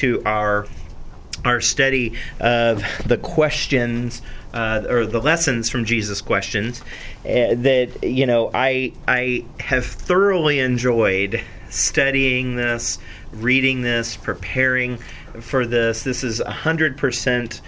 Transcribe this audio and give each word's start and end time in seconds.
to 0.00 0.22
our 0.24 0.66
our 1.44 1.60
study 1.60 2.12
of 2.38 2.84
the 3.06 3.16
questions 3.16 4.20
uh, 4.52 4.82
or 4.88 5.06
the 5.06 5.20
lessons 5.20 5.70
from 5.70 5.84
Jesus' 5.84 6.20
questions 6.20 6.82
uh, 7.24 7.54
that 7.54 7.98
you 8.02 8.26
know 8.26 8.50
I 8.52 8.92
I 9.08 9.44
have 9.60 9.86
thoroughly 9.86 10.60
enjoyed 10.60 11.40
studying 11.70 12.56
this, 12.56 12.98
reading 13.32 13.82
this, 13.82 14.16
preparing 14.16 14.98
for 15.40 15.66
this. 15.66 16.02
This 16.02 16.24
is 16.24 16.40
hundred 16.40 16.98
percent 16.98 17.60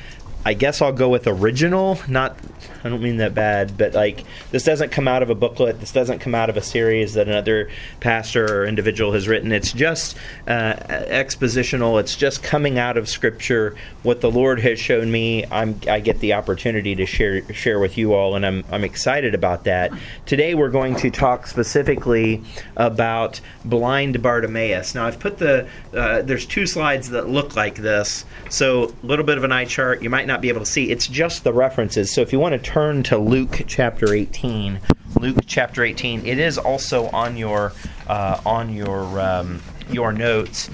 I 0.44 0.54
guess 0.54 0.82
I'll 0.82 0.92
go 0.92 1.08
with 1.08 1.26
original. 1.26 2.00
Not, 2.08 2.36
I 2.84 2.88
don't 2.88 3.02
mean 3.02 3.18
that 3.18 3.34
bad, 3.34 3.76
but 3.78 3.94
like 3.94 4.24
this 4.50 4.64
doesn't 4.64 4.90
come 4.90 5.06
out 5.06 5.22
of 5.22 5.30
a 5.30 5.34
booklet. 5.34 5.80
This 5.80 5.92
doesn't 5.92 6.18
come 6.18 6.34
out 6.34 6.50
of 6.50 6.56
a 6.56 6.62
series 6.62 7.14
that 7.14 7.28
another 7.28 7.70
pastor 8.00 8.62
or 8.62 8.66
individual 8.66 9.12
has 9.12 9.28
written. 9.28 9.52
It's 9.52 9.72
just 9.72 10.16
uh, 10.48 10.74
expositional. 10.74 12.00
It's 12.00 12.16
just 12.16 12.42
coming 12.42 12.78
out 12.78 12.96
of 12.96 13.08
Scripture. 13.08 13.76
What 14.02 14.20
the 14.20 14.30
Lord 14.30 14.60
has 14.60 14.80
shown 14.80 15.12
me, 15.12 15.44
I'm, 15.50 15.78
I 15.88 16.00
get 16.00 16.18
the 16.20 16.32
opportunity 16.32 16.94
to 16.96 17.06
share 17.06 17.42
share 17.52 17.78
with 17.78 17.96
you 17.96 18.14
all, 18.14 18.34
and 18.34 18.44
I'm 18.44 18.64
I'm 18.70 18.84
excited 18.84 19.34
about 19.34 19.64
that. 19.64 19.92
Today 20.26 20.54
we're 20.54 20.70
going 20.70 20.96
to 20.96 21.10
talk 21.10 21.46
specifically 21.46 22.42
about 22.76 23.40
blind 23.64 24.22
Bartimaeus. 24.22 24.94
Now 24.94 25.06
I've 25.06 25.20
put 25.20 25.38
the 25.38 25.68
uh, 25.94 26.22
there's 26.22 26.46
two 26.46 26.66
slides 26.66 27.10
that 27.10 27.28
look 27.28 27.54
like 27.54 27.76
this, 27.76 28.24
so 28.48 28.92
a 29.02 29.06
little 29.06 29.24
bit 29.24 29.38
of 29.38 29.44
an 29.44 29.52
eye 29.52 29.66
chart. 29.66 30.02
You 30.02 30.10
might 30.10 30.26
not 30.26 30.40
be 30.40 30.48
able 30.48 30.60
to 30.60 30.66
see. 30.66 30.90
It's 30.90 31.06
just 31.06 31.44
the 31.44 31.52
references. 31.52 32.12
So 32.12 32.20
if 32.22 32.32
you 32.32 32.40
want 32.40 32.60
to 32.60 32.70
turn 32.72 33.02
to 33.02 33.18
Luke 33.18 33.64
chapter 33.66 34.14
18, 34.14 34.80
Luke 35.20 35.36
chapter 35.44 35.84
18, 35.84 36.24
it 36.24 36.38
is 36.38 36.56
also 36.56 37.06
on 37.08 37.36
your 37.36 37.74
uh, 38.08 38.40
on 38.46 38.72
your 38.72 39.20
um, 39.20 39.60
your 39.90 40.10
notes. 40.10 40.70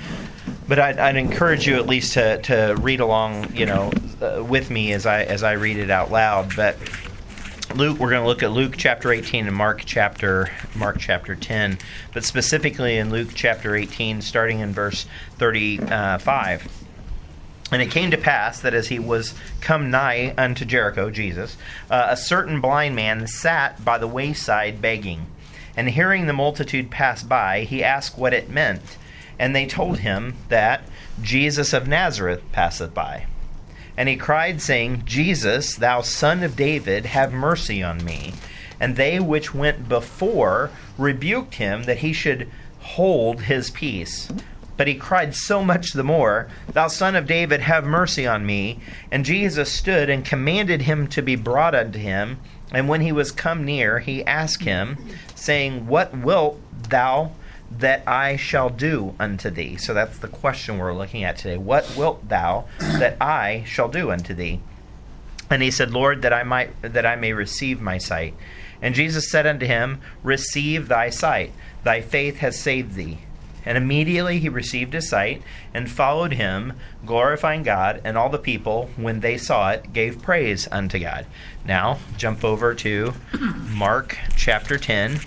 But 0.68 0.78
I'd, 0.78 1.00
I'd, 1.00 1.16
encourage 1.16 1.66
you 1.66 1.74
at 1.74 1.88
least 1.88 2.12
to, 2.12 2.40
to 2.42 2.76
read 2.80 3.00
along, 3.00 3.52
you 3.56 3.66
know, 3.66 3.90
uh, 4.20 4.44
with 4.44 4.70
me 4.70 4.92
as 4.92 5.06
I 5.06 5.24
as 5.24 5.42
I 5.42 5.52
read 5.52 5.76
it 5.76 5.90
out 5.90 6.12
loud. 6.12 6.54
But 6.54 6.76
Luke, 7.74 7.98
we're 7.98 8.10
going 8.10 8.22
to 8.22 8.28
look 8.28 8.44
at 8.44 8.52
Luke 8.52 8.74
chapter 8.76 9.10
18 9.10 9.48
and 9.48 9.56
Mark 9.56 9.82
chapter 9.84 10.50
Mark 10.76 10.98
chapter 11.00 11.34
10, 11.34 11.78
but 12.14 12.22
specifically 12.22 12.98
in 12.98 13.10
Luke 13.10 13.30
chapter 13.34 13.74
18, 13.74 14.22
starting 14.22 14.60
in 14.60 14.72
verse 14.72 15.06
35. 15.38 16.87
And 17.70 17.82
it 17.82 17.90
came 17.90 18.10
to 18.10 18.16
pass 18.16 18.60
that 18.60 18.74
as 18.74 18.88
he 18.88 18.98
was 18.98 19.34
come 19.60 19.90
nigh 19.90 20.34
unto 20.38 20.64
Jericho, 20.64 21.10
Jesus, 21.10 21.56
uh, 21.90 22.06
a 22.10 22.16
certain 22.16 22.60
blind 22.60 22.96
man 22.96 23.26
sat 23.26 23.84
by 23.84 23.98
the 23.98 24.08
wayside 24.08 24.80
begging. 24.80 25.26
And 25.76 25.90
hearing 25.90 26.26
the 26.26 26.32
multitude 26.32 26.90
pass 26.90 27.22
by, 27.22 27.64
he 27.64 27.84
asked 27.84 28.18
what 28.18 28.32
it 28.32 28.48
meant. 28.50 28.96
And 29.38 29.54
they 29.54 29.66
told 29.66 29.98
him 29.98 30.36
that 30.48 30.82
Jesus 31.22 31.72
of 31.72 31.86
Nazareth 31.86 32.42
passeth 32.52 32.94
by. 32.94 33.26
And 33.96 34.08
he 34.08 34.16
cried, 34.16 34.62
saying, 34.62 35.02
Jesus, 35.04 35.74
thou 35.74 36.00
son 36.02 36.42
of 36.42 36.56
David, 36.56 37.06
have 37.06 37.32
mercy 37.32 37.82
on 37.82 38.04
me. 38.04 38.32
And 38.80 38.96
they 38.96 39.20
which 39.20 39.52
went 39.52 39.88
before 39.88 40.70
rebuked 40.96 41.56
him 41.56 41.82
that 41.84 41.98
he 41.98 42.12
should 42.12 42.48
hold 42.80 43.42
his 43.42 43.70
peace. 43.70 44.28
But 44.78 44.86
he 44.86 44.94
cried 44.94 45.34
so 45.34 45.62
much 45.62 45.92
the 45.92 46.04
more, 46.04 46.48
Thou 46.72 46.86
son 46.86 47.16
of 47.16 47.26
David, 47.26 47.60
have 47.60 47.84
mercy 47.84 48.26
on 48.26 48.46
me. 48.46 48.78
And 49.10 49.24
Jesus 49.24 49.70
stood 49.70 50.08
and 50.08 50.24
commanded 50.24 50.82
him 50.82 51.08
to 51.08 51.20
be 51.20 51.34
brought 51.34 51.74
unto 51.74 51.98
him. 51.98 52.38
And 52.70 52.88
when 52.88 53.00
he 53.00 53.12
was 53.12 53.32
come 53.32 53.64
near, 53.64 53.98
he 53.98 54.24
asked 54.24 54.62
him, 54.62 54.96
saying, 55.34 55.88
What 55.88 56.16
wilt 56.16 56.60
thou 56.88 57.32
that 57.76 58.06
I 58.06 58.36
shall 58.36 58.70
do 58.70 59.14
unto 59.18 59.50
thee? 59.50 59.76
So 59.76 59.92
that's 59.92 60.18
the 60.18 60.28
question 60.28 60.78
we're 60.78 60.94
looking 60.94 61.24
at 61.24 61.36
today. 61.36 61.58
What 61.58 61.96
wilt 61.96 62.28
thou 62.28 62.66
that 62.78 63.16
I 63.20 63.64
shall 63.66 63.88
do 63.88 64.12
unto 64.12 64.32
thee? 64.32 64.60
And 65.50 65.60
he 65.60 65.72
said, 65.72 65.90
Lord, 65.90 66.22
that 66.22 66.32
I 66.32 66.44
might 66.44 66.70
that 66.82 67.04
I 67.04 67.16
may 67.16 67.32
receive 67.32 67.80
my 67.80 67.98
sight. 67.98 68.34
And 68.80 68.94
Jesus 68.94 69.28
said 69.28 69.44
unto 69.44 69.66
him, 69.66 70.00
Receive 70.22 70.86
thy 70.86 71.10
sight. 71.10 71.52
Thy 71.82 72.00
faith 72.00 72.38
has 72.38 72.56
saved 72.56 72.94
thee. 72.94 73.18
And 73.68 73.76
immediately 73.76 74.38
he 74.38 74.48
received 74.48 74.94
his 74.94 75.10
sight 75.10 75.42
and 75.74 75.90
followed 75.90 76.32
him, 76.32 76.72
glorifying 77.04 77.62
God, 77.62 78.00
and 78.02 78.16
all 78.16 78.30
the 78.30 78.38
people, 78.38 78.88
when 78.96 79.20
they 79.20 79.36
saw 79.36 79.72
it, 79.72 79.92
gave 79.92 80.22
praise 80.22 80.66
unto 80.72 80.98
God. 80.98 81.26
Now, 81.66 81.98
jump 82.16 82.44
over 82.44 82.74
to 82.76 83.12
Mark 83.68 84.16
chapter 84.34 84.78
10. 84.78 85.20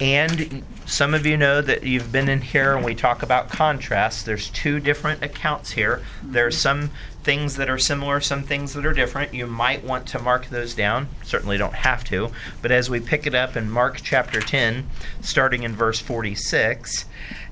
And 0.00 0.62
some 0.84 1.14
of 1.14 1.24
you 1.24 1.38
know 1.38 1.62
that 1.62 1.82
you've 1.82 2.12
been 2.12 2.28
in 2.28 2.42
here 2.42 2.76
and 2.76 2.84
we 2.84 2.94
talk 2.94 3.22
about 3.22 3.48
contrast. 3.48 4.26
There's 4.26 4.50
two 4.50 4.80
different 4.80 5.24
accounts 5.24 5.70
here. 5.70 6.02
There's 6.22 6.58
some 6.58 6.90
things 7.24 7.56
that 7.56 7.68
are 7.68 7.78
similar, 7.78 8.20
some 8.20 8.42
things 8.42 8.74
that 8.74 8.86
are 8.86 8.92
different. 8.92 9.34
You 9.34 9.46
might 9.46 9.82
want 9.82 10.06
to 10.08 10.18
mark 10.18 10.46
those 10.48 10.74
down. 10.74 11.08
Certainly 11.24 11.58
don't 11.58 11.74
have 11.74 12.04
to. 12.04 12.30
But 12.62 12.70
as 12.70 12.88
we 12.88 13.00
pick 13.00 13.26
it 13.26 13.34
up 13.34 13.56
in 13.56 13.70
Mark 13.70 14.00
chapter 14.02 14.40
10, 14.40 14.86
starting 15.20 15.62
in 15.62 15.74
verse 15.74 16.00
46, 16.00 17.06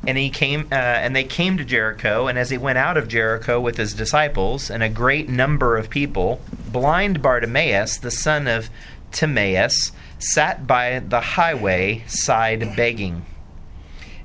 and 0.06 0.17
he 0.17 0.31
came, 0.31 0.69
uh, 0.71 0.75
and 0.75 1.17
they 1.17 1.25
came 1.25 1.56
to 1.56 1.65
Jericho. 1.65 2.28
And 2.28 2.39
as 2.39 2.50
he 2.50 2.59
went 2.59 2.78
out 2.78 2.97
of 2.97 3.09
Jericho 3.09 3.61
with 3.61 3.77
his 3.77 3.94
disciples 3.94 4.71
and 4.71 4.83
a 4.83 4.89
great 4.89 5.28
number 5.28 5.77
of 5.77 5.91
people, 5.91 6.41
blind 6.71 7.22
Bartimaeus, 7.22 7.99
the 7.99 8.11
son 8.11 8.47
of 8.47 8.71
Timaeus, 9.12 9.93
sat 10.19 10.66
by 10.66 11.00
the 11.00 11.21
highway 11.21 12.05
side 12.06 12.77
begging. 12.77 13.27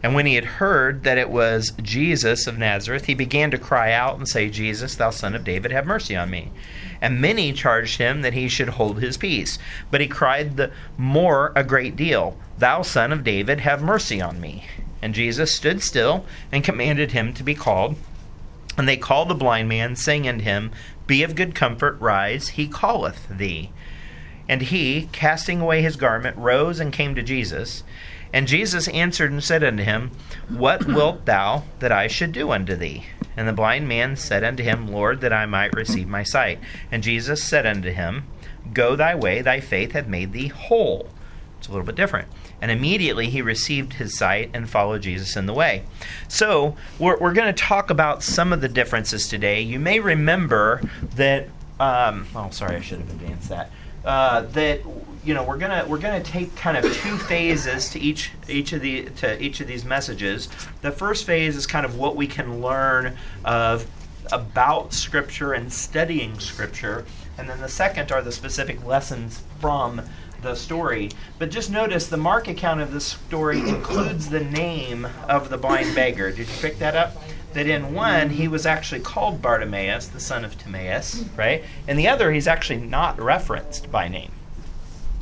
And 0.04 0.16
when 0.16 0.26
he 0.26 0.36
had 0.36 0.46
heard 0.46 1.04
that 1.04 1.20
it 1.20 1.30
was 1.30 1.74
Jesus 1.82 2.48
of 2.48 2.58
Nazareth, 2.58 3.06
he 3.06 3.14
began 3.14 3.52
to 3.52 3.58
cry 3.58 3.92
out 3.92 4.18
and 4.18 4.28
say, 4.28 4.50
Jesus, 4.50 4.96
thou 4.96 5.12
son 5.12 5.36
of 5.36 5.44
David, 5.44 5.72
have 5.72 5.86
mercy 5.86 6.16
on 6.16 6.30
me. 6.30 6.52
And 7.02 7.22
many 7.22 7.54
charged 7.54 7.98
him 7.98 8.22
that 8.22 8.34
he 8.34 8.48
should 8.48 8.70
hold 8.70 9.00
his 9.00 9.18
peace. 9.18 9.60
But 9.92 10.02
he 10.02 10.08
cried 10.08 10.58
the 10.58 10.72
more 10.98 11.52
a 11.56 11.64
great 11.64 11.96
deal, 11.96 12.36
Thou 12.58 12.82
son 12.82 13.12
of 13.12 13.24
David, 13.24 13.60
have 13.60 13.82
mercy 13.82 14.22
on 14.22 14.40
me. 14.42 14.66
And 15.02 15.14
Jesus 15.14 15.54
stood 15.54 15.82
still 15.82 16.26
and 16.52 16.64
commanded 16.64 17.12
him 17.12 17.34
to 17.34 17.44
be 17.44 17.56
called. 17.56 17.96
And 18.78 18.88
they 18.88 18.98
called 18.98 19.30
the 19.30 19.36
blind 19.36 19.68
man, 19.68 19.96
saying 19.96 20.28
unto 20.28 20.44
him, 20.44 20.72
Be 21.08 21.24
of 21.24 21.36
good 21.36 21.56
comfort, 21.56 22.00
rise, 22.00 22.50
he 22.50 22.68
calleth 22.68 23.28
thee. 23.30 23.72
And 24.48 24.62
he, 24.62 25.10
casting 25.12 25.62
away 25.62 25.82
his 25.82 25.96
garment, 25.96 26.38
rose 26.38 26.80
and 26.80 26.94
came 26.94 27.16
to 27.16 27.24
Jesus. 27.24 27.84
And 28.34 28.48
Jesus 28.48 28.88
answered 28.90 29.32
and 29.32 29.44
said 29.44 29.64
unto 29.64 29.84
him, 29.84 30.12
What 30.48 30.86
wilt 30.88 31.26
thou 31.26 31.64
that 31.80 31.92
I 31.92 32.08
should 32.08 32.32
do 32.32 32.52
unto 32.52 32.76
thee? 32.76 33.06
And 33.36 33.48
the 33.48 33.54
blind 33.54 33.88
man 33.88 34.16
said 34.16 34.44
unto 34.44 34.64
him, 34.64 34.88
Lord, 34.88 35.22
that 35.22 35.34
I 35.34 35.46
might 35.46 35.76
receive 35.76 36.08
my 36.08 36.24
sight. 36.24 36.60
And 36.92 37.04
Jesus 37.04 37.44
said 37.44 37.66
unto 37.66 37.92
him, 37.92 38.26
Go 38.74 38.96
thy 38.96 39.16
way, 39.16 39.42
thy 39.42 39.60
faith 39.60 39.94
hath 39.94 40.08
made 40.08 40.34
thee 40.34 40.48
whole. 40.48 41.10
It's 41.62 41.68
a 41.68 41.72
little 41.72 41.86
bit 41.86 41.94
different. 41.94 42.28
And 42.60 42.72
immediately 42.72 43.30
he 43.30 43.44
received 43.44 43.94
his 43.94 44.18
sight 44.18 44.50
and 44.52 44.68
followed 44.68 45.04
Jesus 45.04 45.38
in 45.38 45.46
the 45.46 45.54
way. 45.54 45.84
So, 46.28 46.76
we're, 46.98 47.20
we're 47.20 47.34
going 47.34 47.54
to 47.54 47.64
talk 47.64 47.92
about 47.92 48.24
some 48.24 48.52
of 48.52 48.62
the 48.62 48.68
differences 48.68 49.28
today. 49.28 49.62
You 49.62 49.80
may 49.80 50.00
remember 50.00 50.82
that. 51.16 51.48
Um, 51.80 52.26
oh, 52.36 52.50
sorry, 52.50 52.78
I 52.78 52.82
should 52.82 52.98
have 52.98 53.12
advanced 53.12 53.50
that. 53.50 53.70
Uh, 54.04 54.42
that 54.42 54.82
you 55.24 55.36
know 55.36 55.44
we're 55.44 55.58
gonna 55.58 55.86
we're 55.88 56.00
gonna 56.00 56.24
take 56.24 56.56
kind 56.56 56.76
of 56.76 56.84
two 56.98 57.18
phases 57.18 57.90
to 57.90 58.00
each 58.00 58.32
each 58.50 58.74
of 58.74 58.82
the 58.82 59.06
to 59.18 59.40
each 59.40 59.62
of 59.62 59.68
these 59.68 59.86
messages. 59.86 60.50
The 60.82 60.92
first 60.92 61.28
phase 61.28 61.56
is 61.56 61.68
kind 61.68 61.86
of 61.86 62.00
what 62.00 62.16
we 62.16 62.26
can 62.26 62.62
learn 62.62 63.16
of 63.46 63.86
about 64.32 64.94
Scripture 64.94 65.54
and 65.54 65.72
studying 65.72 66.40
Scripture, 66.40 67.06
and 67.38 67.48
then 67.48 67.62
the 67.62 67.70
second 67.70 68.12
are 68.12 68.24
the 68.24 68.32
specific 68.32 68.84
lessons 68.84 69.44
from 69.60 70.02
the 70.42 70.56
story. 70.56 71.10
But 71.40 71.52
just 71.52 71.70
notice 71.70 72.08
the 72.08 72.18
Mark 72.18 72.48
account 72.48 72.82
of 72.82 72.92
this 72.92 73.06
story 73.06 73.60
includes 73.60 74.30
the 74.30 74.44
name 74.44 75.08
of 75.28 75.50
the 75.50 75.58
blind 75.58 75.96
beggar. 75.96 76.32
Did 76.32 76.48
you 76.48 76.56
pick 76.60 76.80
that 76.80 76.96
up? 76.96 77.16
That 77.54 77.68
in 77.68 77.94
one 77.94 78.30
he 78.30 78.48
was 78.48 78.66
actually 78.66 79.02
called 79.02 79.42
Bartimaeus, 79.42 80.08
the 80.08 80.20
son 80.20 80.46
of 80.46 80.58
Timaeus, 80.58 81.26
right? 81.36 81.64
In 81.88 81.98
the 81.98 82.08
other 82.08 82.32
he's 82.32 82.48
actually 82.48 82.80
not 82.80 83.20
referenced 83.20 83.92
by 83.92 84.08
name, 84.08 84.32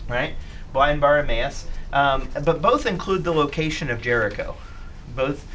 right? 0.08 0.36
Blind 0.72 1.02
Bartimaeus. 1.02 1.66
Um, 1.92 2.30
but 2.46 2.62
both 2.62 2.86
include 2.86 3.24
the 3.24 3.34
location 3.34 3.90
of 3.90 4.02
Jericho. 4.02 4.56
Both 5.16 5.46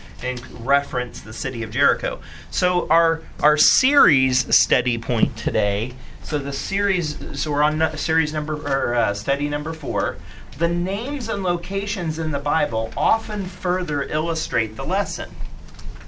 reference 0.60 1.20
the 1.20 1.32
city 1.32 1.62
of 1.62 1.70
Jericho. 1.70 2.20
So 2.50 2.86
our 2.88 3.22
our 3.40 3.56
series 3.56 4.54
study 4.56 4.98
point 4.98 5.36
today 5.36 5.94
so 6.24 6.38
the 6.38 6.54
series, 6.54 7.18
so 7.38 7.50
we're 7.50 7.62
on 7.62 7.98
series 7.98 8.32
number 8.32 8.54
or 8.54 8.94
uh, 8.94 9.12
study 9.12 9.46
number 9.46 9.74
four. 9.74 10.16
The 10.56 10.68
names 10.68 11.28
and 11.28 11.42
locations 11.42 12.18
in 12.18 12.30
the 12.30 12.38
Bible 12.38 12.90
often 12.96 13.44
further 13.44 14.04
illustrate 14.04 14.74
the 14.74 14.86
lesson. 14.86 15.28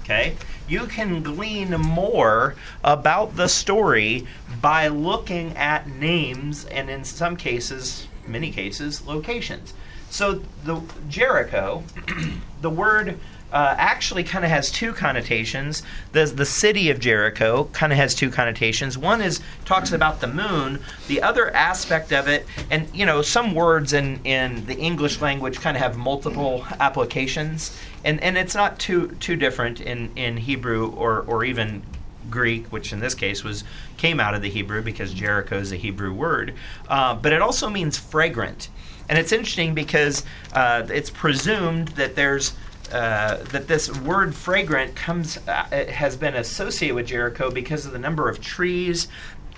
Okay, 0.01 0.35
you 0.67 0.87
can 0.87 1.21
glean 1.21 1.69
more 1.69 2.55
about 2.83 3.35
the 3.35 3.47
story 3.47 4.25
by 4.59 4.87
looking 4.87 5.55
at 5.55 5.87
names 5.87 6.65
and, 6.65 6.89
in 6.89 7.03
some 7.03 7.37
cases, 7.37 8.07
many 8.25 8.51
cases, 8.51 9.05
locations. 9.05 9.75
So 10.09 10.41
the 10.63 10.81
Jericho, 11.09 11.83
the 12.61 12.71
word 12.71 13.19
uh, 13.51 13.75
actually 13.77 14.23
kind 14.23 14.43
of 14.43 14.51
has 14.51 14.71
two 14.71 14.93
connotations. 14.93 15.83
The, 16.11 16.25
the 16.25 16.45
city 16.45 16.89
of 16.89 16.99
Jericho 16.99 17.69
kind 17.73 17.93
of 17.93 17.97
has 17.97 18.13
two 18.13 18.29
connotations. 18.29 18.97
One 18.97 19.21
is 19.21 19.39
talks 19.65 19.91
about 19.91 20.19
the 20.19 20.27
moon. 20.27 20.79
The 21.07 21.21
other 21.21 21.53
aspect 21.55 22.11
of 22.11 22.27
it, 22.27 22.45
and 22.69 22.87
you 22.93 23.05
know, 23.05 23.21
some 23.21 23.53
words 23.55 23.93
in, 23.93 24.19
in 24.25 24.65
the 24.65 24.75
English 24.77 25.21
language 25.21 25.59
kind 25.59 25.77
of 25.77 25.83
have 25.83 25.97
multiple 25.97 26.65
applications, 26.79 27.77
and, 28.03 28.21
and 28.21 28.37
it's 28.37 28.55
not 28.55 28.79
too 28.79 29.09
too 29.19 29.35
different 29.35 29.81
in, 29.81 30.11
in 30.15 30.37
Hebrew 30.37 30.91
or, 30.91 31.21
or 31.21 31.45
even 31.45 31.83
Greek, 32.29 32.67
which 32.67 32.91
in 32.91 32.99
this 32.99 33.15
case 33.15 33.43
was 33.43 33.63
came 33.95 34.19
out 34.19 34.35
of 34.35 34.41
the 34.41 34.49
Hebrew 34.49 34.81
because 34.81 35.13
Jericho 35.13 35.57
is 35.57 35.71
a 35.71 35.77
Hebrew 35.77 36.13
word, 36.13 36.53
uh, 36.89 37.15
but 37.15 37.33
it 37.33 37.41
also 37.41 37.69
means 37.69 37.97
fragrant. 37.97 38.69
And 39.09 39.17
it's 39.17 39.31
interesting 39.31 39.73
because 39.73 40.25
uh, 40.53 40.85
it's 40.89 41.09
presumed 41.09 41.89
that 41.89 42.15
there's 42.15 42.53
uh, 42.91 43.37
that 43.51 43.67
this 43.67 43.95
word 43.99 44.35
fragrant 44.35 44.95
comes 44.95 45.37
uh, 45.47 45.63
has 45.89 46.15
been 46.15 46.35
associated 46.35 46.95
with 46.95 47.07
Jericho 47.07 47.51
because 47.51 47.85
of 47.85 47.91
the 47.91 47.99
number 47.99 48.29
of 48.29 48.41
trees 48.41 49.07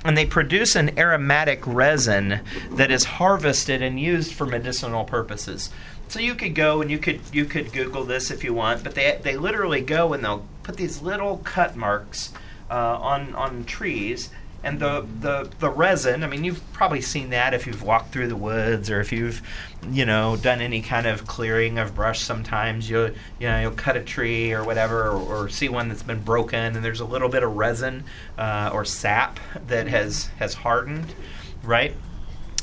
and 0.06 0.18
they 0.18 0.26
produce 0.26 0.76
an 0.76 0.98
aromatic 0.98 1.66
resin 1.66 2.40
that 2.72 2.92
is 2.92 3.04
harvested 3.04 3.82
and 3.82 4.00
used 4.00 4.34
for 4.34 4.46
medicinal 4.46 5.04
purposes. 5.04 5.70
So 6.08 6.20
you 6.20 6.36
could 6.36 6.56
go 6.56 6.82
and 6.82 6.90
you 6.90 6.98
could 6.98 7.22
you 7.32 7.46
could 7.46 7.72
Google 7.72 8.04
this 8.04 8.32
if 8.32 8.44
you 8.44 8.54
want, 8.54 8.84
but 8.84 8.96
they 8.96 9.20
they 9.22 9.38
literally 9.38 9.82
go 9.82 10.14
and 10.14 10.24
they'll 10.24 10.46
put 10.64 10.78
these 10.78 11.02
little 11.02 11.38
cut 11.44 11.76
marks 11.76 12.34
uh, 12.70 12.98
on 13.00 13.36
on 13.36 13.66
trees 13.66 14.30
and 14.64 14.80
the, 14.80 15.06
the 15.22 15.50
the 15.60 15.70
resin 15.70 16.24
i 16.24 16.28
mean 16.28 16.44
you've 16.44 16.62
probably 16.74 17.02
seen 17.02 17.30
that 17.30 17.54
if 17.54 17.66
you've 17.66 17.84
walked 17.84 18.12
through 18.12 18.28
the 18.28 18.36
woods 18.36 18.90
or 18.90 19.00
if 19.00 19.12
you've 19.12 19.42
you 19.92 20.06
know 20.06 20.36
done 20.38 20.60
any 20.60 20.82
kind 20.82 21.08
of 21.08 21.26
clearing 21.26 21.80
of 21.80 21.96
brush 21.96 22.20
sometimes 22.20 22.90
you'll 22.90 23.10
you 23.40 23.48
know 23.48 23.62
you'll 23.62 23.72
cut 23.72 23.96
a 23.96 24.04
tree 24.04 24.52
or 24.52 24.64
whatever 24.64 25.08
or, 25.08 25.18
or 25.18 25.50
see 25.50 25.70
one 25.70 25.88
that's 25.88 26.04
been 26.04 26.22
broken 26.22 26.76
and 26.76 26.84
there's 26.84 27.00
a 27.00 27.06
little 27.06 27.30
bit 27.30 27.44
of 27.44 27.56
resin 27.56 28.04
uh, 28.38 28.70
or 28.74 28.84
sap 28.84 29.40
that 29.68 29.88
has 29.88 30.28
has 30.40 30.54
hardened 30.54 31.14
right? 31.64 31.94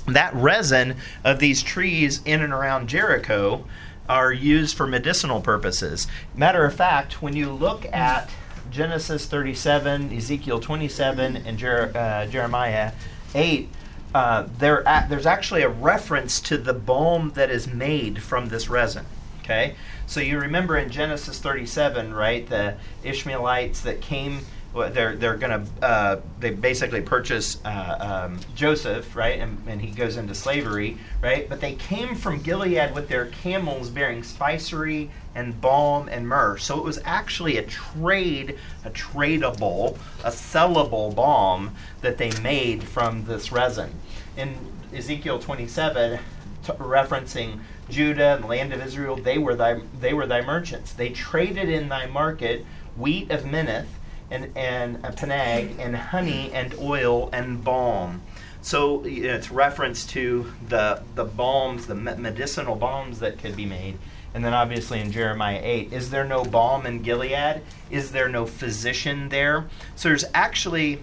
That 0.07 0.35
resin 0.35 0.97
of 1.25 1.39
these 1.39 1.63
trees 1.63 2.21
in 2.25 2.43
and 2.43 2.53
around 2.53 2.89
jericho 2.89 3.67
are 4.09 4.33
used 4.33 4.77
for 4.77 4.87
medicinal 4.87 5.41
purposes. 5.41 6.07
Matter 6.35 6.65
of 6.65 6.75
fact 6.75 7.21
when 7.21 7.35
you 7.35 7.51
look 7.51 7.87
at 7.87 8.31
Genesis 8.77 9.25
37, 9.25 10.15
Ezekiel 10.15 10.61
27, 10.61 11.35
and 11.35 11.57
Jer- 11.57 11.93
uh, 11.95 12.27
Jeremiah 12.27 12.93
8, 13.35 13.71
uh, 14.15 14.47
there 14.59 14.83
there's 15.09 15.25
actually 15.25 15.63
a 15.63 15.69
reference 15.69 16.41
to 16.43 16.59
the 16.59 16.75
balm 16.75 17.33
that 17.37 17.51
is 17.51 17.67
made 17.67 18.23
from 18.23 18.51
this 18.51 18.69
resin. 18.69 19.07
Okay, 19.41 19.77
so 20.07 20.21
you 20.21 20.39
remember 20.39 20.77
in 20.77 20.91
Genesis 20.91 21.39
37, 21.39 22.13
right? 22.13 22.47
The 22.47 22.75
Ishmaelites 23.03 23.81
that 23.81 24.03
came 24.03 24.41
they're 24.77 25.17
they're 25.17 25.37
gonna 25.37 25.65
uh, 25.81 26.17
they 26.39 26.51
basically 26.51 27.01
purchase 27.01 27.59
uh, 27.65 28.25
um, 28.27 28.41
Joseph, 28.55 29.17
right, 29.17 29.39
and, 29.39 29.59
and 29.67 29.81
he 29.81 29.91
goes 29.91 30.17
into 30.17 30.35
slavery, 30.35 30.99
right. 31.23 31.49
But 31.49 31.61
they 31.61 31.75
came 31.75 32.15
from 32.15 32.43
Gilead 32.43 32.95
with 32.95 33.09
their 33.09 33.27
camels 33.27 33.89
bearing 33.89 34.23
spicery 34.23 35.11
and 35.35 35.59
balm 35.61 36.09
and 36.09 36.29
myrrh. 36.29 36.59
So 36.59 36.79
it 36.79 36.85
was 36.85 37.01
actually 37.05 37.57
a 37.57 37.63
trade, 37.63 38.59
a 38.85 38.91
tradable, 38.91 39.97
a 40.25 40.31
sellable 40.31 41.15
balm 41.15 41.75
that 42.03 42.19
they 42.19 42.31
made 42.41 42.85
from 42.85 43.25
this 43.25 43.51
resin. 43.53 43.91
In 44.37 44.57
Ezekiel 44.95 45.39
27, 45.39 46.19
t- 46.65 46.73
referencing 46.73 47.61
Judah 47.89 48.35
and 48.35 48.45
the 48.45 48.49
land 48.49 48.73
of 48.73 48.85
Israel, 48.85 49.17
they 49.17 49.39
were 49.39 49.55
thy 49.55 49.81
they 50.01 50.13
were 50.13 50.27
thy 50.27 50.43
merchants. 50.43 50.93
They 50.93 51.11
traded 51.11 51.69
in 51.71 51.89
thy 51.89 52.07
market 52.07 52.67
wheat 52.97 53.31
of 53.31 53.45
Minnith 53.45 53.87
and, 54.31 54.51
and 54.57 54.97
a 55.05 55.13
panag 55.13 55.79
and 55.79 55.97
honey 55.97 56.51
and 56.53 56.75
oil 56.79 57.31
and 57.33 57.63
balm. 57.63 58.23
So 58.63 59.05
it's 59.05 59.51
reference 59.51 60.05
to 60.07 60.53
the 60.69 61.03
the 61.15 61.25
balms, 61.25 61.87
the 61.87 61.95
medicinal 61.95 62.75
balms 62.75 63.21
that 63.21 63.39
could 63.39 63.55
be 63.55 63.65
made. 63.65 63.99
And 64.35 64.45
then 64.45 64.53
obviously 64.53 65.01
in 65.01 65.13
Jeremiah 65.13 65.61
8, 65.63 65.93
is 65.93 66.11
there 66.11 66.25
no 66.25 66.45
balm 66.45 66.85
in 66.85 67.01
Gilead? 67.01 67.63
Is 67.91 68.13
there 68.13 68.29
no 68.29 68.45
physician 68.45 69.31
there? 69.31 69.67
So 69.95 70.11
there's 70.11 70.27
actually 70.35 70.99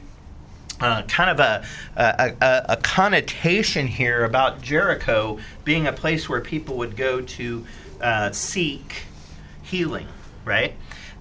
uh, 0.80 1.04
kind 1.04 1.30
of 1.30 1.40
a, 1.40 1.66
a, 1.96 2.36
a, 2.42 2.66
a, 2.74 2.78
connotation 2.78 3.88
here 3.88 4.24
about 4.24 4.62
Jericho 4.62 5.40
being 5.64 5.88
a 5.88 5.94
place 5.94 6.28
where 6.28 6.42
people 6.42 6.78
would 6.78 6.96
go 6.98 7.22
to 7.22 7.66
uh, 8.02 8.32
seek 8.32 9.06
healing, 9.64 10.08
right? 10.46 10.76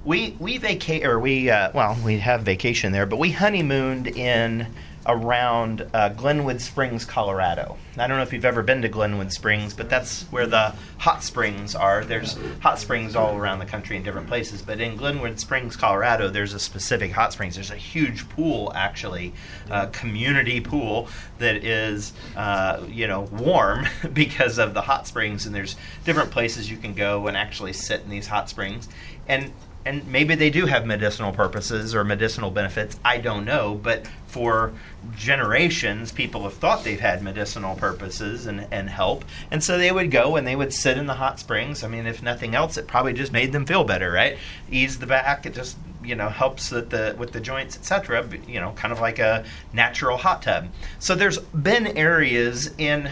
We 0.05 0.37
we 0.39 0.59
vacate 0.59 1.05
or 1.05 1.19
we 1.19 1.51
uh, 1.51 1.71
well 1.75 1.97
we 2.05 2.19
have 2.19 2.43
vacation 2.43 2.93
there, 2.93 3.07
but 3.07 3.19
we 3.19 3.31
honeymooned 3.31 4.09
in 4.09 4.67
around 5.07 5.85
uh, 5.95 6.09
Glenwood 6.11 6.61
Springs, 6.61 7.05
Colorado. 7.05 7.77
I 7.99 8.07
don't 8.07 8.19
know 8.19 8.23
if 8.23 8.33
you've 8.33 8.45
ever 8.45 8.63
been 8.63 8.83
to 8.83 8.89
Glenwood 8.89 9.33
Springs, 9.33 9.75
but 9.75 9.91
that's 9.91 10.23
where 10.25 10.47
the 10.47 10.75
hot 10.99 11.25
springs 11.25 11.75
are. 11.75 12.05
There's 12.05 12.39
hot 12.61 12.79
springs 12.79 13.17
all 13.17 13.37
around 13.37 13.59
the 13.59 13.67
country 13.67 13.97
in 13.97 14.05
different 14.05 14.29
places, 14.29 14.63
but 14.63 14.81
in 14.81 14.97
Glenwood 14.97 15.41
Springs, 15.41 15.75
Colorado, 15.75 16.29
there's 16.29 16.55
a 16.55 16.59
specific 16.61 17.11
hot 17.11 17.33
springs. 17.33 17.57
There's 17.57 17.73
a 17.73 17.77
huge 17.77 18.29
pool, 18.29 18.71
actually, 18.77 19.33
a 19.71 19.89
community 19.89 20.61
pool 20.61 21.09
that 21.39 21.65
is, 21.65 22.13
uh, 22.37 22.85
you 22.89 23.09
know, 23.09 23.23
warm 23.23 23.87
because 24.13 24.59
of 24.59 24.73
the 24.73 24.83
hot 24.83 25.09
springs, 25.09 25.47
and 25.47 25.55
there's 25.55 25.75
different 26.05 26.31
places 26.31 26.71
you 26.71 26.77
can 26.77 26.95
go 26.95 27.27
and 27.27 27.37
actually 27.37 27.73
sit 27.73 28.03
in 28.03 28.11
these 28.11 28.29
hot 28.29 28.49
springs. 28.49 28.89
And 29.29 29.53
and 29.85 30.07
maybe 30.07 30.35
they 30.35 30.51
do 30.51 30.67
have 30.67 30.87
medicinal 30.87 31.33
purposes 31.33 31.95
or 31.95 32.05
medicinal 32.05 32.51
benefits. 32.51 32.99
I 33.05 33.19
don't 33.19 33.45
know, 33.45 33.75
but 33.75 34.07
for 34.27 34.73
generations, 35.15 36.13
people 36.13 36.45
have 36.45 36.55
thought 36.55 36.85
they've 36.85 37.01
had 37.01 37.23
medicinal 37.23 37.75
purposes 37.75 38.47
and, 38.47 38.67
and 38.71 38.89
help, 38.89 39.25
and 39.51 39.63
so 39.63 39.79
they 39.79 39.93
would 39.93 40.11
go 40.11 40.37
and 40.37 40.47
they 40.47 40.57
would 40.57 40.73
sit 40.73 40.97
in 40.97 41.07
the 41.07 41.15
hot 41.15 41.39
springs. 41.39 41.83
I 41.85 41.89
mean, 41.89 42.07
if 42.07 42.23
nothing 42.23 42.55
else, 42.55 42.77
it 42.77 42.87
probably 42.87 43.13
just 43.13 43.33
made 43.33 43.53
them 43.53 43.67
feel 43.67 43.85
better, 43.85 44.11
right? 44.11 44.39
Ease 44.71 44.99
the 44.99 45.07
back. 45.07 45.47
It 45.47 45.55
just 45.55 45.77
you 46.05 46.15
know 46.15 46.29
helps 46.29 46.71
with 46.71 46.91
the 46.91 47.15
with 47.19 47.33
the 47.33 47.41
joints, 47.41 47.77
etc. 47.77 48.29
You 48.47 48.61
know, 48.61 48.73
kind 48.73 48.93
of 48.93 49.01
like 49.01 49.19
a 49.19 49.45
natural 49.73 50.17
hot 50.17 50.43
tub. 50.43 50.69
So 50.99 51.15
there's 51.15 51.39
been 51.39 51.87
areas 51.87 52.71
in 52.79 53.11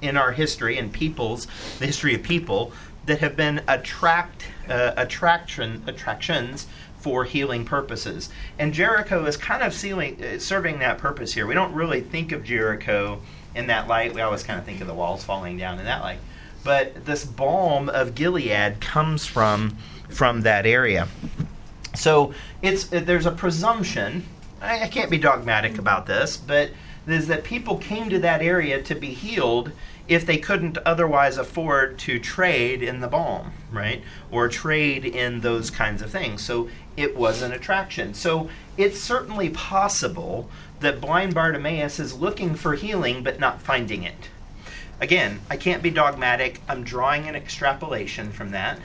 in 0.00 0.16
our 0.16 0.32
history 0.32 0.78
and 0.78 0.92
people's 0.92 1.46
the 1.78 1.86
history 1.86 2.14
of 2.14 2.22
people 2.22 2.72
that 3.06 3.18
have 3.20 3.36
been 3.36 3.62
attract 3.66 4.44
uh, 4.68 4.92
attraction 4.96 5.82
attractions 5.86 6.66
for 6.98 7.24
healing 7.24 7.64
purposes. 7.64 8.28
And 8.58 8.74
Jericho 8.74 9.24
is 9.24 9.36
kind 9.36 9.62
of 9.62 9.72
sealing, 9.72 10.22
uh, 10.22 10.38
serving 10.38 10.80
that 10.80 10.98
purpose 10.98 11.32
here. 11.32 11.46
We 11.46 11.54
don't 11.54 11.72
really 11.74 12.00
think 12.00 12.32
of 12.32 12.44
Jericho 12.44 13.20
in 13.54 13.68
that 13.68 13.88
light. 13.88 14.14
We 14.14 14.20
always 14.20 14.42
kind 14.42 14.58
of 14.58 14.64
think 14.64 14.80
of 14.80 14.86
the 14.86 14.94
walls 14.94 15.24
falling 15.24 15.56
down 15.56 15.78
in 15.78 15.84
that 15.84 16.02
light. 16.02 16.18
But 16.64 17.04
this 17.06 17.24
balm 17.24 17.88
of 17.88 18.14
Gilead 18.14 18.80
comes 18.80 19.24
from 19.24 19.76
from 20.08 20.40
that 20.42 20.66
area. 20.66 21.08
So 21.94 22.34
it's 22.62 22.84
there's 22.84 23.26
a 23.26 23.30
presumption. 23.30 24.24
I, 24.60 24.84
I 24.84 24.88
can't 24.88 25.10
be 25.10 25.18
dogmatic 25.18 25.78
about 25.78 26.06
this, 26.06 26.36
but 26.36 26.70
is 27.06 27.26
that 27.28 27.44
people 27.44 27.78
came 27.78 28.10
to 28.10 28.18
that 28.18 28.42
area 28.42 28.82
to 28.82 28.94
be 28.94 29.08
healed 29.08 29.72
if 30.08 30.24
they 30.24 30.38
couldn't 30.38 30.78
otherwise 30.78 31.36
afford 31.36 31.98
to 31.98 32.18
trade 32.18 32.82
in 32.82 33.00
the 33.00 33.08
balm, 33.08 33.52
right? 33.70 34.02
Or 34.30 34.48
trade 34.48 35.04
in 35.04 35.40
those 35.40 35.70
kinds 35.70 36.00
of 36.00 36.10
things. 36.10 36.42
So 36.42 36.70
it 36.96 37.14
was 37.16 37.42
an 37.42 37.52
attraction. 37.52 38.14
So 38.14 38.48
it's 38.76 39.00
certainly 39.00 39.50
possible 39.50 40.48
that 40.80 41.00
blind 41.00 41.34
Bartimaeus 41.34 42.00
is 42.00 42.14
looking 42.14 42.54
for 42.54 42.74
healing 42.74 43.22
but 43.22 43.38
not 43.38 43.60
finding 43.60 44.02
it. 44.02 44.30
Again, 45.00 45.40
I 45.50 45.56
can't 45.56 45.82
be 45.82 45.90
dogmatic. 45.90 46.60
I'm 46.68 46.82
drawing 46.82 47.28
an 47.28 47.36
extrapolation 47.36 48.32
from 48.32 48.50
that. 48.50 48.78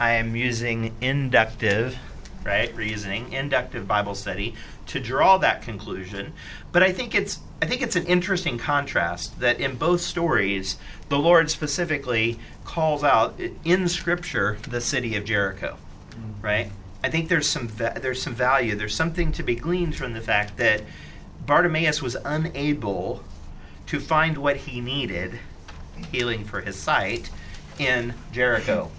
I 0.00 0.12
am 0.12 0.34
using 0.34 0.94
inductive, 1.00 1.96
right, 2.42 2.74
reasoning, 2.74 3.32
inductive 3.32 3.86
Bible 3.86 4.14
study 4.14 4.54
to 4.86 5.00
draw 5.00 5.38
that 5.38 5.62
conclusion. 5.62 6.32
But 6.72 6.82
I 6.82 6.92
think 6.92 7.14
it's 7.14 7.40
I 7.62 7.66
think 7.66 7.82
it's 7.82 7.96
an 7.96 8.06
interesting 8.06 8.58
contrast 8.58 9.40
that 9.40 9.60
in 9.60 9.76
both 9.76 10.00
stories, 10.00 10.76
the 11.08 11.18
Lord 11.18 11.50
specifically 11.50 12.38
calls 12.64 13.02
out 13.02 13.40
in 13.64 13.88
Scripture 13.88 14.58
the 14.68 14.80
city 14.80 15.16
of 15.16 15.24
Jericho, 15.24 15.78
mm-hmm. 16.10 16.44
right? 16.44 16.70
I 17.02 17.10
think 17.10 17.28
there's 17.28 17.48
some 17.48 17.68
va- 17.68 17.98
there's 18.00 18.22
some 18.22 18.34
value. 18.34 18.74
There's 18.74 18.94
something 18.94 19.32
to 19.32 19.42
be 19.42 19.54
gleaned 19.54 19.96
from 19.96 20.12
the 20.12 20.20
fact 20.20 20.56
that 20.58 20.82
Bartimaeus 21.46 22.00
was 22.00 22.16
unable 22.24 23.22
to 23.86 24.00
find 24.00 24.38
what 24.38 24.56
he 24.56 24.80
needed, 24.80 25.38
healing 26.10 26.44
for 26.44 26.62
his 26.62 26.76
sight, 26.76 27.30
in 27.78 28.14
Jericho. 28.32 28.90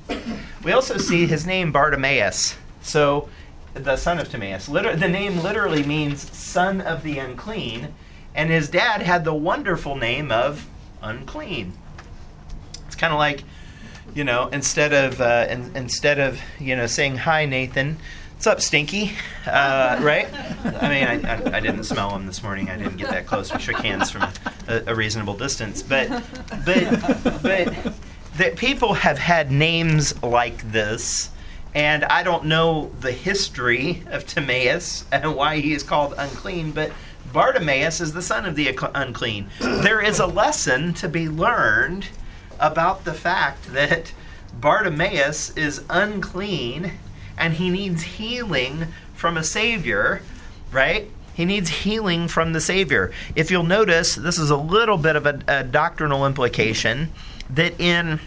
We 0.64 0.72
also 0.72 0.98
see 0.98 1.26
his 1.26 1.46
name 1.46 1.72
Bartimaeus. 1.72 2.58
So 2.82 3.30
the 3.76 3.96
son 3.96 4.20
of 4.20 4.30
Timaeus. 4.30 4.68
Liter- 4.68 4.96
the 4.96 5.08
name 5.08 5.42
literally 5.42 5.84
means 5.84 6.36
son 6.36 6.82
of 6.82 7.04
the 7.04 7.20
unclean 7.20 7.94
and 8.36 8.50
his 8.50 8.70
dad 8.70 9.02
had 9.02 9.24
the 9.24 9.34
wonderful 9.34 9.96
name 9.96 10.32
of 10.32 10.68
unclean. 11.02 11.74
It's 12.86 12.96
kind 12.96 13.14
of 13.14 13.18
like, 13.18 13.44
you 14.14 14.24
know, 14.24 14.50
instead 14.50 14.94
of 14.94 15.22
uh, 15.22 15.48
in, 15.50 15.76
instead 15.76 16.20
of 16.20 16.40
you 16.60 16.76
know 16.76 16.86
saying 16.86 17.18
hi, 17.18 17.46
Nathan. 17.46 17.98
What's 18.34 18.48
up, 18.48 18.62
Stinky? 18.62 19.14
Uh, 19.48 19.98
right? 20.02 20.28
I 20.82 20.90
mean, 20.90 21.26
I, 21.26 21.36
I, 21.36 21.58
I, 21.58 21.60
didn't 21.62 21.86
smell 21.86 22.14
him 22.14 22.26
this 22.26 22.44
morning. 22.44 22.70
I 22.70 22.78
didn't 22.78 22.98
get 22.98 23.10
that 23.10 23.26
close. 23.26 23.52
We 23.52 23.60
shook 23.60 23.78
hands 23.78 24.12
from 24.12 24.24
a, 24.68 24.84
a 24.88 24.94
reasonable 24.94 25.36
distance. 25.36 25.82
But, 25.82 26.10
but, 26.66 27.42
but 27.42 27.94
that 28.36 28.58
people 28.58 28.94
have 28.94 29.18
had 29.18 29.52
names 29.52 30.22
like 30.22 30.70
this, 30.70 31.30
and 31.76 32.06
I 32.06 32.24
don't 32.24 32.46
know 32.46 32.92
the 33.02 33.12
history 33.12 34.02
of 34.10 34.26
Timaeus 34.26 35.06
and 35.12 35.36
why 35.36 35.60
he 35.60 35.74
is 35.74 35.84
called 35.84 36.16
unclean, 36.18 36.72
but 36.72 36.92
Bartimaeus 37.32 38.00
is 38.00 38.14
the 38.14 38.22
son 38.22 38.46
of 38.46 38.56
the 38.56 38.76
unclean. 38.96 39.50
There 39.60 40.02
is 40.02 40.20
a 40.20 40.26
lesson 40.26 40.94
to 40.96 41.10
be 41.10 41.28
learned 41.28 42.08
about 42.60 43.04
the 43.04 43.14
fact 43.14 43.74
that 43.74 44.14
Bartimaeus 44.60 45.56
is 45.58 45.84
unclean 45.90 46.94
and 47.38 47.56
he 47.56 47.70
needs 47.70 48.04
healing 48.04 48.88
from 49.14 49.36
a 49.36 49.44
Savior, 49.44 50.22
right? 50.72 51.12
He 51.34 51.44
needs 51.44 51.70
healing 51.70 52.30
from 52.30 52.54
the 52.54 52.62
Savior. 52.62 53.12
If 53.36 53.52
you'll 53.52 53.64
notice, 53.64 54.16
this 54.16 54.40
is 54.40 54.50
a 54.50 54.56
little 54.56 54.98
bit 54.98 55.18
of 55.18 55.26
a, 55.26 55.42
a 55.50 55.64
doctrinal 55.66 56.26
implication 56.26 57.12
that 57.50 57.78
in 57.80 58.22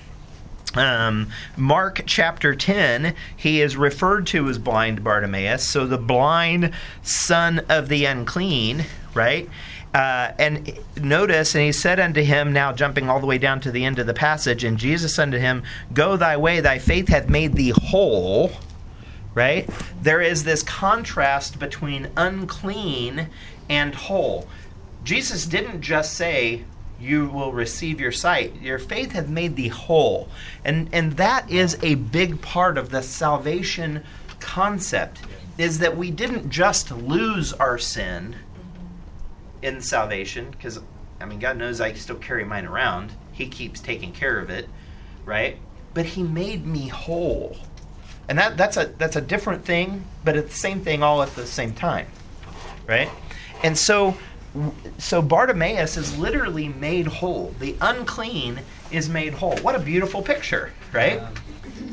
um, 0.77 1.31
Mark 1.57 2.03
chapter 2.07 2.55
10, 2.55 3.15
he 3.37 3.61
is 3.61 3.77
referred 3.77 4.27
to 4.29 4.49
as 4.49 4.59
blind 4.59 5.03
Bartimaeus. 5.03 5.69
So 5.69 5.87
the 5.87 5.99
blind 5.99 6.73
son 7.03 7.61
of 7.69 7.89
the 7.89 8.05
unclean, 8.05 8.85
right? 9.15 9.49
Uh, 9.95 10.33
and 10.39 10.79
notice, 11.01 11.55
and 11.55 11.65
he 11.65 11.73
said 11.73 11.99
unto 11.99 12.23
him, 12.23 12.53
now 12.53 12.73
jumping 12.73 13.09
all 13.09 13.21
the 13.21 13.27
way 13.27 13.39
down 13.39 13.61
to 13.61 13.71
the 13.71 13.85
end 13.85 13.99
of 13.99 14.07
the 14.07 14.15
passage, 14.15 14.63
and 14.63 14.79
Jesus 14.79 15.15
said 15.15 15.25
unto 15.25 15.39
him, 15.39 15.63
Go 15.93 16.17
thy 16.17 16.37
way, 16.37 16.61
thy 16.61 16.79
faith 16.79 17.09
hath 17.09 17.29
made 17.29 17.55
thee 17.55 17.73
whole. 17.75 18.53
Right? 19.35 19.69
There 20.03 20.21
is 20.21 20.45
this 20.45 20.63
contrast 20.63 21.59
between 21.59 22.11
unclean 22.17 23.29
and 23.69 23.95
whole. 23.95 24.49
Jesus 25.05 25.47
didn't 25.47 25.81
just 25.81 26.15
say, 26.15 26.65
you 27.01 27.29
will 27.29 27.53
receive 27.53 28.01
your 28.01 28.13
sight. 28.13 28.61
Your 28.61 28.79
faith 28.79 29.13
hath 29.13 29.29
made 29.29 29.57
thee 29.57 29.69
whole. 29.69 30.29
And 30.65 30.89
and 30.93 31.13
that 31.13 31.51
is 31.51 31.79
a 31.83 31.95
big 31.97 32.41
part 32.41 32.77
of 32.77 32.91
the 32.91 33.03
salvation 33.03 34.03
concept 34.41 35.21
is 35.57 35.79
that 35.81 35.97
we 35.97 36.11
didn't 36.11 36.49
just 36.49 36.91
lose 36.91 37.53
our 37.53 37.79
sin 37.79 38.37
in 39.63 39.81
salvation 39.81 40.51
because 40.51 40.81
I 41.21 41.25
mean 41.25 41.39
God 41.39 41.57
knows 41.57 41.81
I 41.81 41.93
still 41.95 42.17
carry 42.17 42.45
mine 42.45 42.67
around. 42.67 43.13
He 43.33 43.49
keeps 43.49 43.81
taking 43.81 44.13
care 44.13 44.39
of 44.39 44.51
it, 44.51 44.69
right? 45.25 45.59
But 45.95 46.07
he 46.07 46.23
made 46.23 46.67
me 46.67 46.89
whole. 46.89 47.57
And 48.29 48.39
that 48.39 48.57
that's 48.57 48.77
a 48.77 48.87
that's 48.99 49.17
a 49.17 49.21
different 49.21 49.65
thing, 49.65 50.05
but 50.25 50.37
it's 50.37 50.51
the 50.51 50.59
same 50.59 50.81
thing 50.81 51.03
all 51.03 51.23
at 51.23 51.35
the 51.35 51.47
same 51.47 51.73
time. 51.73 52.07
Right? 52.87 53.11
And 53.63 53.77
so 53.77 54.17
so 54.99 55.23
Bartimaeus 55.23 55.97
is 55.97 56.19
literally 56.19 56.69
made 56.69 57.07
whole. 57.07 57.55
The 57.61 57.77
unclean 57.81 58.61
is 58.91 59.09
made 59.09 59.35
whole. 59.35 59.57
What 59.59 59.75
a 59.75 59.79
beautiful 59.79 60.23
picture, 60.23 60.73
right? 60.93 61.21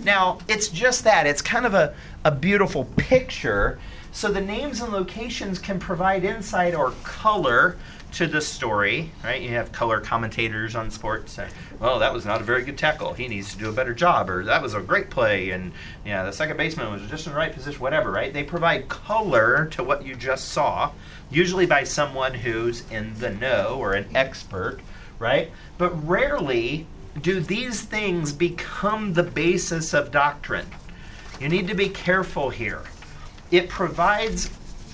Now, 0.04 0.40
it's 0.48 0.68
just 0.70 1.04
that. 1.04 1.26
It's 1.26 1.42
kind 1.42 1.66
of 1.66 1.74
a, 1.74 1.94
a 2.24 2.32
beautiful 2.32 2.86
picture. 2.98 3.80
So 4.12 4.32
the 4.32 4.42
names 4.42 4.82
and 4.82 4.94
locations 4.94 5.60
can 5.60 5.80
provide 5.80 6.24
insight 6.24 6.74
or 6.74 6.92
color 7.04 7.78
to 8.16 8.28
the 8.28 8.40
story, 8.40 9.12
right? 9.26 9.42
You 9.42 9.50
have 9.50 9.74
color 9.74 10.00
commentators 10.00 10.74
on 10.74 10.90
sports 10.90 11.38
"Well, 11.80 12.00
that 12.00 12.14
was 12.14 12.26
not 12.26 12.40
a 12.40 12.46
very 12.46 12.64
good 12.64 12.78
tackle. 12.78 13.14
He 13.14 13.28
needs 13.28 13.52
to 13.52 13.60
do 13.60 13.68
a 13.68 13.74
better 13.74 13.94
job," 13.94 14.30
or 14.30 14.44
"That 14.46 14.62
was 14.62 14.74
a 14.74 14.80
great 14.80 15.10
play," 15.10 15.50
and 15.50 15.74
yeah, 16.06 16.24
the 16.24 16.32
second 16.32 16.56
baseman 16.56 16.92
was 16.94 17.02
just 17.10 17.28
in 17.28 17.34
the 17.34 17.38
right 17.38 17.54
position. 17.54 17.82
Whatever, 17.82 18.12
right? 18.12 18.34
They 18.34 18.44
provide 18.44 18.88
color 18.88 19.66
to 19.72 19.84
what 19.84 20.06
you 20.06 20.16
just 20.16 20.50
saw, 20.50 20.92
usually 21.30 21.66
by 21.66 21.84
someone 21.84 22.34
who's 22.34 22.90
in 22.90 23.14
the 23.20 23.32
know 23.32 23.76
or 23.80 23.94
an 23.94 24.08
expert, 24.16 24.80
right? 25.20 25.52
But 25.78 26.08
rarely 26.08 26.88
do 27.22 27.42
these 27.42 27.82
things 27.82 28.32
become 28.32 29.14
the 29.14 29.24
basis 29.24 29.94
of 29.94 30.12
doctrine. 30.12 30.68
You 31.42 31.50
need 31.50 31.68
to 31.68 31.76
be 31.76 31.90
careful 31.90 32.50
here. 32.50 32.84
It 33.52 33.68
provides 33.68 34.50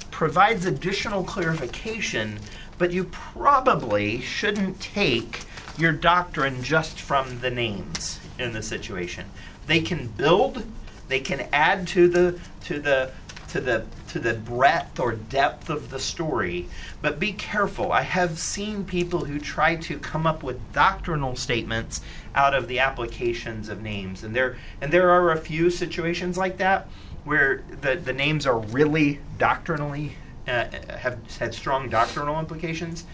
provides 0.09 0.65
additional 0.65 1.23
clarification 1.23 2.39
but 2.81 2.91
you 2.91 3.03
probably 3.03 4.19
shouldn't 4.21 4.81
take 4.81 5.43
your 5.77 5.91
doctrine 5.91 6.63
just 6.63 6.99
from 6.99 7.39
the 7.39 7.49
names 7.51 8.19
in 8.39 8.53
the 8.53 8.63
situation. 8.63 9.23
They 9.67 9.81
can 9.81 10.07
build, 10.07 10.65
they 11.07 11.19
can 11.19 11.47
add 11.53 11.87
to 11.89 12.07
the 12.07 12.39
to 12.61 12.79
the 12.79 13.11
to 13.49 13.61
the 13.61 13.85
to 14.07 14.17
the 14.17 14.33
breadth 14.33 14.99
or 14.99 15.11
depth 15.11 15.69
of 15.69 15.91
the 15.91 15.99
story. 15.99 16.67
But 17.03 17.19
be 17.19 17.33
careful. 17.33 17.91
I 17.91 18.01
have 18.01 18.39
seen 18.39 18.83
people 18.83 19.25
who 19.25 19.37
try 19.39 19.75
to 19.75 19.99
come 19.99 20.25
up 20.25 20.41
with 20.41 20.73
doctrinal 20.73 21.35
statements 21.35 22.01
out 22.33 22.55
of 22.55 22.67
the 22.67 22.79
applications 22.79 23.69
of 23.69 23.83
names. 23.83 24.23
And 24.23 24.35
there 24.35 24.57
and 24.81 24.91
there 24.91 25.11
are 25.11 25.33
a 25.33 25.37
few 25.37 25.69
situations 25.69 26.35
like 26.35 26.57
that 26.57 26.87
where 27.25 27.61
the, 27.81 27.97
the 27.97 28.13
names 28.13 28.47
are 28.47 28.57
really 28.57 29.19
doctrinally 29.37 30.15
uh, 30.51 30.97
have 30.97 31.17
had 31.39 31.53
strong 31.53 31.89
doctrinal 31.89 32.39
implications. 32.39 33.05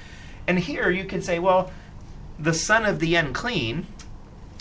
And 0.47 0.57
here 0.57 0.89
you 0.89 1.05
could 1.05 1.23
say, 1.23 1.39
well, 1.39 1.71
the 2.39 2.53
son 2.53 2.85
of 2.85 2.99
the 2.99 3.15
unclean 3.15 3.87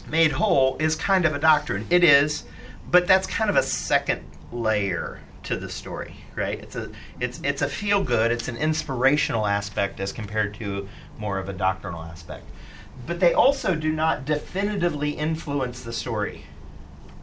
made 0.08 0.32
whole 0.32 0.76
is 0.78 0.94
kind 0.94 1.24
of 1.24 1.34
a 1.34 1.38
doctrine. 1.38 1.86
It 1.90 2.04
is, 2.04 2.44
but 2.90 3.06
that's 3.06 3.26
kind 3.26 3.50
of 3.50 3.56
a 3.56 3.62
second 3.62 4.22
layer 4.52 5.20
to 5.44 5.56
the 5.56 5.68
story, 5.68 6.16
right? 6.34 6.58
It's 6.58 6.74
a 6.76 6.90
it's 7.20 7.40
it's 7.44 7.62
a 7.62 7.68
feel 7.68 8.02
good, 8.02 8.32
it's 8.32 8.48
an 8.48 8.56
inspirational 8.56 9.46
aspect 9.46 10.00
as 10.00 10.12
compared 10.12 10.54
to 10.54 10.88
more 11.18 11.38
of 11.38 11.48
a 11.48 11.52
doctrinal 11.52 12.02
aspect. 12.02 12.44
But 13.06 13.20
they 13.20 13.32
also 13.32 13.74
do 13.74 13.92
not 13.92 14.24
definitively 14.24 15.10
influence 15.10 15.82
the 15.82 15.92
story. 15.92 16.44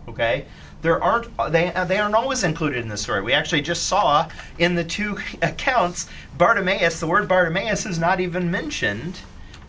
Okay? 0.07 0.45
There 0.83 1.01
aren't 1.01 1.35
they 1.51 1.73
uh, 1.73 1.85
they 1.85 1.97
aren't 1.97 2.13
always 2.13 2.43
included 2.43 2.79
in 2.83 2.89
the 2.89 2.97
story. 2.97 3.21
We 3.21 3.33
actually 3.33 3.61
just 3.61 3.87
saw 3.87 4.29
in 4.59 4.75
the 4.75 4.83
two 4.83 5.17
accounts 5.41 6.07
Bartimaeus. 6.37 6.99
The 6.99 7.07
word 7.07 7.27
Bartimaeus 7.27 7.87
is 7.87 7.97
not 7.97 8.19
even 8.19 8.51
mentioned 8.51 9.21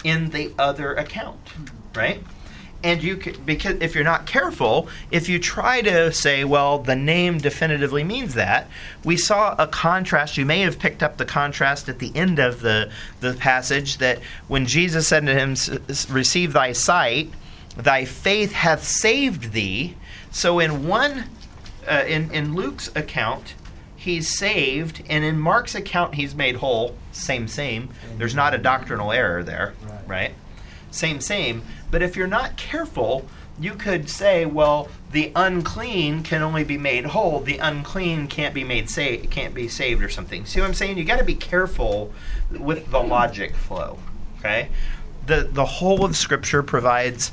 in 0.03 0.29
the 0.31 0.53
other 0.59 0.93
account, 0.95 1.41
right? 1.95 2.23
And 2.83 3.03
you 3.03 3.17
could, 3.17 3.47
because 3.47 3.81
if 3.81 3.95
you're 3.95 4.05
not 4.05 4.27
careful, 4.27 4.89
if 5.11 5.27
you 5.27 5.39
try 5.39 5.81
to 5.81 6.13
say, 6.13 6.45
well, 6.45 6.81
the 6.81 6.95
name 6.95 7.39
definitively 7.39 8.05
means 8.05 8.35
that, 8.35 8.69
we 9.03 9.17
saw 9.17 9.55
a 9.59 9.67
contrast. 9.67 10.37
You 10.37 10.45
may 10.45 10.61
have 10.61 10.79
picked 10.79 11.03
up 11.03 11.17
the 11.17 11.25
contrast 11.25 11.89
at 11.89 11.99
the 11.99 12.13
end 12.15 12.39
of 12.39 12.61
the 12.61 12.91
the 13.21 13.33
passage 13.35 13.97
that 13.99 14.19
when 14.49 14.67
Jesus 14.67 15.09
said 15.09 15.25
to 15.25 15.33
him, 15.33 15.57
"Receive 16.11 16.53
thy 16.53 16.73
sight." 16.73 17.31
Thy 17.77 18.05
faith 18.05 18.53
hath 18.53 18.85
saved 18.85 19.53
thee 19.53 19.97
so 20.35 20.59
in 20.59 20.89
one, 20.89 21.25
uh, 21.89 22.03
in 22.09 22.31
in 22.33 22.55
Luke's 22.57 22.91
account, 22.97 23.55
he's 23.95 24.29
saved, 24.29 25.01
and 25.09 25.25
in 25.25 25.39
Mark's 25.39 25.77
account, 25.77 26.17
he's 26.17 26.35
made 26.35 26.57
whole. 26.57 26.97
Same, 27.13 27.47
same. 27.47 27.91
There's 28.19 28.35
not 28.35 28.53
a 28.53 28.59
doctrinal 28.59 29.13
error 29.13 29.45
there, 29.45 29.75
right? 29.87 30.09
right? 30.09 30.35
Same, 30.91 31.21
same. 31.21 31.63
But 31.93 32.03
if 32.03 32.17
you're 32.17 32.27
not 32.27 32.57
careful, 32.57 33.27
you 33.61 33.75
could 33.75 34.11
say, 34.11 34.45
well, 34.45 34.89
the 35.13 35.31
unclean 35.37 36.25
can 36.25 36.43
only 36.43 36.65
be 36.65 36.79
made 36.79 37.07
whole. 37.07 37.39
The 37.39 37.59
unclean 37.59 38.27
can't 38.27 38.53
be 38.53 38.65
made 38.65 38.91
sa- 38.91 39.23
can't 39.31 39.55
be 39.55 39.69
saved 39.69 40.03
or 40.03 40.09
something. 40.09 40.47
See 40.47 40.61
what 40.61 40.67
I'm 40.67 40.75
saying? 40.75 40.99
You 40.99 41.05
got 41.05 41.19
to 41.19 41.25
be 41.25 41.37
careful 41.37 42.13
with 42.51 42.91
the 42.91 43.01
logic 43.01 43.55
flow. 43.55 44.01
Okay, 44.41 44.69
the 45.27 45.49
the 45.53 45.65
whole 45.65 46.05
of 46.05 46.17
Scripture 46.17 46.65
provides 46.65 47.31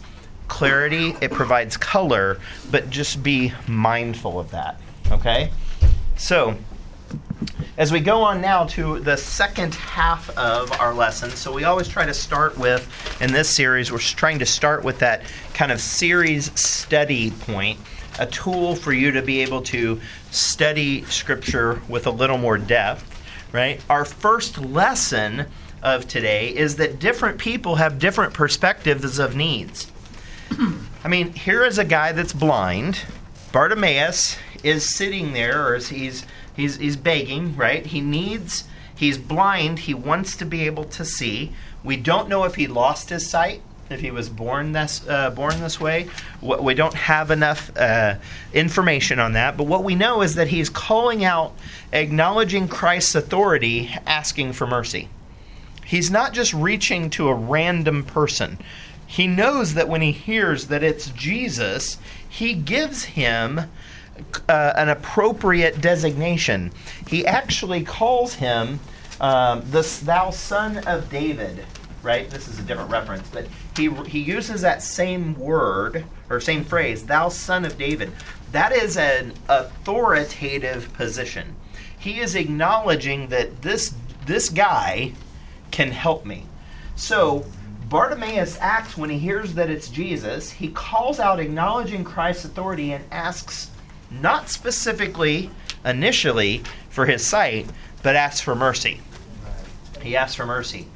clarity, 0.51 1.15
it 1.21 1.31
provides 1.31 1.77
color, 1.77 2.37
but 2.69 2.89
just 2.89 3.23
be 3.23 3.53
mindful 3.67 4.37
of 4.37 4.51
that. 4.51 4.79
Okay? 5.09 5.49
So, 6.17 6.57
as 7.77 7.89
we 7.91 8.01
go 8.01 8.21
on 8.21 8.41
now 8.41 8.65
to 8.65 8.99
the 8.99 9.15
second 9.15 9.73
half 9.73 10.29
of 10.37 10.69
our 10.73 10.93
lesson, 10.93 11.29
so 11.29 11.53
we 11.53 11.63
always 11.63 11.87
try 11.87 12.05
to 12.05 12.13
start 12.13 12.57
with, 12.57 12.85
in 13.21 13.31
this 13.31 13.49
series, 13.49 13.93
we're 13.93 13.99
trying 13.99 14.39
to 14.39 14.45
start 14.45 14.83
with 14.83 14.99
that 14.99 15.21
kind 15.53 15.71
of 15.71 15.79
series 15.79 16.51
study 16.59 17.31
point, 17.31 17.79
a 18.19 18.27
tool 18.27 18.75
for 18.75 18.91
you 18.91 19.09
to 19.11 19.21
be 19.21 19.39
able 19.41 19.61
to 19.61 20.01
study 20.31 21.05
Scripture 21.05 21.81
with 21.87 22.07
a 22.07 22.11
little 22.11 22.37
more 22.37 22.57
depth, 22.57 23.23
right? 23.53 23.81
Our 23.89 24.03
first 24.03 24.57
lesson 24.57 25.45
of 25.81 26.09
today 26.09 26.53
is 26.53 26.75
that 26.75 26.99
different 26.99 27.39
people 27.39 27.77
have 27.77 27.99
different 27.99 28.33
perspectives 28.33 29.17
of 29.17 29.35
needs. 29.35 29.90
I 31.03 31.07
mean, 31.07 31.33
here 31.33 31.63
is 31.63 31.77
a 31.77 31.85
guy 31.85 32.11
that's 32.11 32.33
blind. 32.33 33.03
Bartimaeus 33.51 34.37
is 34.63 34.87
sitting 34.87 35.33
there, 35.33 35.67
or 35.67 35.77
he's 35.77 36.25
he's 36.55 36.77
he's 36.77 36.95
begging, 36.95 37.55
right? 37.55 37.85
He 37.85 38.01
needs. 38.01 38.65
He's 38.95 39.17
blind. 39.17 39.79
He 39.79 39.93
wants 39.93 40.35
to 40.37 40.45
be 40.45 40.65
able 40.65 40.83
to 40.85 41.03
see. 41.03 41.53
We 41.83 41.97
don't 41.97 42.29
know 42.29 42.43
if 42.43 42.55
he 42.55 42.67
lost 42.67 43.09
his 43.09 43.29
sight 43.29 43.61
if 43.91 43.99
he 43.99 44.11
was 44.11 44.29
born 44.29 44.71
this 44.71 45.07
uh, 45.07 45.29
born 45.31 45.59
this 45.59 45.79
way. 45.79 46.07
We 46.41 46.73
don't 46.73 46.93
have 46.93 47.31
enough 47.31 47.75
uh, 47.77 48.15
information 48.53 49.19
on 49.19 49.33
that, 49.33 49.57
but 49.57 49.65
what 49.65 49.83
we 49.83 49.95
know 49.95 50.21
is 50.21 50.35
that 50.35 50.47
he's 50.47 50.69
calling 50.69 51.23
out, 51.23 51.53
acknowledging 51.91 52.67
Christ's 52.67 53.15
authority, 53.15 53.93
asking 54.05 54.53
for 54.53 54.65
mercy. 54.65 55.09
He's 55.85 56.09
not 56.09 56.33
just 56.33 56.53
reaching 56.53 57.09
to 57.11 57.27
a 57.27 57.33
random 57.33 58.03
person. 58.03 58.57
He 59.11 59.27
knows 59.27 59.73
that 59.73 59.89
when 59.89 59.99
he 59.99 60.13
hears 60.13 60.67
that 60.67 60.83
it's 60.83 61.09
Jesus, 61.09 61.97
he 62.29 62.53
gives 62.53 63.03
him 63.03 63.59
uh, 64.47 64.73
an 64.77 64.87
appropriate 64.87 65.81
designation. 65.81 66.71
He 67.07 67.27
actually 67.27 67.83
calls 67.83 68.35
him 68.35 68.79
um, 69.19 69.63
thou 69.69 70.29
son 70.29 70.77
of 70.87 71.09
David 71.09 71.65
right? 72.03 72.31
This 72.31 72.47
is 72.47 72.57
a 72.57 72.63
different 72.63 72.89
reference, 72.89 73.29
but 73.29 73.45
he 73.77 73.89
he 74.05 74.19
uses 74.19 74.61
that 74.61 74.81
same 74.81 75.37
word 75.37 76.03
or 76.31 76.39
same 76.39 76.63
phrase, 76.63 77.03
"Thou 77.05 77.29
son 77.29 77.63
of 77.63 77.77
David." 77.77 78.11
That 78.51 78.71
is 78.71 78.97
an 78.97 79.33
authoritative 79.47 80.91
position. 80.93 81.55
He 81.99 82.19
is 82.19 82.33
acknowledging 82.33 83.27
that 83.27 83.61
this 83.61 83.93
this 84.25 84.49
guy 84.49 85.13
can 85.69 85.91
help 85.91 86.25
me. 86.25 86.45
So 86.95 87.45
Bartimaeus 87.91 88.57
acts 88.61 88.95
when 88.95 89.09
he 89.09 89.19
hears 89.19 89.53
that 89.55 89.69
it's 89.69 89.89
Jesus. 89.89 90.49
He 90.49 90.69
calls 90.69 91.19
out, 91.19 91.41
acknowledging 91.41 92.05
Christ's 92.05 92.45
authority, 92.45 92.93
and 92.93 93.03
asks 93.11 93.69
not 94.09 94.47
specifically 94.47 95.51
initially 95.83 96.63
for 96.89 97.05
his 97.05 97.27
sight, 97.27 97.69
but 98.01 98.15
asks 98.15 98.39
for 98.39 98.55
mercy. 98.55 99.01
He 100.01 100.15
asks 100.15 100.35
for 100.35 100.45
mercy. 100.45 100.87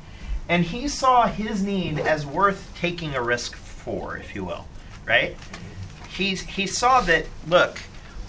And 0.48 0.64
he 0.64 0.88
saw 0.88 1.28
his 1.28 1.62
need 1.62 2.00
as 2.00 2.26
worth 2.26 2.72
taking 2.80 3.14
a 3.14 3.22
risk 3.22 3.58
for, 3.58 4.16
if 4.16 4.34
you 4.34 4.46
will, 4.46 4.66
right? 5.06 5.36
He's, 6.08 6.44
he 6.44 6.66
saw 6.66 7.02
that, 7.02 7.26
look, 7.46 7.78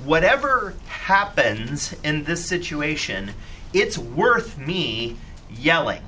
whatever 0.04 0.75
happens 0.88 1.94
in 2.02 2.25
this 2.25 2.44
situation, 2.44 3.30
it's 3.73 3.96
worth 3.96 4.58
me 4.58 5.16
yelling. 5.49 6.02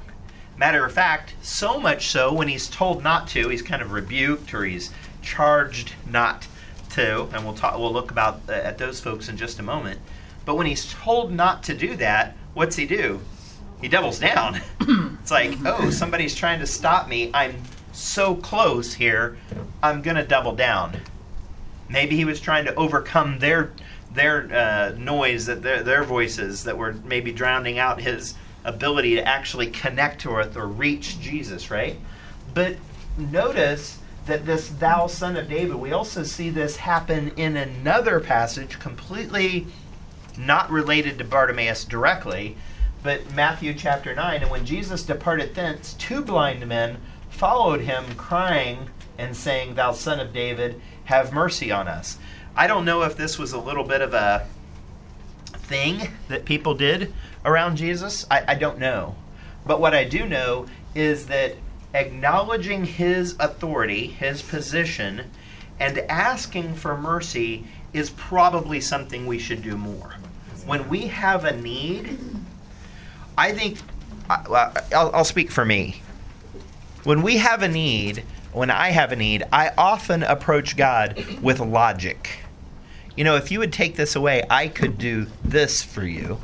Matter 0.59 0.85
of 0.85 0.93
fact, 0.93 1.35
so 1.41 1.79
much 1.81 2.09
so 2.09 2.33
when 2.33 2.49
he's 2.49 2.69
told 2.69 3.03
not 3.03 3.29
to, 3.29 3.49
he's 3.49 3.63
kind 3.63 3.81
of 3.81 3.93
rebuked 3.93 4.53
or 4.53 4.65
he's 4.65 4.93
charged 5.23 5.93
not 6.11 6.47
to, 6.91 7.29
and 7.33 7.45
we'll 7.45 7.55
talk. 7.55 7.79
We'll 7.79 7.93
look 7.93 8.11
about 8.11 8.41
uh, 8.49 8.53
at 8.53 8.77
those 8.77 9.01
folks 9.01 9.29
in 9.29 9.37
just 9.37 9.61
a 9.61 9.63
moment. 9.63 10.01
But 10.45 10.57
when 10.57 10.67
he's 10.67 10.93
told 10.93 11.33
not 11.33 11.63
to 11.65 11.75
do 11.75 11.97
that, 11.97 12.37
what's 12.55 12.77
he 12.77 12.87
do? 12.87 13.21
he 13.81 13.89
doubles 13.89 14.19
down. 14.19 14.61
it's 14.81 15.31
like, 15.31 15.57
oh, 15.65 15.91
somebody's 15.91 16.35
trying 16.35 16.59
to 16.61 16.67
stop 16.67 17.09
me. 17.09 17.31
I'm 17.33 17.63
so 17.93 18.35
close 18.35 18.95
here. 18.95 19.37
I'm 19.83 20.03
gonna 20.03 20.27
double 20.27 20.55
down. 20.55 20.97
Maybe 21.89 22.17
he 22.17 22.25
was 22.25 22.41
trying 22.41 22.65
to 22.67 22.75
overcome 22.75 23.39
their 23.39 23.73
their 24.13 24.53
uh, 24.53 24.99
noise, 24.99 25.47
that 25.47 25.63
their 25.63 25.83
their 25.83 26.05
voices 26.05 26.65
that 26.65 26.77
were 26.77 26.95
maybe 27.05 27.33
drowning 27.33 27.79
out 27.79 28.01
his 28.01 28.35
ability 28.69 29.15
to 29.17 29.27
actually 29.27 29.69
connect 29.69 30.25
with 30.27 30.57
or 30.57 30.67
reach 30.67 31.21
Jesus, 31.21 31.71
right? 31.71 31.97
But 32.55 32.77
notice 33.17 33.99
that 34.27 34.45
this 34.45 34.69
thou 34.69 35.07
son 35.07 35.37
of 35.37 35.49
David, 35.49 35.77
we 35.77 35.93
also 35.93 36.23
see 36.23 36.51
this 36.51 36.77
happen 36.77 37.33
in 37.37 37.57
another 37.57 38.21
passage 38.21 38.79
completely 38.79 39.67
not 40.37 40.71
related 40.71 41.19
to 41.19 41.25
Bartimaeus 41.25 41.85
directly, 41.85 42.57
but 43.03 43.33
Matthew 43.35 43.75
chapter 43.75 44.15
9, 44.15 44.43
and 44.43 44.51
when 44.51 44.67
Jesus 44.67 45.03
departed 45.03 45.55
thence, 45.55 45.95
two 45.95 46.21
blind 46.21 46.67
men 46.67 46.99
followed 47.31 47.81
him, 47.81 48.05
crying 48.17 48.91
and 49.17 49.37
saying, 49.37 49.75
Thou 49.75 49.93
son 49.93 50.21
of 50.21 50.33
David, 50.33 50.81
have 51.05 51.33
mercy 51.33 51.71
on 51.71 51.89
us. 51.89 52.19
I 52.57 52.67
don't 52.67 52.85
know 52.85 53.03
if 53.03 53.17
this 53.17 53.39
was 53.39 53.53
a 53.53 53.59
little 53.59 53.85
bit 53.85 54.03
of 54.03 54.15
a 54.15 54.47
thing 55.69 56.11
that 56.29 56.45
people 56.45 56.75
did 56.75 57.13
around 57.45 57.77
Jesus. 57.77 58.27
I, 58.31 58.45
I 58.49 58.55
don't 58.55 58.79
know. 58.79 59.15
But 59.67 59.81
what 59.81 59.95
I 59.95 60.05
do 60.05 60.27
know 60.27 60.67
is 60.95 61.27
that 61.27 61.55
acknowledging 61.95 62.85
his 62.85 63.37
authority, 63.39 64.07
his 64.07 64.43
position, 64.43 65.31
and 65.79 65.99
asking 66.11 66.75
for 66.75 66.97
mercy 66.97 67.67
is 67.93 68.11
probably 68.11 68.81
something 68.81 69.27
we 69.27 69.39
should 69.39 69.63
do 69.63 69.77
more. 69.77 70.17
When 70.67 70.89
we 70.89 71.07
have 71.07 71.45
a 71.45 71.57
need, 71.57 72.19
I 73.37 73.53
think 73.53 73.79
I'll, 74.29 74.75
I'll 75.15 75.25
speak 75.25 75.51
for 75.51 75.65
me. 75.65 76.03
When 77.05 77.23
we 77.23 77.39
have 77.39 77.63
a 77.63 77.69
need, 77.69 78.25
when 78.53 78.71
I 78.71 78.91
have 78.91 79.13
a 79.13 79.17
need, 79.17 79.45
I 79.53 79.71
often 79.79 80.23
approach 80.23 80.77
God 80.77 81.25
with 81.41 81.61
logic. 81.61 82.41
You 83.19 83.25
know, 83.25 83.35
if 83.35 83.51
you 83.51 83.59
would 83.59 83.73
take 83.73 83.97
this 83.97 84.15
away, 84.15 84.45
I 84.49 84.69
could 84.69 84.97
do 84.97 85.27
this 85.45 85.83
for 85.83 86.05
you. 86.05 86.39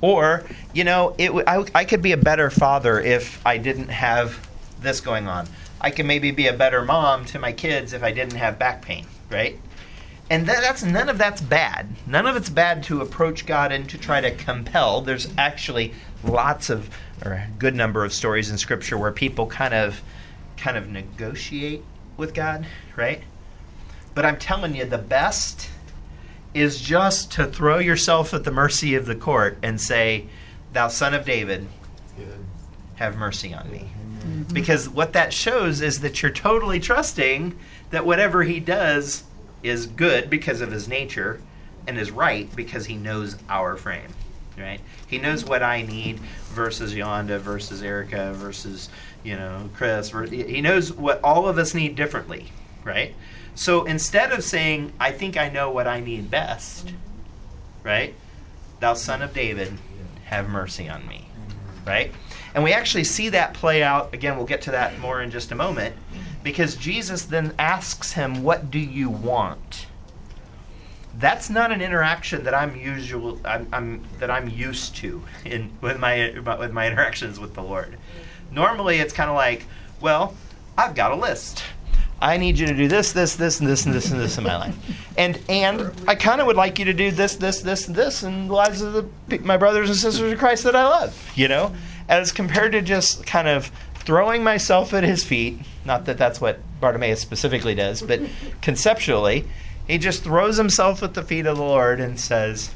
Or, 0.00 0.44
you 0.72 0.84
know, 0.84 1.16
it 1.18 1.32
I, 1.48 1.64
I 1.74 1.84
could 1.84 2.00
be 2.00 2.12
a 2.12 2.16
better 2.16 2.48
father 2.48 3.00
if 3.00 3.44
I 3.44 3.58
didn't 3.58 3.88
have 3.88 4.48
this 4.80 5.00
going 5.00 5.26
on. 5.26 5.48
I 5.80 5.90
could 5.90 6.06
maybe 6.06 6.30
be 6.30 6.46
a 6.46 6.52
better 6.52 6.84
mom 6.84 7.24
to 7.26 7.40
my 7.40 7.52
kids 7.52 7.92
if 7.92 8.04
I 8.04 8.12
didn't 8.12 8.36
have 8.36 8.56
back 8.56 8.82
pain, 8.82 9.04
right? 9.30 9.58
and 10.30 10.46
that, 10.46 10.60
that's 10.60 10.82
none 10.82 11.08
of 11.08 11.18
that's 11.18 11.40
bad. 11.40 11.88
None 12.06 12.26
of 12.26 12.36
it's 12.36 12.50
bad 12.50 12.82
to 12.84 13.00
approach 13.00 13.46
God 13.46 13.72
and 13.72 13.88
to 13.88 13.98
try 13.98 14.20
to 14.20 14.32
compel. 14.32 15.00
There's 15.00 15.28
actually 15.36 15.92
lots 16.24 16.70
of 16.70 16.88
or 17.24 17.32
a 17.32 17.48
good 17.58 17.74
number 17.74 18.04
of 18.04 18.12
stories 18.12 18.50
in 18.50 18.58
Scripture 18.58 18.96
where 18.96 19.12
people 19.12 19.46
kind 19.46 19.74
of 19.74 20.02
kind 20.56 20.76
of 20.76 20.88
negotiate 20.88 21.82
with 22.16 22.34
God, 22.34 22.66
right? 22.96 23.22
But 24.14 24.24
I'm 24.24 24.38
telling 24.38 24.74
you, 24.74 24.84
the 24.84 24.98
best 24.98 25.68
is 26.56 26.80
just 26.80 27.32
to 27.32 27.46
throw 27.46 27.78
yourself 27.78 28.32
at 28.34 28.44
the 28.44 28.50
mercy 28.50 28.94
of 28.94 29.06
the 29.06 29.14
court 29.14 29.58
and 29.62 29.80
say, 29.80 30.26
"Thou 30.72 30.88
Son 30.88 31.14
of 31.14 31.24
David, 31.24 31.66
have 32.96 33.16
mercy 33.16 33.54
on 33.54 33.70
me." 33.70 33.88
Mm-hmm. 34.20 34.54
Because 34.54 34.88
what 34.88 35.12
that 35.12 35.32
shows 35.32 35.80
is 35.80 36.00
that 36.00 36.22
you're 36.22 36.32
totally 36.32 36.80
trusting 36.80 37.56
that 37.90 38.06
whatever 38.06 38.42
He 38.42 38.60
does 38.60 39.24
is 39.62 39.86
good 39.86 40.30
because 40.30 40.60
of 40.60 40.70
his 40.70 40.88
nature 40.88 41.40
and 41.86 41.98
is 41.98 42.10
right 42.10 42.54
because 42.54 42.86
he 42.86 42.96
knows 42.96 43.36
our 43.48 43.76
frame 43.76 44.12
right 44.58 44.80
he 45.06 45.18
knows 45.18 45.44
what 45.44 45.62
i 45.62 45.82
need 45.82 46.18
versus 46.52 46.94
yolanda 46.94 47.38
versus 47.38 47.82
erica 47.82 48.32
versus 48.34 48.88
you 49.22 49.34
know 49.36 49.68
chris 49.74 50.12
he 50.30 50.60
knows 50.60 50.92
what 50.92 51.22
all 51.22 51.48
of 51.48 51.58
us 51.58 51.74
need 51.74 51.94
differently 51.94 52.52
right 52.84 53.14
so 53.56 53.84
instead 53.84 54.30
of 54.30 54.44
saying 54.44 54.92
i 55.00 55.10
think 55.10 55.36
i 55.36 55.48
know 55.48 55.70
what 55.70 55.88
i 55.88 55.98
need 55.98 56.30
best 56.30 56.92
right 57.82 58.14
thou 58.78 58.94
son 58.94 59.22
of 59.22 59.34
david 59.34 59.72
have 60.26 60.48
mercy 60.48 60.88
on 60.88 61.06
me 61.08 61.26
right 61.84 62.12
and 62.54 62.62
we 62.62 62.72
actually 62.72 63.04
see 63.04 63.28
that 63.28 63.52
play 63.54 63.82
out 63.82 64.14
again 64.14 64.36
we'll 64.36 64.46
get 64.46 64.62
to 64.62 64.70
that 64.70 64.96
more 65.00 65.20
in 65.20 65.30
just 65.30 65.50
a 65.50 65.54
moment 65.54 65.94
because 66.46 66.76
Jesus 66.76 67.24
then 67.24 67.52
asks 67.58 68.12
him, 68.12 68.44
"What 68.44 68.70
do 68.70 68.78
you 68.78 69.10
want?" 69.10 69.86
That's 71.18 71.50
not 71.50 71.72
an 71.72 71.82
interaction 71.82 72.44
that 72.44 72.54
I'm 72.54 72.76
usual 72.76 73.40
I'm, 73.44 73.66
I'm, 73.72 74.04
that 74.20 74.30
I'm 74.30 74.48
used 74.48 74.94
to 74.98 75.24
in 75.44 75.72
with 75.80 75.98
my 75.98 76.34
with 76.56 76.70
my 76.70 76.86
interactions 76.86 77.40
with 77.40 77.54
the 77.54 77.64
Lord. 77.64 77.98
Normally, 78.52 79.00
it's 79.00 79.12
kind 79.12 79.28
of 79.28 79.34
like, 79.34 79.64
"Well, 80.00 80.36
I've 80.78 80.94
got 80.94 81.10
a 81.10 81.16
list." 81.16 81.64
I 82.20 82.38
need 82.38 82.58
you 82.58 82.66
to 82.66 82.74
do 82.74 82.88
this, 82.88 83.12
this, 83.12 83.36
this, 83.36 83.60
and 83.60 83.68
this, 83.68 83.84
and 83.84 83.94
this, 83.94 84.10
and 84.10 84.20
this 84.20 84.38
in 84.38 84.44
my 84.44 84.56
life. 84.56 84.76
And 85.18 85.38
and 85.48 85.92
I 86.08 86.14
kind 86.14 86.40
of 86.40 86.46
would 86.46 86.56
like 86.56 86.78
you 86.78 86.86
to 86.86 86.94
do 86.94 87.10
this, 87.10 87.36
this, 87.36 87.60
this, 87.60 87.88
and 87.88 87.96
this 87.96 88.22
in 88.22 88.48
the 88.48 88.54
lives 88.54 88.80
of 88.80 88.92
the, 89.28 89.38
my 89.38 89.56
brothers 89.56 89.90
and 89.90 89.98
sisters 89.98 90.32
of 90.32 90.38
Christ 90.38 90.64
that 90.64 90.74
I 90.74 90.84
love, 90.84 91.32
you 91.34 91.48
know? 91.48 91.74
As 92.08 92.32
compared 92.32 92.72
to 92.72 92.82
just 92.82 93.26
kind 93.26 93.48
of 93.48 93.70
throwing 93.96 94.42
myself 94.42 94.94
at 94.94 95.04
his 95.04 95.24
feet. 95.24 95.58
Not 95.84 96.06
that 96.06 96.16
that's 96.16 96.40
what 96.40 96.60
Bartimaeus 96.80 97.20
specifically 97.20 97.74
does, 97.74 98.00
but 98.00 98.20
conceptually, 98.62 99.44
he 99.86 99.98
just 99.98 100.22
throws 100.22 100.56
himself 100.56 101.02
at 101.02 101.14
the 101.14 101.22
feet 101.22 101.44
of 101.46 101.56
the 101.56 101.62
Lord 101.62 102.00
and 102.00 102.18
says, 102.18 102.72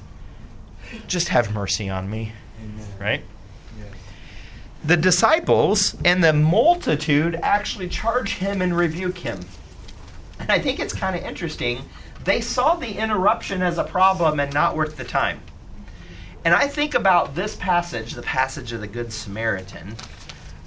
Just 1.07 1.29
have 1.29 1.55
mercy 1.55 1.89
on 1.89 2.11
me. 2.11 2.33
Amen. 2.63 2.87
Right? 3.01 3.25
The 4.85 4.97
disciples 4.97 5.97
and 6.05 6.25
the 6.25 6.33
multitude 6.33 7.39
actually 7.43 7.89
charge 7.89 8.35
him 8.35 8.63
and 8.63 8.77
rebuke 8.77 9.19
him. 9.19 9.41
And 10.39 10.51
I 10.51 10.59
think 10.59 10.81
it's 10.81 10.95
kind 10.95 11.15
of 11.15 11.23
interesting. 11.23 11.83
They 12.25 12.41
saw 12.41 12.77
the 12.77 12.99
interruption 12.99 13.63
as 13.63 13.79
a 13.79 13.85
problem 13.85 14.41
and 14.41 14.53
not 14.55 14.75
worth 14.75 14.97
the 14.97 15.05
time. 15.05 15.41
And 16.45 16.55
I 16.55 16.67
think 16.69 16.95
about 16.95 17.35
this 17.35 17.57
passage, 17.57 18.15
the 18.15 18.23
passage 18.23 18.73
of 18.73 18.81
the 18.81 18.87
Good 18.87 19.13
Samaritan, 19.13 19.97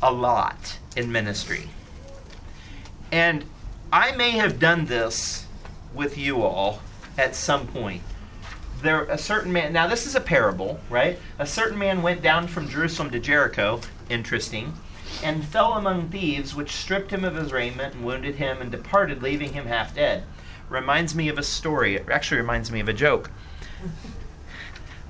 a 0.03 0.11
lot 0.11 0.77
in 0.95 1.11
ministry. 1.11 1.69
And 3.11 3.43
I 3.91 4.11
may 4.11 4.31
have 4.31 4.59
done 4.59 4.85
this 4.85 5.47
with 5.93 6.17
you 6.17 6.43
all 6.43 6.79
at 7.17 7.35
some 7.35 7.67
point. 7.67 8.01
There 8.81 9.03
a 9.05 9.17
certain 9.17 9.51
man 9.53 9.71
now 9.71 9.87
this 9.87 10.05
is 10.05 10.15
a 10.15 10.19
parable, 10.19 10.79
right? 10.89 11.17
A 11.39 11.45
certain 11.45 11.77
man 11.77 12.01
went 12.01 12.21
down 12.21 12.47
from 12.47 12.67
Jerusalem 12.67 13.09
to 13.11 13.19
Jericho, 13.19 13.79
interesting. 14.09 14.73
and 15.23 15.45
fell 15.45 15.73
among 15.73 16.09
thieves, 16.09 16.55
which 16.55 16.71
stripped 16.71 17.11
him 17.11 17.23
of 17.23 17.35
his 17.35 17.51
raiment 17.51 17.93
and 17.93 18.03
wounded 18.03 18.35
him 18.35 18.59
and 18.61 18.71
departed, 18.71 19.21
leaving 19.21 19.53
him 19.53 19.67
half 19.67 19.93
dead. 19.93 20.23
Reminds 20.69 21.13
me 21.13 21.29
of 21.29 21.37
a 21.37 21.43
story. 21.43 21.95
It 21.95 22.09
actually 22.09 22.41
reminds 22.41 22.71
me 22.71 22.79
of 22.79 22.89
a 22.89 22.93
joke 22.93 23.29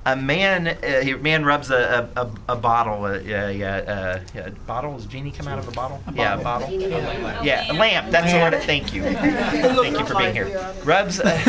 a 0.06 0.16
man 0.16 0.68
uh, 0.68 0.76
a 0.82 1.14
man 1.14 1.44
rubs 1.44 1.70
a, 1.70 2.08
a, 2.16 2.30
a 2.52 2.56
bottle 2.56 3.06
a, 3.06 3.18
a, 3.18 3.60
a, 3.62 4.22
a, 4.36 4.50
bottle? 4.66 4.92
Uh, 4.92 4.96
uh, 4.96 4.96
Does 4.98 5.06
genie 5.06 5.30
come 5.30 5.48
out 5.48 5.58
of 5.58 5.66
a 5.68 5.72
bottle? 5.72 6.02
A 6.06 6.12
yeah 6.12 6.38
a 6.38 6.42
bottle. 6.42 6.68
a 6.68 7.44
yeah 7.44 7.70
a 7.70 7.74
lamp. 7.74 8.10
That's 8.10 8.32
the 8.32 8.38
word. 8.38 8.62
Thank 8.64 8.94
you. 8.94 9.02
Thank 9.14 9.98
you 9.98 10.06
for 10.06 10.16
being 10.16 10.34
here. 10.34 10.74
Rubs 10.84 11.20
uh, 11.20 11.40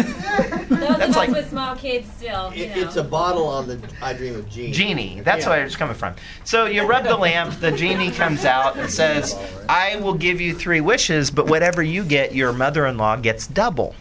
that's 0.70 1.16
like 1.16 1.30
with 1.30 1.50
small 1.50 1.76
kids 1.76 2.12
still 2.14 2.54
you 2.54 2.66
it's 2.66 2.96
a 2.96 3.04
bottle 3.04 3.48
on 3.48 3.68
the 3.68 3.80
i 4.02 4.14
dream 4.14 4.36
of 4.36 4.50
Jeannie 4.50 4.72
Jeannie 4.72 5.22
that's 5.22 5.46
yeah. 5.46 5.50
where 5.50 5.66
it's 5.66 5.76
coming 5.76 5.96
from. 5.96 6.16
So 6.44 6.66
you 6.66 6.86
rub 6.86 7.04
the 7.04 7.18
lamp 7.18 7.60
the 7.60 7.72
genie 7.72 8.12
comes 8.12 8.46
out 8.46 8.78
and 8.78 8.90
says 8.90 9.38
i 9.70 9.96
will 9.98 10.14
give 10.14 10.40
you 10.42 10.54
three 10.54 10.82
wishes 10.82 11.32
but 11.32 11.48
whatever 11.48 11.84
you 11.84 12.04
get 12.04 12.34
your 12.34 12.54
mother-in-law 12.54 13.18
gets 13.18 13.48
double 13.48 13.96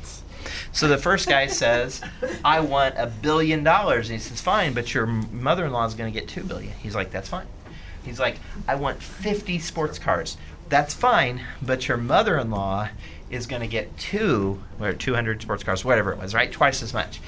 so 0.74 0.86
the 0.88 0.98
first 0.98 1.28
guy 1.28 1.46
says, 1.46 2.02
"I 2.44 2.58
want 2.58 2.96
a 2.98 3.06
billion 3.06 3.62
dollars." 3.62 4.10
And 4.10 4.18
he 4.18 4.22
says, 4.22 4.40
"Fine, 4.40 4.72
but 4.74 4.92
your 4.92 5.06
mother-in-law 5.06 5.86
is 5.86 5.94
going 5.94 6.12
to 6.12 6.20
get 6.20 6.28
two 6.28 6.42
billion. 6.42 6.72
He's 6.82 6.96
like, 6.96 7.12
"That's 7.12 7.28
fine." 7.28 7.46
He's 8.04 8.18
like, 8.18 8.40
"I 8.66 8.74
want 8.74 9.00
50 9.00 9.60
sports 9.60 10.00
cars." 10.00 10.36
That's 10.68 10.92
fine, 10.92 11.42
but 11.62 11.86
your 11.86 11.96
mother-in-law 11.96 12.88
is 13.30 13.46
going 13.46 13.62
to 13.62 13.68
get 13.68 13.96
two 13.98 14.60
or 14.80 14.92
200 14.92 15.42
sports 15.42 15.62
cars, 15.62 15.84
whatever 15.84 16.10
it 16.12 16.18
was, 16.18 16.34
right? 16.34 16.50
Twice 16.50 16.82
as 16.82 16.92
much. 16.92 17.20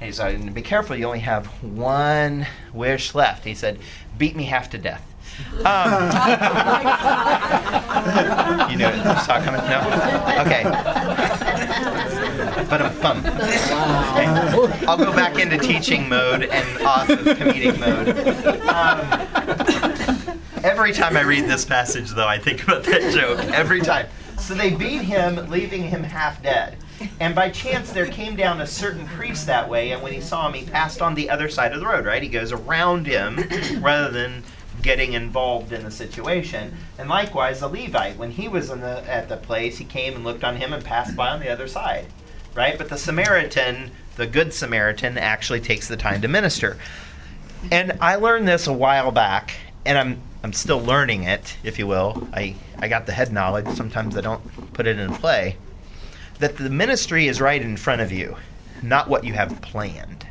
And 0.00 0.06
he's 0.06 0.18
like, 0.18 0.52
"Be 0.52 0.62
careful, 0.62 0.96
you 0.96 1.06
only 1.06 1.20
have 1.20 1.46
one 1.62 2.48
wish 2.72 3.14
left." 3.14 3.44
He 3.44 3.54
said, 3.54 3.78
"Beat 4.18 4.34
me 4.34 4.42
half 4.44 4.70
to 4.70 4.78
death." 4.78 5.04
Um, 5.64 5.64
you 8.72 8.76
know, 8.76 8.92
you 8.92 9.02
saw 9.22 9.40
coming? 9.40 9.62
No? 9.70 9.78
Okay. 10.40 10.64
But 12.68 12.82
a 12.82 12.90
bum. 13.00 13.18
Okay. 13.18 14.86
I'll 14.86 14.98
go 14.98 15.12
back 15.12 15.38
into 15.38 15.56
teaching 15.58 16.08
mode 16.08 16.44
and 16.44 16.82
off 16.82 17.08
of 17.08 17.20
comedic 17.20 17.78
mode. 17.78 18.08
Um, 18.68 20.40
every 20.62 20.92
time 20.92 21.16
I 21.16 21.22
read 21.22 21.46
this 21.46 21.64
passage, 21.64 22.10
though, 22.10 22.28
I 22.28 22.38
think 22.38 22.62
about 22.64 22.84
that 22.84 23.12
joke. 23.14 23.40
Every 23.54 23.80
time. 23.80 24.06
So 24.38 24.54
they 24.54 24.70
beat 24.70 25.02
him, 25.02 25.48
leaving 25.50 25.82
him 25.82 26.02
half 26.02 26.42
dead. 26.42 26.76
And 27.20 27.34
by 27.34 27.50
chance, 27.50 27.92
there 27.92 28.06
came 28.06 28.36
down 28.36 28.60
a 28.60 28.66
certain 28.66 29.06
priest 29.06 29.46
that 29.46 29.68
way, 29.68 29.92
and 29.92 30.02
when 30.02 30.12
he 30.12 30.20
saw 30.20 30.46
him, 30.46 30.54
he 30.54 30.64
passed 30.64 31.00
on 31.00 31.14
the 31.14 31.30
other 31.30 31.48
side 31.48 31.72
of 31.72 31.80
the 31.80 31.86
road, 31.86 32.04
right? 32.04 32.22
He 32.22 32.28
goes 32.28 32.52
around 32.52 33.06
him 33.06 33.38
rather 33.80 34.10
than 34.10 34.42
getting 34.82 35.14
involved 35.14 35.72
in 35.72 35.84
the 35.84 35.90
situation. 35.90 36.76
And 36.98 37.08
likewise, 37.08 37.60
the 37.60 37.68
Levite, 37.68 38.16
when 38.16 38.30
he 38.30 38.48
was 38.48 38.70
in 38.70 38.80
the, 38.80 39.08
at 39.10 39.28
the 39.28 39.36
place, 39.36 39.78
he 39.78 39.84
came 39.84 40.14
and 40.14 40.24
looked 40.24 40.44
on 40.44 40.56
him 40.56 40.72
and 40.72 40.84
passed 40.84 41.16
by 41.16 41.30
on 41.30 41.40
the 41.40 41.48
other 41.48 41.68
side. 41.68 42.06
Right? 42.58 42.76
But 42.76 42.88
the 42.88 42.98
Samaritan, 42.98 43.92
the 44.16 44.26
Good 44.26 44.52
Samaritan, 44.52 45.16
actually 45.16 45.60
takes 45.60 45.86
the 45.86 45.96
time 45.96 46.22
to 46.22 46.28
minister. 46.28 46.76
And 47.70 47.96
I 48.00 48.16
learned 48.16 48.48
this 48.48 48.66
a 48.66 48.72
while 48.72 49.12
back, 49.12 49.54
and 49.86 49.96
I'm 49.96 50.20
I'm 50.42 50.52
still 50.52 50.80
learning 50.80 51.22
it, 51.22 51.56
if 51.62 51.78
you 51.78 51.86
will. 51.86 52.26
I, 52.32 52.56
I 52.80 52.88
got 52.88 53.06
the 53.06 53.12
head 53.12 53.32
knowledge. 53.32 53.68
Sometimes 53.76 54.16
I 54.16 54.22
don't 54.22 54.72
put 54.72 54.88
it 54.88 54.98
in 54.98 55.12
play. 55.14 55.56
That 56.40 56.56
the 56.56 56.68
ministry 56.68 57.28
is 57.28 57.40
right 57.40 57.62
in 57.62 57.76
front 57.76 58.00
of 58.00 58.10
you, 58.10 58.36
not 58.82 59.08
what 59.08 59.22
you 59.22 59.34
have 59.34 59.62
planned. 59.62 60.26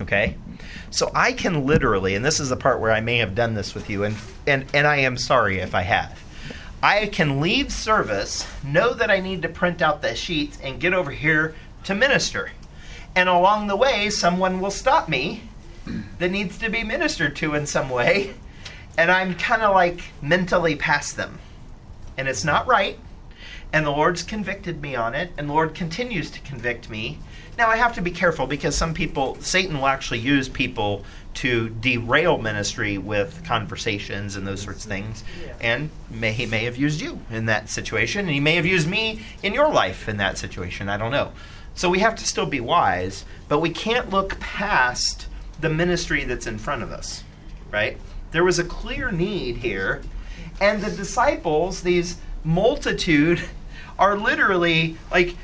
Okay? 0.00 0.36
So 0.90 1.12
I 1.14 1.30
can 1.30 1.64
literally, 1.64 2.16
and 2.16 2.24
this 2.24 2.40
is 2.40 2.48
the 2.48 2.56
part 2.56 2.80
where 2.80 2.90
I 2.90 3.00
may 3.00 3.18
have 3.18 3.36
done 3.36 3.54
this 3.54 3.72
with 3.72 3.88
you, 3.88 4.02
and, 4.02 4.16
and, 4.48 4.66
and 4.74 4.84
I 4.84 4.96
am 4.96 5.16
sorry 5.16 5.60
if 5.60 5.76
I 5.76 5.82
have. 5.82 6.20
I 6.82 7.06
can 7.06 7.40
leave 7.40 7.72
service, 7.72 8.46
know 8.62 8.92
that 8.94 9.10
I 9.10 9.20
need 9.20 9.42
to 9.42 9.48
print 9.48 9.80
out 9.80 10.02
the 10.02 10.14
sheets, 10.14 10.58
and 10.62 10.80
get 10.80 10.92
over 10.92 11.10
here 11.10 11.54
to 11.84 11.94
minister. 11.94 12.50
And 13.14 13.28
along 13.28 13.66
the 13.66 13.76
way, 13.76 14.10
someone 14.10 14.60
will 14.60 14.70
stop 14.70 15.08
me 15.08 15.42
that 16.18 16.30
needs 16.30 16.58
to 16.58 16.68
be 16.68 16.84
ministered 16.84 17.36
to 17.36 17.54
in 17.54 17.66
some 17.66 17.88
way, 17.88 18.34
and 18.98 19.10
I'm 19.10 19.34
kind 19.34 19.62
of 19.62 19.74
like 19.74 20.02
mentally 20.20 20.76
past 20.76 21.16
them. 21.16 21.38
And 22.18 22.28
it's 22.28 22.44
not 22.44 22.66
right, 22.66 22.98
and 23.72 23.86
the 23.86 23.90
Lord's 23.90 24.22
convicted 24.22 24.82
me 24.82 24.94
on 24.94 25.14
it, 25.14 25.32
and 25.38 25.48
the 25.48 25.54
Lord 25.54 25.74
continues 25.74 26.30
to 26.30 26.40
convict 26.40 26.90
me 26.90 27.18
now, 27.58 27.68
I 27.68 27.76
have 27.76 27.94
to 27.94 28.02
be 28.02 28.10
careful 28.10 28.46
because 28.46 28.76
some 28.76 28.92
people, 28.92 29.38
Satan 29.40 29.78
will 29.78 29.86
actually 29.86 30.18
use 30.18 30.48
people 30.48 31.04
to 31.36 31.68
derail 31.68 32.38
ministry 32.38 32.98
with 32.98 33.42
conversations 33.44 34.36
and 34.36 34.46
those 34.46 34.62
sorts 34.62 34.84
of 34.84 34.90
things. 34.90 35.22
And 35.60 35.90
may, 36.10 36.32
he 36.32 36.46
may 36.46 36.64
have 36.64 36.76
used 36.76 37.00
you 37.00 37.20
in 37.30 37.46
that 37.46 37.68
situation, 37.68 38.22
and 38.22 38.30
he 38.30 38.40
may 38.40 38.54
have 38.54 38.66
used 38.66 38.88
me 38.88 39.20
in 39.42 39.52
your 39.54 39.70
life 39.70 40.08
in 40.08 40.16
that 40.16 40.38
situation. 40.38 40.88
I 40.88 40.96
don't 40.96 41.10
know. 41.10 41.32
So 41.74 41.90
we 41.90 41.98
have 41.98 42.16
to 42.16 42.24
still 42.24 42.46
be 42.46 42.60
wise, 42.60 43.26
but 43.48 43.60
we 43.60 43.70
can't 43.70 44.10
look 44.10 44.40
past 44.40 45.26
the 45.60 45.68
ministry 45.68 46.24
that's 46.24 46.46
in 46.46 46.58
front 46.58 46.82
of 46.82 46.90
us, 46.90 47.22
right? 47.70 47.98
There 48.32 48.44
was 48.44 48.58
a 48.58 48.64
clear 48.64 49.10
need 49.10 49.58
here, 49.58 50.02
and 50.60 50.82
the 50.82 50.90
disciples, 50.90 51.82
these 51.82 52.16
multitude, 52.44 53.42
are 53.98 54.16
literally 54.16 54.96
like 55.10 55.34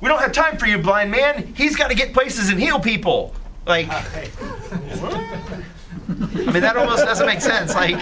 we 0.00 0.08
don't 0.08 0.20
have 0.20 0.32
time 0.32 0.56
for 0.56 0.66
you, 0.66 0.78
blind 0.78 1.10
man. 1.10 1.54
He's 1.54 1.76
got 1.76 1.88
to 1.88 1.94
get 1.94 2.12
places 2.12 2.48
and 2.48 2.58
heal 2.58 2.80
people. 2.80 3.34
Like, 3.66 3.86
ah, 3.90 4.02
what? 5.00 5.62
I 6.08 6.52
mean, 6.52 6.62
that 6.62 6.76
almost 6.76 7.04
doesn't 7.04 7.26
make 7.26 7.40
sense. 7.40 7.74
Like, 7.74 7.98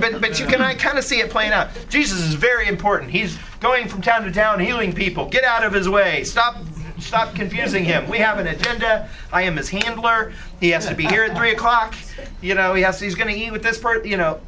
but 0.00 0.20
but 0.20 0.40
you 0.40 0.46
can 0.46 0.60
I 0.60 0.74
kind 0.74 0.98
of 0.98 1.04
see 1.04 1.20
it 1.20 1.30
playing 1.30 1.52
out. 1.52 1.68
Jesus 1.88 2.20
is 2.20 2.34
very 2.34 2.66
important. 2.66 3.10
He's 3.10 3.38
going 3.60 3.88
from 3.88 4.02
town 4.02 4.24
to 4.24 4.32
town 4.32 4.58
healing 4.60 4.92
people. 4.92 5.28
Get 5.28 5.44
out 5.44 5.64
of 5.64 5.72
his 5.72 5.88
way. 5.88 6.24
Stop 6.24 6.56
stop 6.98 7.34
confusing 7.34 7.84
him. 7.84 8.08
We 8.08 8.18
have 8.18 8.38
an 8.38 8.48
agenda. 8.48 9.08
I 9.32 9.42
am 9.42 9.56
his 9.56 9.68
handler. 9.68 10.32
He 10.60 10.70
has 10.70 10.86
to 10.88 10.94
be 10.94 11.04
here 11.06 11.24
at 11.24 11.36
three 11.36 11.52
o'clock. 11.52 11.94
You 12.40 12.54
know, 12.54 12.74
he 12.74 12.82
has 12.82 12.98
to, 12.98 13.04
he's 13.04 13.14
going 13.14 13.32
to 13.32 13.40
eat 13.40 13.52
with 13.52 13.62
this 13.62 13.78
person. 13.78 14.06
You 14.06 14.16
know, 14.16 14.40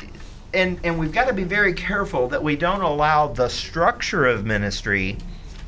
and 0.53 0.81
and 0.83 0.99
we've 0.99 1.13
got 1.13 1.29
to 1.29 1.35
be 1.35 1.45
very 1.45 1.73
careful 1.73 2.29
that 2.29 2.43
we 2.43 2.57
don't 2.57 2.83
allow 2.83 3.29
the 3.29 3.49
structure 3.49 4.27
of 4.27 4.45
ministry 4.45 5.19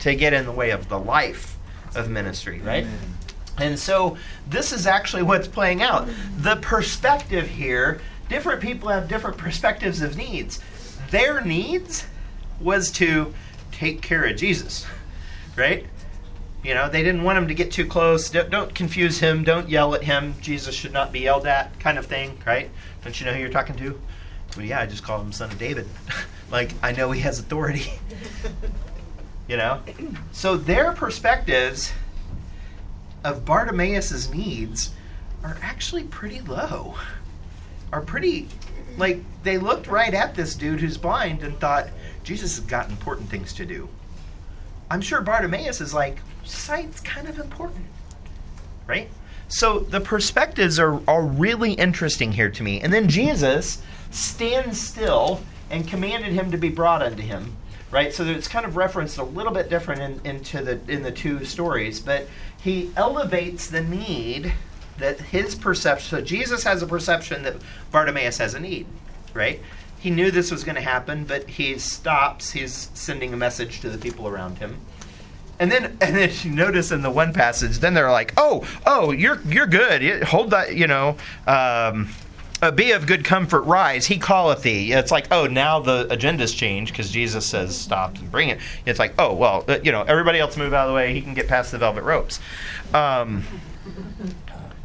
to 0.00 0.14
get 0.14 0.32
in 0.32 0.44
the 0.46 0.52
way 0.52 0.70
of 0.70 0.88
the 0.88 0.98
life 0.98 1.58
of 1.94 2.10
ministry, 2.10 2.60
right? 2.60 2.84
Amen. 2.84 3.17
And 3.60 3.78
so 3.78 4.16
this 4.48 4.72
is 4.72 4.86
actually 4.86 5.22
what's 5.22 5.48
playing 5.48 5.82
out. 5.82 6.08
The 6.38 6.56
perspective 6.56 7.46
here, 7.46 8.00
different 8.28 8.60
people 8.60 8.88
have 8.88 9.08
different 9.08 9.36
perspectives 9.36 10.02
of 10.02 10.16
needs. 10.16 10.60
Their 11.10 11.40
needs 11.40 12.06
was 12.60 12.90
to 12.92 13.32
take 13.72 14.02
care 14.02 14.24
of 14.24 14.36
Jesus, 14.36 14.86
right? 15.56 15.86
You 16.62 16.74
know, 16.74 16.88
they 16.88 17.02
didn't 17.02 17.22
want 17.22 17.38
him 17.38 17.48
to 17.48 17.54
get 17.54 17.70
too 17.70 17.86
close. 17.86 18.30
Don't, 18.30 18.50
don't, 18.50 18.74
confuse 18.74 19.18
him. 19.20 19.44
Don't 19.44 19.68
yell 19.68 19.94
at 19.94 20.02
him. 20.02 20.34
Jesus 20.40 20.74
should 20.74 20.92
not 20.92 21.12
be 21.12 21.20
yelled 21.20 21.46
at, 21.46 21.78
kind 21.78 21.98
of 21.98 22.06
thing, 22.06 22.36
right? 22.46 22.68
Don't 23.04 23.18
you 23.18 23.26
know 23.26 23.32
who 23.32 23.40
you're 23.40 23.48
talking 23.48 23.76
to? 23.76 23.98
Well, 24.56 24.66
yeah, 24.66 24.80
I 24.80 24.86
just 24.86 25.04
call 25.04 25.20
him 25.20 25.32
son 25.32 25.50
of 25.50 25.58
David. 25.58 25.86
like, 26.50 26.72
I 26.82 26.92
know 26.92 27.12
he 27.12 27.20
has 27.20 27.38
authority. 27.38 27.92
You 29.48 29.56
know? 29.56 29.80
So 30.30 30.56
their 30.58 30.92
perspectives 30.92 31.92
of 33.28 33.44
Bartimaeus' 33.44 34.30
needs 34.32 34.90
are 35.44 35.58
actually 35.62 36.04
pretty 36.04 36.40
low. 36.40 36.94
Are 37.92 38.00
pretty 38.00 38.48
like 38.96 39.20
they 39.42 39.58
looked 39.58 39.86
right 39.86 40.12
at 40.12 40.34
this 40.34 40.54
dude 40.54 40.80
who's 40.80 40.96
blind 40.96 41.42
and 41.42 41.58
thought, 41.60 41.88
Jesus 42.24 42.56
has 42.56 42.64
got 42.66 42.90
important 42.90 43.28
things 43.28 43.52
to 43.54 43.64
do. 43.64 43.88
I'm 44.90 45.00
sure 45.00 45.20
Bartimaeus 45.20 45.80
is 45.80 45.94
like, 45.94 46.18
sight's 46.44 47.00
kind 47.00 47.28
of 47.28 47.38
important. 47.38 47.86
Right? 48.86 49.08
So 49.48 49.80
the 49.80 50.00
perspectives 50.00 50.78
are, 50.78 51.00
are 51.08 51.22
really 51.22 51.72
interesting 51.74 52.32
here 52.32 52.50
to 52.50 52.62
me. 52.62 52.80
And 52.80 52.92
then 52.92 53.08
Jesus 53.08 53.82
stands 54.10 54.80
still 54.80 55.40
and 55.70 55.86
commanded 55.86 56.32
him 56.32 56.50
to 56.50 56.58
be 56.58 56.70
brought 56.70 57.02
unto 57.02 57.22
him 57.22 57.56
right? 57.90 58.12
So 58.12 58.24
it's 58.24 58.48
kind 58.48 58.66
of 58.66 58.76
referenced 58.76 59.18
a 59.18 59.22
little 59.22 59.52
bit 59.52 59.68
different 59.68 60.00
in, 60.00 60.30
into 60.30 60.62
the 60.62 60.80
in 60.88 61.02
the 61.02 61.12
two 61.12 61.44
stories, 61.44 62.00
but 62.00 62.26
he 62.60 62.90
elevates 62.96 63.68
the 63.68 63.82
need 63.82 64.52
that 64.98 65.20
his 65.20 65.54
perception. 65.54 66.18
So 66.18 66.24
Jesus 66.24 66.64
has 66.64 66.82
a 66.82 66.86
perception 66.86 67.42
that 67.44 67.56
Bartimaeus 67.90 68.38
has 68.38 68.54
a 68.54 68.60
need, 68.60 68.86
right? 69.32 69.60
He 69.98 70.10
knew 70.10 70.30
this 70.30 70.50
was 70.50 70.64
going 70.64 70.76
to 70.76 70.80
happen, 70.80 71.24
but 71.24 71.48
he 71.48 71.78
stops. 71.78 72.52
He's 72.52 72.90
sending 72.94 73.32
a 73.32 73.36
message 73.36 73.80
to 73.80 73.90
the 73.90 73.98
people 73.98 74.28
around 74.28 74.58
him. 74.58 74.80
And 75.58 75.72
then, 75.72 75.84
and 76.00 76.16
then 76.16 76.30
you 76.42 76.50
notice 76.50 76.92
in 76.92 77.02
the 77.02 77.10
one 77.10 77.32
passage, 77.32 77.78
then 77.78 77.94
they're 77.94 78.10
like, 78.10 78.32
"Oh, 78.36 78.66
oh, 78.86 79.12
you're 79.12 79.40
you're 79.42 79.66
good. 79.66 80.24
Hold 80.24 80.50
that, 80.50 80.76
you 80.76 80.86
know." 80.86 81.16
Um, 81.46 82.10
uh, 82.62 82.70
be 82.70 82.92
of 82.92 83.06
good 83.06 83.24
comfort, 83.24 83.62
rise, 83.62 84.06
he 84.06 84.18
calleth 84.18 84.62
thee. 84.62 84.92
It's 84.92 85.10
like, 85.10 85.28
oh, 85.30 85.46
now 85.46 85.80
the 85.80 86.06
agenda's 86.10 86.54
changed 86.54 86.92
because 86.92 87.10
Jesus 87.10 87.46
says 87.46 87.76
stop 87.76 88.18
and 88.18 88.30
bring 88.30 88.48
it. 88.48 88.58
It's 88.86 88.98
like, 88.98 89.14
oh, 89.18 89.34
well, 89.34 89.64
uh, 89.68 89.78
you 89.82 89.92
know, 89.92 90.02
everybody 90.02 90.38
else 90.38 90.56
move 90.56 90.72
out 90.74 90.86
of 90.86 90.90
the 90.90 90.94
way. 90.94 91.14
He 91.14 91.20
can 91.20 91.34
get 91.34 91.48
past 91.48 91.72
the 91.72 91.78
velvet 91.78 92.02
ropes. 92.02 92.40
Um, 92.94 93.44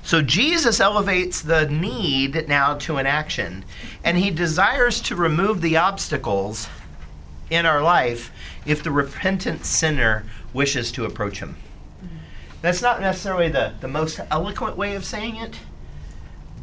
So 0.05 0.21
Jesus 0.21 0.81
elevates 0.81 1.41
the 1.41 1.69
need 1.69 2.49
now 2.49 2.75
to 2.79 2.97
an 2.97 3.05
action, 3.05 3.63
and 4.03 4.17
he 4.17 4.31
desires 4.31 4.99
to 5.03 5.15
remove 5.15 5.61
the 5.61 5.77
obstacles 5.77 6.67
in 7.49 7.65
our 7.65 7.81
life 7.81 8.29
if 8.65 8.83
the 8.83 8.91
repentant 8.91 9.65
sinner 9.65 10.25
wishes 10.51 10.91
to 10.91 11.05
approach 11.05 11.39
him. 11.39 11.55
That's 12.61 12.81
not 12.81 12.99
necessarily 12.99 13.47
the, 13.47 13.73
the 13.79 13.87
most 13.87 14.19
eloquent 14.29 14.75
way 14.75 14.95
of 14.95 15.05
saying 15.05 15.37
it, 15.37 15.57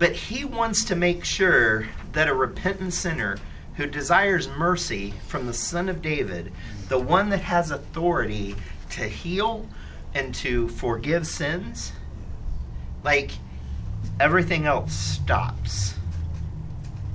but 0.01 0.13
he 0.13 0.47
wants 0.47 0.83
to 0.83 0.97
make 0.97 1.27
sure 1.27 1.87
that 2.13 2.27
a 2.27 2.35
repentant 2.35 2.95
sinner 2.95 3.37
who 3.75 3.87
desires 3.87 4.49
mercy 4.49 5.13
from 5.29 5.47
the 5.47 5.53
Son 5.53 5.91
of 5.91 6.01
David, 6.01 6.51
the 6.89 6.99
one 6.99 7.29
that 7.29 7.43
has 7.43 7.71
authority 7.71 8.57
to 8.89 9.03
heal 9.03 9.69
and 10.15 10.35
to 10.35 10.69
forgive 10.69 11.27
sins, 11.27 11.93
like 13.05 13.33
everything 14.19 14.65
else 14.65 14.95
stops. 14.95 15.95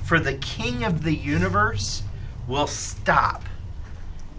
For 0.04 0.20
the 0.20 0.36
King 0.36 0.84
of 0.84 1.04
the 1.04 1.16
universe 1.16 2.04
will 2.48 2.68
stop 2.68 3.44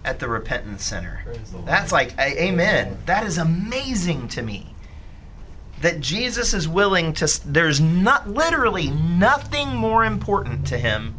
at 0.04 0.20
the 0.20 0.28
repentant 0.28 0.80
sinner. 0.80 1.24
That's 1.64 1.90
like, 1.90 2.16
amen. 2.20 2.96
That 3.06 3.26
is 3.26 3.38
amazing 3.38 4.28
to 4.28 4.42
me. 4.42 4.75
That 5.82 6.00
Jesus 6.00 6.54
is 6.54 6.66
willing 6.66 7.12
to, 7.14 7.40
there's 7.46 7.80
not 7.80 8.28
literally 8.28 8.90
nothing 8.90 9.74
more 9.74 10.04
important 10.04 10.66
to 10.68 10.78
him 10.78 11.16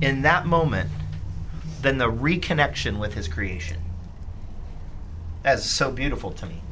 in 0.00 0.22
that 0.22 0.46
moment 0.46 0.90
than 1.82 1.98
the 1.98 2.10
reconnection 2.10 2.98
with 2.98 3.14
his 3.14 3.28
creation. 3.28 3.78
That 5.42 5.58
is 5.58 5.70
so 5.70 5.90
beautiful 5.90 6.30
to 6.32 6.46
me. 6.46 6.62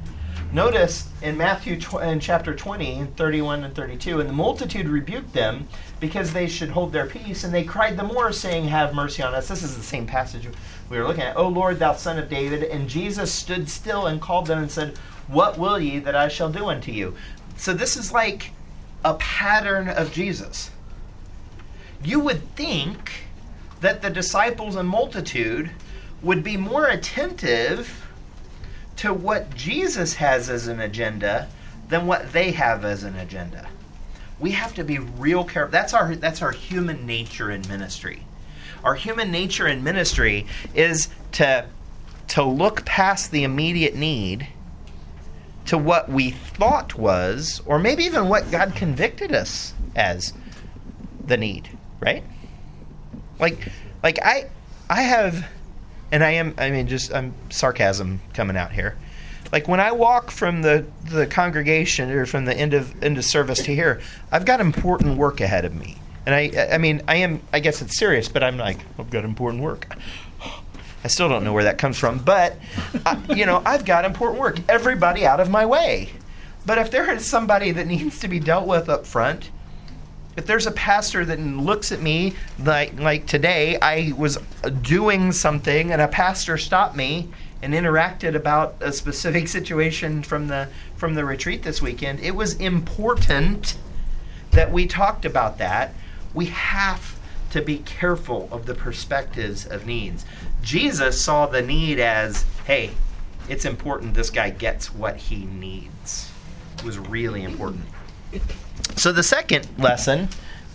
Notice 0.52 1.08
in 1.22 1.36
Matthew 1.36 1.78
tw- 1.80 2.02
in 2.02 2.18
chapter 2.18 2.54
20, 2.56 3.06
31 3.16 3.62
and 3.62 3.74
32, 3.74 4.18
and 4.18 4.28
the 4.28 4.34
multitude 4.34 4.88
rebuked 4.88 5.32
them 5.32 5.68
because 6.00 6.32
they 6.32 6.48
should 6.48 6.70
hold 6.70 6.92
their 6.92 7.06
peace, 7.06 7.44
and 7.44 7.54
they 7.54 7.62
cried 7.62 7.96
the 7.96 8.02
more, 8.02 8.32
saying, 8.32 8.64
Have 8.64 8.92
mercy 8.92 9.22
on 9.22 9.32
us. 9.32 9.46
This 9.46 9.62
is 9.62 9.76
the 9.76 9.82
same 9.82 10.06
passage 10.06 10.48
we 10.88 10.98
were 10.98 11.06
looking 11.06 11.22
at. 11.22 11.36
O 11.36 11.46
Lord, 11.46 11.78
thou 11.78 11.92
son 11.92 12.18
of 12.18 12.28
David. 12.28 12.64
And 12.64 12.88
Jesus 12.88 13.32
stood 13.32 13.68
still 13.68 14.08
and 14.08 14.20
called 14.20 14.46
them 14.46 14.58
and 14.58 14.70
said, 14.70 14.98
What 15.30 15.58
will 15.58 15.78
ye 15.78 16.00
that 16.00 16.16
I 16.16 16.28
shall 16.28 16.50
do 16.50 16.66
unto 16.66 16.90
you? 16.90 17.14
So 17.56 17.72
this 17.72 17.96
is 17.96 18.12
like 18.12 18.50
a 19.04 19.14
pattern 19.14 19.88
of 19.88 20.12
Jesus. 20.12 20.70
You 22.02 22.20
would 22.20 22.54
think 22.56 23.24
that 23.80 24.02
the 24.02 24.10
disciples 24.10 24.76
and 24.76 24.88
multitude 24.88 25.70
would 26.22 26.42
be 26.42 26.56
more 26.56 26.86
attentive 26.86 28.06
to 28.96 29.14
what 29.14 29.54
Jesus 29.54 30.14
has 30.14 30.50
as 30.50 30.66
an 30.66 30.80
agenda 30.80 31.48
than 31.88 32.06
what 32.06 32.32
they 32.32 32.50
have 32.52 32.84
as 32.84 33.04
an 33.04 33.16
agenda. 33.16 33.68
We 34.38 34.50
have 34.52 34.74
to 34.74 34.84
be 34.84 34.98
real 34.98 35.44
careful. 35.44 35.70
That's 35.70 35.94
our 35.94 36.16
that's 36.16 36.42
our 36.42 36.50
human 36.50 37.06
nature 37.06 37.50
in 37.50 37.66
ministry. 37.68 38.24
Our 38.82 38.94
human 38.94 39.30
nature 39.30 39.66
in 39.66 39.84
ministry 39.84 40.46
is 40.74 41.08
to 41.32 41.66
to 42.28 42.42
look 42.42 42.84
past 42.84 43.30
the 43.30 43.44
immediate 43.44 43.94
need 43.94 44.48
to 45.70 45.78
what 45.78 46.08
we 46.08 46.30
thought 46.30 46.96
was 46.96 47.62
or 47.64 47.78
maybe 47.78 48.02
even 48.02 48.28
what 48.28 48.50
God 48.50 48.74
convicted 48.74 49.32
us 49.32 49.72
as 49.94 50.32
the 51.24 51.36
need, 51.36 51.70
right? 52.00 52.24
Like 53.38 53.68
like 54.02 54.18
I 54.20 54.50
I 54.88 55.02
have 55.02 55.46
and 56.10 56.24
I 56.24 56.32
am 56.32 56.56
I 56.58 56.70
mean 56.70 56.88
just 56.88 57.14
I'm 57.14 57.32
sarcasm 57.50 58.20
coming 58.34 58.56
out 58.56 58.72
here. 58.72 58.96
Like 59.52 59.68
when 59.68 59.78
I 59.78 59.92
walk 59.92 60.32
from 60.32 60.62
the 60.62 60.84
the 61.04 61.28
congregation 61.28 62.10
or 62.10 62.26
from 62.26 62.46
the 62.46 62.56
end 62.56 62.74
of 62.74 63.00
end 63.00 63.16
of 63.16 63.24
service 63.24 63.62
to 63.62 63.72
here, 63.72 64.00
I've 64.32 64.44
got 64.44 64.58
important 64.60 65.18
work 65.18 65.40
ahead 65.40 65.64
of 65.64 65.72
me. 65.76 65.98
And 66.26 66.34
I 66.34 66.68
I 66.72 66.78
mean 66.78 67.00
I 67.06 67.14
am 67.18 67.42
I 67.52 67.60
guess 67.60 67.80
it's 67.80 67.96
serious, 67.96 68.28
but 68.28 68.42
I'm 68.42 68.58
like 68.58 68.78
I've 68.98 69.10
got 69.10 69.24
important 69.24 69.62
work. 69.62 69.86
I 71.02 71.08
still 71.08 71.28
don't 71.28 71.44
know 71.44 71.52
where 71.52 71.64
that 71.64 71.78
comes 71.78 71.98
from, 71.98 72.18
but 72.18 72.56
I, 73.06 73.18
you 73.34 73.46
know, 73.46 73.62
I've 73.64 73.84
got 73.84 74.04
important 74.04 74.40
work. 74.40 74.58
Everybody 74.68 75.26
out 75.26 75.40
of 75.40 75.48
my 75.48 75.64
way. 75.64 76.10
But 76.66 76.78
if 76.78 76.90
there 76.90 77.10
is 77.10 77.24
somebody 77.24 77.72
that 77.72 77.86
needs 77.86 78.18
to 78.20 78.28
be 78.28 78.38
dealt 78.38 78.66
with 78.66 78.88
up 78.88 79.06
front, 79.06 79.50
if 80.36 80.46
there's 80.46 80.66
a 80.66 80.72
pastor 80.72 81.24
that 81.24 81.40
looks 81.40 81.92
at 81.92 82.00
me 82.00 82.34
like 82.58 82.98
like 82.98 83.26
today 83.26 83.78
I 83.80 84.12
was 84.16 84.38
doing 84.82 85.32
something 85.32 85.92
and 85.92 86.00
a 86.00 86.08
pastor 86.08 86.56
stopped 86.56 86.96
me 86.96 87.28
and 87.62 87.74
interacted 87.74 88.34
about 88.34 88.76
a 88.80 88.92
specific 88.92 89.48
situation 89.48 90.22
from 90.22 90.46
the 90.46 90.68
from 90.96 91.14
the 91.14 91.24
retreat 91.24 91.62
this 91.62 91.82
weekend 91.82 92.20
it 92.20 92.34
was 92.34 92.54
important 92.54 93.76
that 94.52 94.72
we 94.72 94.86
talked 94.86 95.24
about 95.24 95.58
that 95.58 95.92
we 96.32 96.46
have 96.46 97.18
to 97.50 97.60
be 97.60 97.78
careful 97.78 98.48
of 98.52 98.66
the 98.66 98.74
perspectives 98.74 99.66
of 99.66 99.84
needs 99.84 100.24
Jesus 100.62 101.20
saw 101.20 101.46
the 101.46 101.62
need 101.62 101.98
as 101.98 102.44
hey 102.66 102.90
it's 103.48 103.64
important 103.64 104.14
this 104.14 104.30
guy 104.30 104.50
gets 104.50 104.94
what 104.94 105.16
he 105.16 105.46
needs 105.46 106.30
it 106.78 106.84
was 106.84 106.98
really 106.98 107.42
important 107.42 107.84
so 108.96 109.12
the 109.12 109.22
second 109.22 109.66
lesson 109.78 110.28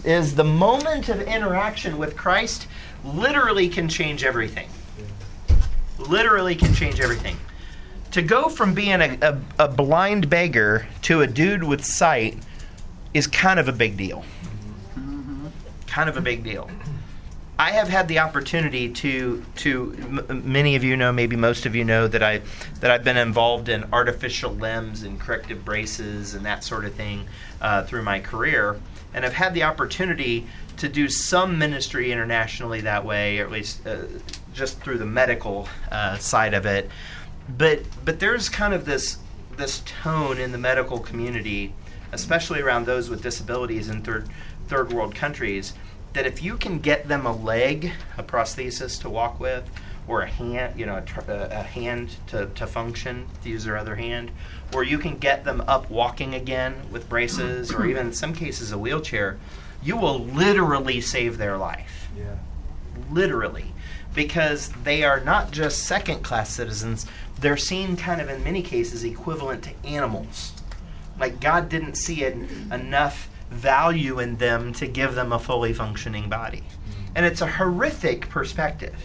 is 0.03 0.35
the 0.35 0.43
moment 0.43 1.09
of 1.09 1.21
interaction 1.21 1.97
with 1.97 2.15
Christ 2.15 2.67
literally 3.03 3.67
can 3.67 3.89
change 3.89 4.23
everything. 4.23 4.69
Literally 5.97 6.55
can 6.55 6.73
change 6.73 6.99
everything. 6.99 7.37
To 8.11 8.21
go 8.21 8.49
from 8.49 8.73
being 8.73 9.01
a, 9.01 9.17
a, 9.21 9.65
a 9.65 9.67
blind 9.67 10.29
beggar 10.29 10.87
to 11.03 11.21
a 11.21 11.27
dude 11.27 11.63
with 11.63 11.83
sight 11.83 12.37
is 13.13 13.27
kind 13.27 13.59
of 13.59 13.67
a 13.67 13.73
big 13.73 13.97
deal. 13.97 14.23
Kind 15.87 16.09
of 16.09 16.17
a 16.17 16.21
big 16.21 16.43
deal. 16.43 16.69
I 17.57 17.71
have 17.71 17.87
had 17.87 18.07
the 18.09 18.19
opportunity 18.19 18.89
to 18.89 19.43
to 19.57 19.95
m- 20.29 20.41
many 20.51 20.75
of 20.75 20.83
you 20.83 20.97
know 20.97 21.13
maybe 21.13 21.37
most 21.37 21.65
of 21.65 21.73
you 21.73 21.85
know 21.85 22.07
that 22.07 22.21
I 22.21 22.41
that 22.81 22.91
I've 22.91 23.03
been 23.03 23.17
involved 23.17 23.69
in 23.69 23.85
artificial 23.93 24.51
limbs 24.51 25.03
and 25.03 25.19
corrective 25.19 25.63
braces 25.63 26.33
and 26.33 26.45
that 26.45 26.63
sort 26.65 26.83
of 26.83 26.93
thing 26.93 27.25
uh, 27.61 27.83
through 27.83 28.03
my 28.03 28.19
career, 28.19 28.79
and 29.13 29.25
I've 29.25 29.33
had 29.33 29.53
the 29.53 29.63
opportunity 29.63 30.47
to 30.77 30.89
do 30.89 31.07
some 31.07 31.57
ministry 31.57 32.11
internationally 32.11 32.81
that 32.81 33.05
way, 33.05 33.39
or 33.39 33.45
at 33.45 33.51
least 33.51 33.87
uh, 33.87 33.99
just 34.53 34.81
through 34.81 34.97
the 34.97 35.05
medical 35.05 35.69
uh, 35.91 36.17
side 36.17 36.53
of 36.53 36.65
it. 36.65 36.89
But 37.57 37.83
but 38.03 38.19
there's 38.19 38.49
kind 38.49 38.73
of 38.73 38.83
this 38.83 39.19
this 39.55 39.81
tone 39.85 40.39
in 40.39 40.51
the 40.51 40.57
medical 40.57 40.99
community, 40.99 41.73
especially 42.11 42.59
around 42.59 42.85
those 42.85 43.09
with 43.09 43.23
disabilities 43.23 43.87
in 43.87 44.01
third 44.01 44.27
third 44.67 44.91
world 44.91 45.15
countries 45.15 45.73
that 46.15 46.25
if 46.25 46.41
you 46.41 46.57
can 46.57 46.79
get 46.79 47.07
them 47.07 47.25
a 47.25 47.35
leg, 47.35 47.91
a 48.17 48.23
prosthesis 48.23 48.99
to 49.01 49.09
walk 49.09 49.39
with, 49.39 49.69
or 50.07 50.21
a 50.21 50.27
hand, 50.27 50.79
you 50.79 50.85
know, 50.85 50.97
a, 50.97 51.01
tr- 51.01 51.29
uh, 51.29 51.47
a 51.51 51.63
hand 51.63 52.15
to, 52.27 52.47
to 52.47 52.65
function, 52.65 53.27
to 53.43 53.49
use 53.49 53.63
their 53.65 53.77
other 53.77 53.95
hand, 53.95 54.31
or 54.73 54.83
you 54.83 54.97
can 54.97 55.17
get 55.17 55.43
them 55.43 55.61
up 55.67 55.89
walking 55.89 56.33
again 56.33 56.75
with 56.91 57.09
braces, 57.09 57.71
or 57.73 57.85
even 57.85 58.07
in 58.07 58.13
some 58.13 58.33
cases 58.33 58.71
a 58.71 58.77
wheelchair, 58.77 59.37
you 59.83 59.97
will 59.97 60.19
literally 60.19 61.01
save 61.01 61.37
their 61.37 61.57
life. 61.57 62.07
Yeah. 62.17 62.35
Literally. 63.11 63.73
Because 64.13 64.69
they 64.83 65.03
are 65.03 65.19
not 65.19 65.51
just 65.51 65.83
second 65.83 66.23
class 66.23 66.49
citizens, 66.49 67.05
they're 67.39 67.57
seen 67.57 67.97
kind 67.97 68.21
of 68.21 68.29
in 68.29 68.43
many 68.43 68.61
cases 68.61 69.03
equivalent 69.03 69.63
to 69.63 69.85
animals. 69.85 70.53
Like 71.19 71.41
God 71.41 71.67
didn't 71.67 71.95
see 71.95 72.23
it 72.23 72.35
enough 72.71 73.27
value 73.49 74.19
in 74.19 74.37
them 74.37 74.73
to 74.73 74.87
give 74.87 75.15
them 75.15 75.31
a 75.31 75.39
fully 75.39 75.73
functioning 75.73 76.29
body. 76.29 76.63
Mm. 76.63 76.93
And 77.15 77.25
it's 77.25 77.41
a 77.41 77.47
horrific 77.47 78.29
perspective. 78.29 78.95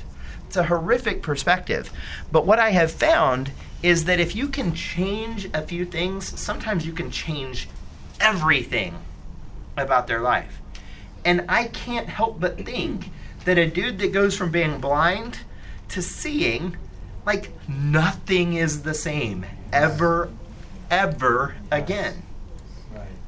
It's 0.46 0.56
a 0.56 0.64
horrific 0.64 1.22
perspective. 1.22 1.92
But 2.32 2.46
what 2.46 2.58
I 2.58 2.70
have 2.70 2.90
found 2.90 3.52
is 3.82 4.04
that 4.04 4.20
if 4.20 4.34
you 4.34 4.48
can 4.48 4.74
change 4.74 5.48
a 5.54 5.62
few 5.62 5.84
things, 5.84 6.38
sometimes 6.38 6.86
you 6.86 6.92
can 6.92 7.10
change 7.10 7.68
everything 8.20 8.94
about 9.76 10.06
their 10.06 10.20
life. 10.20 10.60
And 11.24 11.44
I 11.48 11.64
can't 11.64 12.08
help 12.08 12.40
but 12.40 12.64
think 12.64 13.10
that 13.44 13.58
a 13.58 13.66
dude 13.66 13.98
that 14.00 14.12
goes 14.12 14.36
from 14.36 14.50
being 14.50 14.80
blind 14.80 15.38
to 15.90 16.02
seeing, 16.02 16.76
like 17.24 17.50
nothing 17.68 18.54
is 18.54 18.82
the 18.82 18.94
same 18.94 19.46
ever, 19.72 20.30
ever 20.90 21.54
again. 21.70 22.22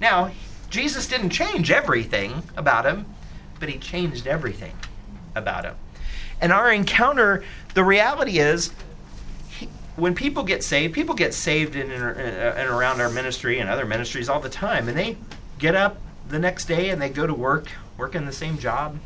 Now, 0.01 0.33
Jesus 0.73 1.07
didn't 1.07 1.31
change 1.31 1.71
everything 1.71 2.43
about 2.57 2.87
him, 2.87 3.05
but 3.61 3.69
he 3.69 3.79
changed 3.79 4.27
everything 4.27 4.73
about 5.35 5.65
him. 5.67 5.75
And 6.41 6.51
our 6.51 6.73
encounter, 6.73 7.45
the 7.75 7.85
reality 7.85 8.39
is, 8.39 8.73
he, 9.51 9.69
when 9.97 10.15
people 10.15 10.43
get 10.43 10.65
saved, 10.65 10.95
people 10.95 11.15
get 11.15 11.35
saved 11.35 11.77
in 11.77 11.91
and, 11.93 12.19
and 12.19 12.71
around 12.71 13.03
our 13.03 13.11
ministry 13.11 13.59
and 13.59 13.69
other 13.69 13.85
ministries 13.85 14.31
all 14.31 14.41
the 14.41 14.49
time, 14.49 14.89
and 14.89 14.97
they 14.97 15.19
get 15.59 15.75
up 15.75 15.99
the 16.27 16.39
next 16.39 16.65
day 16.65 16.89
and 16.89 17.03
they 17.03 17.11
go 17.11 17.27
to 17.27 17.35
work, 17.35 17.69
work 17.99 18.15
in 18.15 18.25
the 18.25 18.33
same 18.33 18.57
job. 18.57 18.99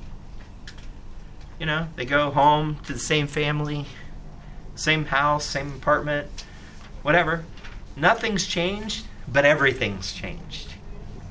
You 1.59 1.67
know, 1.67 1.89
they 1.97 2.05
go 2.05 2.31
home 2.31 2.77
to 2.85 2.93
the 2.93 2.99
same 3.01 3.27
family, 3.27 3.87
same 4.77 5.07
house, 5.07 5.45
same 5.45 5.73
apartment, 5.73 6.29
whatever. 7.03 7.45
Nothing's 7.97 8.47
changed, 8.47 9.05
but 9.27 9.45
everything's 9.45 10.13
changed. 10.13 10.66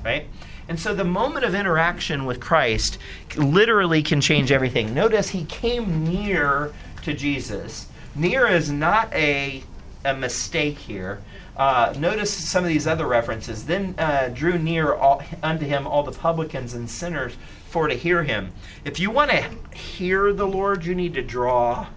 Right? 0.06 0.28
And 0.68 0.78
so 0.78 0.94
the 0.94 1.04
moment 1.04 1.44
of 1.44 1.54
interaction 1.54 2.26
with 2.26 2.38
Christ 2.40 2.98
literally 3.36 4.02
can 4.04 4.20
change 4.20 4.52
everything. 4.52 4.94
Notice 4.94 5.28
he 5.30 5.44
came 5.46 6.04
near 6.04 6.72
to 7.02 7.12
Jesus. 7.12 7.88
Near 8.14 8.46
is 8.46 8.70
not 8.70 9.12
a, 9.12 9.64
a 10.04 10.14
mistake 10.14 10.78
here. 10.78 11.20
Uh, 11.56 11.92
notice 11.98 12.32
some 12.32 12.62
of 12.62 12.68
these 12.68 12.86
other 12.86 13.06
references. 13.06 13.66
Then 13.66 13.96
uh, 13.98 14.30
drew 14.32 14.58
near 14.58 14.94
all, 14.94 15.22
unto 15.42 15.66
him 15.66 15.88
all 15.88 16.04
the 16.04 16.12
publicans 16.12 16.74
and 16.74 16.88
sinners 16.88 17.34
for 17.68 17.88
to 17.88 17.94
hear 17.94 18.22
him. 18.22 18.52
If 18.84 19.00
you 19.00 19.10
want 19.10 19.32
to 19.32 19.76
hear 19.76 20.32
the 20.32 20.46
Lord, 20.46 20.84
you 20.84 20.94
need 20.94 21.14
to 21.14 21.22
draw 21.22 21.88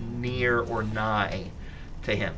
near 0.00 0.60
or 0.60 0.82
nigh 0.82 1.50
to 2.04 2.16
him. 2.16 2.34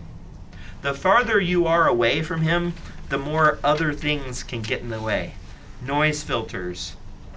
The 0.83 0.95
farther 0.95 1.39
you 1.39 1.67
are 1.67 1.87
away 1.87 2.23
from 2.23 2.43
him, 2.43 2.75
the 3.11 3.19
more 3.19 3.59
other 3.63 3.93
things 3.93 4.43
can 4.45 4.63
get 4.63 4.81
in 4.81 4.89
the 4.89 5.03
way. 5.03 5.35
Noise 5.85 6.23
filters. 6.23 6.95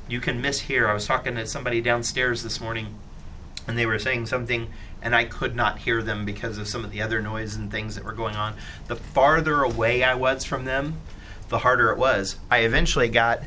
You 0.08 0.22
can 0.22 0.40
miss 0.40 0.64
mishear. 0.64 0.88
I 0.88 0.94
was 0.94 1.08
talking 1.08 1.36
to 1.36 1.48
somebody 1.48 1.82
downstairs 1.82 2.44
this 2.44 2.62
morning, 2.62 2.96
and 3.68 3.78
they 3.78 3.88
were 3.88 3.98
saying 3.98 4.28
something, 4.28 4.70
and 5.02 5.16
I 5.16 5.26
could 5.26 5.56
not 5.56 5.80
hear 5.80 6.04
them 6.04 6.26
because 6.26 6.60
of 6.60 6.68
some 6.68 6.86
of 6.86 6.92
the 6.92 7.02
other 7.02 7.22
noise 7.22 7.56
and 7.56 7.72
things 7.72 7.96
that 7.96 8.04
were 8.04 8.14
going 8.14 8.36
on. 8.36 8.54
The 8.88 8.96
farther 8.96 9.64
away 9.64 10.04
I 10.04 10.14
was 10.14 10.44
from 10.44 10.66
them, 10.66 11.00
the 11.50 11.60
harder 11.60 11.90
it 11.90 11.98
was. 11.98 12.38
I 12.52 12.60
eventually 12.60 13.10
got 13.10 13.42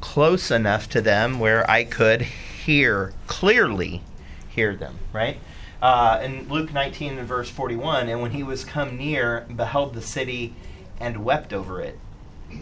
close 0.00 0.52
enough 0.52 0.88
to 0.90 1.00
them 1.00 1.40
where 1.40 1.68
I 1.68 1.82
could 1.82 2.22
hear 2.22 3.12
clearly 3.26 4.02
hear 4.48 4.76
them, 4.76 4.98
right? 5.12 5.38
Uh, 5.80 6.20
in 6.22 6.48
Luke 6.48 6.72
19 6.72 7.18
and 7.18 7.26
verse 7.26 7.50
41, 7.50 8.08
and 8.08 8.22
when 8.22 8.30
he 8.30 8.44
was 8.44 8.64
come 8.64 8.96
near, 8.96 9.46
beheld 9.56 9.94
the 9.94 10.02
city 10.02 10.54
and 11.02 11.24
wept 11.24 11.52
over 11.52 11.80
it. 11.80 11.98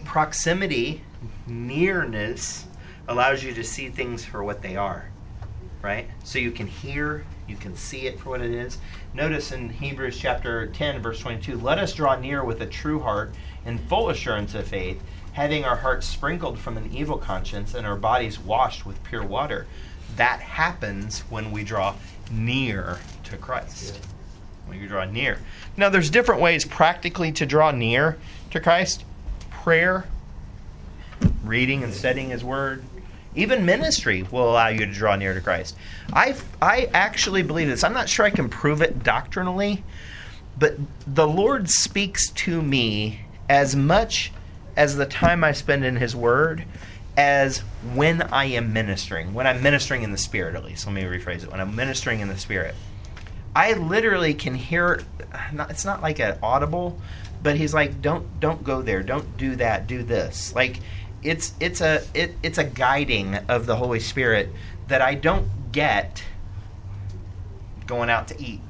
Proximity, 0.03 1.03
nearness, 1.45 2.65
allows 3.07 3.43
you 3.43 3.53
to 3.53 3.63
see 3.63 3.89
things 3.89 4.25
for 4.25 4.43
what 4.43 4.61
they 4.61 4.75
are, 4.75 5.05
right? 5.81 6.07
So 6.23 6.39
you 6.39 6.49
can 6.49 6.65
hear, 6.65 7.23
you 7.47 7.55
can 7.55 7.75
see 7.75 8.07
it 8.07 8.19
for 8.19 8.29
what 8.29 8.41
it 8.41 8.51
is. 8.51 8.79
Notice 9.13 9.51
in 9.51 9.69
Hebrews 9.69 10.17
chapter 10.17 10.67
10, 10.67 11.01
verse 11.01 11.19
22, 11.19 11.59
let 11.59 11.77
us 11.77 11.93
draw 11.93 12.19
near 12.19 12.43
with 12.43 12.61
a 12.61 12.65
true 12.65 12.99
heart 12.99 13.33
in 13.65 13.77
full 13.77 14.09
assurance 14.09 14.55
of 14.55 14.67
faith, 14.67 15.01
having 15.33 15.63
our 15.63 15.75
hearts 15.75 16.07
sprinkled 16.07 16.57
from 16.57 16.77
an 16.77 16.91
evil 16.91 17.19
conscience 17.19 17.75
and 17.75 17.85
our 17.85 17.95
bodies 17.95 18.39
washed 18.39 18.87
with 18.87 19.03
pure 19.03 19.23
water. 19.23 19.67
That 20.15 20.39
happens 20.39 21.19
when 21.29 21.51
we 21.51 21.63
draw 21.63 21.95
near 22.31 22.97
to 23.25 23.37
Christ. 23.37 23.99
Yeah. 24.01 24.10
When 24.65 24.79
you 24.79 24.87
draw 24.87 25.05
near. 25.05 25.39
Now, 25.75 25.89
there's 25.89 26.09
different 26.09 26.41
ways 26.41 26.65
practically 26.65 27.31
to 27.33 27.45
draw 27.45 27.71
near 27.71 28.17
to 28.51 28.59
Christ 28.59 29.03
prayer, 29.49 30.05
reading 31.43 31.83
and 31.83 31.93
studying 31.93 32.29
His 32.29 32.43
Word, 32.43 32.83
even 33.35 33.65
ministry 33.65 34.23
will 34.23 34.49
allow 34.49 34.67
you 34.67 34.79
to 34.79 34.91
draw 34.91 35.15
near 35.15 35.33
to 35.33 35.41
Christ. 35.41 35.75
I, 36.11 36.35
I 36.61 36.89
actually 36.93 37.43
believe 37.43 37.67
this. 37.67 37.83
I'm 37.83 37.93
not 37.93 38.09
sure 38.09 38.25
I 38.25 38.29
can 38.29 38.49
prove 38.49 38.81
it 38.81 39.03
doctrinally, 39.03 39.83
but 40.59 40.75
the 41.07 41.27
Lord 41.27 41.69
speaks 41.69 42.29
to 42.31 42.61
me 42.61 43.21
as 43.47 43.75
much 43.75 44.31
as 44.75 44.95
the 44.95 45.05
time 45.05 45.43
I 45.43 45.53
spend 45.53 45.85
in 45.85 45.95
His 45.95 46.15
Word 46.15 46.65
as 47.17 47.59
when 47.93 48.21
I 48.21 48.45
am 48.45 48.73
ministering, 48.73 49.33
when 49.33 49.45
I'm 49.45 49.61
ministering 49.61 50.03
in 50.03 50.11
the 50.11 50.17
Spirit, 50.17 50.55
at 50.55 50.65
least. 50.65 50.85
Let 50.85 50.93
me 50.93 51.03
rephrase 51.03 51.43
it. 51.43 51.51
When 51.51 51.61
I'm 51.61 51.75
ministering 51.75 52.19
in 52.19 52.27
the 52.27 52.37
Spirit, 52.37 52.75
I 53.55 53.73
literally 53.73 54.33
can 54.33 54.55
hear. 54.55 55.03
Not, 55.53 55.71
it's 55.71 55.85
not 55.85 56.01
like 56.01 56.19
an 56.19 56.37
audible, 56.41 56.99
but 57.43 57.55
He's 57.55 57.73
like, 57.73 58.01
"Don't, 58.01 58.39
don't 58.39 58.63
go 58.63 58.81
there. 58.81 59.03
Don't 59.03 59.37
do 59.37 59.55
that. 59.57 59.87
Do 59.87 60.03
this." 60.03 60.53
Like, 60.55 60.79
it's 61.23 61.53
it's 61.59 61.81
a 61.81 62.01
it, 62.13 62.35
it's 62.43 62.57
a 62.57 62.63
guiding 62.63 63.35
of 63.35 63.65
the 63.65 63.75
Holy 63.75 63.99
Spirit 63.99 64.49
that 64.87 65.01
I 65.01 65.15
don't 65.15 65.47
get 65.71 66.23
going 67.87 68.09
out 68.09 68.27
to 68.29 68.41
eat 68.41 68.61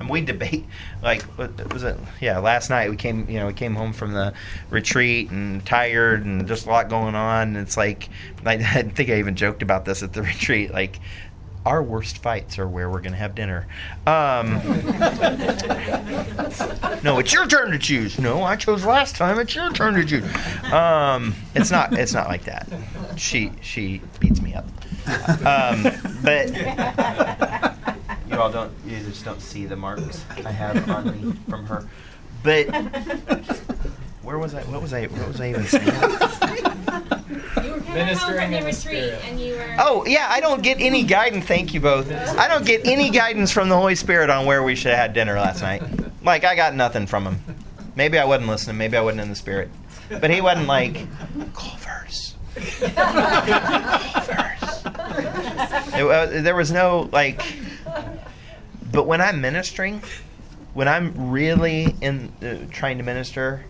and 0.00 0.08
we 0.08 0.20
debate 0.20 0.64
like 1.02 1.24
was 1.72 1.82
it 1.82 1.96
yeah 2.20 2.38
last 2.38 2.70
night 2.70 2.90
we 2.90 2.96
came 2.96 3.28
you 3.28 3.38
know 3.38 3.46
we 3.46 3.52
came 3.52 3.74
home 3.74 3.92
from 3.92 4.12
the 4.12 4.32
retreat 4.70 5.30
and 5.30 5.64
tired 5.66 6.24
and 6.24 6.46
just 6.46 6.66
a 6.66 6.68
lot 6.68 6.88
going 6.88 7.14
on 7.14 7.48
and 7.48 7.56
it's 7.56 7.76
like 7.76 8.08
I, 8.44 8.54
I 8.54 8.82
think 8.94 9.10
I 9.10 9.18
even 9.18 9.36
joked 9.36 9.62
about 9.62 9.84
this 9.84 10.02
at 10.02 10.12
the 10.12 10.22
retreat 10.34 10.72
like 10.72 11.00
our 11.66 11.82
worst 11.82 12.18
fights 12.18 12.58
are 12.58 12.68
where 12.68 12.90
we're 12.90 13.00
going 13.00 13.12
to 13.12 13.18
have 13.18 13.34
dinner. 13.34 13.66
Um, 14.06 14.54
no, 17.02 17.18
it's 17.18 17.32
your 17.32 17.46
turn 17.46 17.70
to 17.72 17.78
choose. 17.78 18.18
No, 18.18 18.42
I 18.42 18.56
chose 18.56 18.84
last 18.84 19.16
time. 19.16 19.38
It's 19.38 19.54
your 19.54 19.70
turn 19.72 19.94
to 19.94 20.04
choose. 20.04 20.24
Um, 20.72 21.34
it's 21.54 21.70
not. 21.70 21.92
It's 21.92 22.14
not 22.14 22.28
like 22.28 22.44
that. 22.44 22.68
She 23.16 23.52
she 23.60 24.00
beats 24.20 24.40
me 24.40 24.54
up. 24.54 24.66
Um, 25.44 25.82
but 26.22 26.54
you 28.28 28.38
all 28.38 28.50
don't 28.50 28.72
you 28.86 28.98
just 29.00 29.24
don't 29.24 29.40
see 29.40 29.66
the 29.66 29.76
marks 29.76 30.24
I 30.44 30.50
have 30.50 30.88
on 30.90 31.10
me 31.10 31.32
from 31.48 31.66
her. 31.66 31.88
But 32.42 32.66
where 34.22 34.38
was 34.38 34.54
I? 34.54 34.62
What 34.64 34.82
was 34.82 34.92
I? 34.92 35.06
What 35.06 35.28
was 35.28 35.40
I 35.40 35.50
even 35.50 35.64
saying? 35.64 37.08
You 37.30 37.72
were 37.72 37.80
Ministering 37.80 38.52
in 38.52 38.64
the 38.64 38.66
retreat, 38.66 39.14
and 39.24 39.40
you 39.40 39.54
were. 39.54 39.76
Oh 39.78 40.04
yeah, 40.06 40.26
I 40.30 40.40
don't 40.40 40.62
get 40.62 40.80
any 40.80 41.02
guidance. 41.04 41.44
Thank 41.46 41.74
you 41.74 41.80
both. 41.80 42.10
I 42.10 42.48
don't 42.48 42.64
get 42.64 42.86
any 42.86 43.10
guidance 43.10 43.50
from 43.50 43.68
the 43.68 43.76
Holy 43.76 43.94
Spirit 43.94 44.30
on 44.30 44.46
where 44.46 44.62
we 44.62 44.74
should 44.74 44.90
have 44.90 44.98
had 44.98 45.12
dinner 45.12 45.38
last 45.38 45.62
night. 45.62 45.82
Like 46.22 46.44
I 46.44 46.54
got 46.56 46.74
nothing 46.74 47.06
from 47.06 47.24
him. 47.24 47.40
Maybe 47.96 48.18
I 48.18 48.24
wasn't 48.24 48.48
listening. 48.48 48.78
Maybe 48.78 48.96
I 48.96 49.00
wasn't 49.00 49.22
in 49.22 49.28
the 49.28 49.34
Spirit. 49.34 49.70
But 50.08 50.30
he 50.30 50.40
wasn't 50.40 50.68
like 50.68 50.94
Culver's. 51.54 52.34
Culver's. 52.54 52.94
It, 55.94 56.04
uh, 56.04 56.26
there 56.42 56.54
was 56.54 56.70
no 56.70 57.08
like 57.12 57.42
but 58.92 59.06
when 59.06 59.20
I'm 59.20 59.40
ministering, 59.40 60.02
when 60.74 60.88
I'm 60.88 61.30
really 61.30 61.94
in 62.00 62.32
uh, 62.42 62.56
trying 62.70 62.98
to 62.98 63.04
minister, 63.04 63.64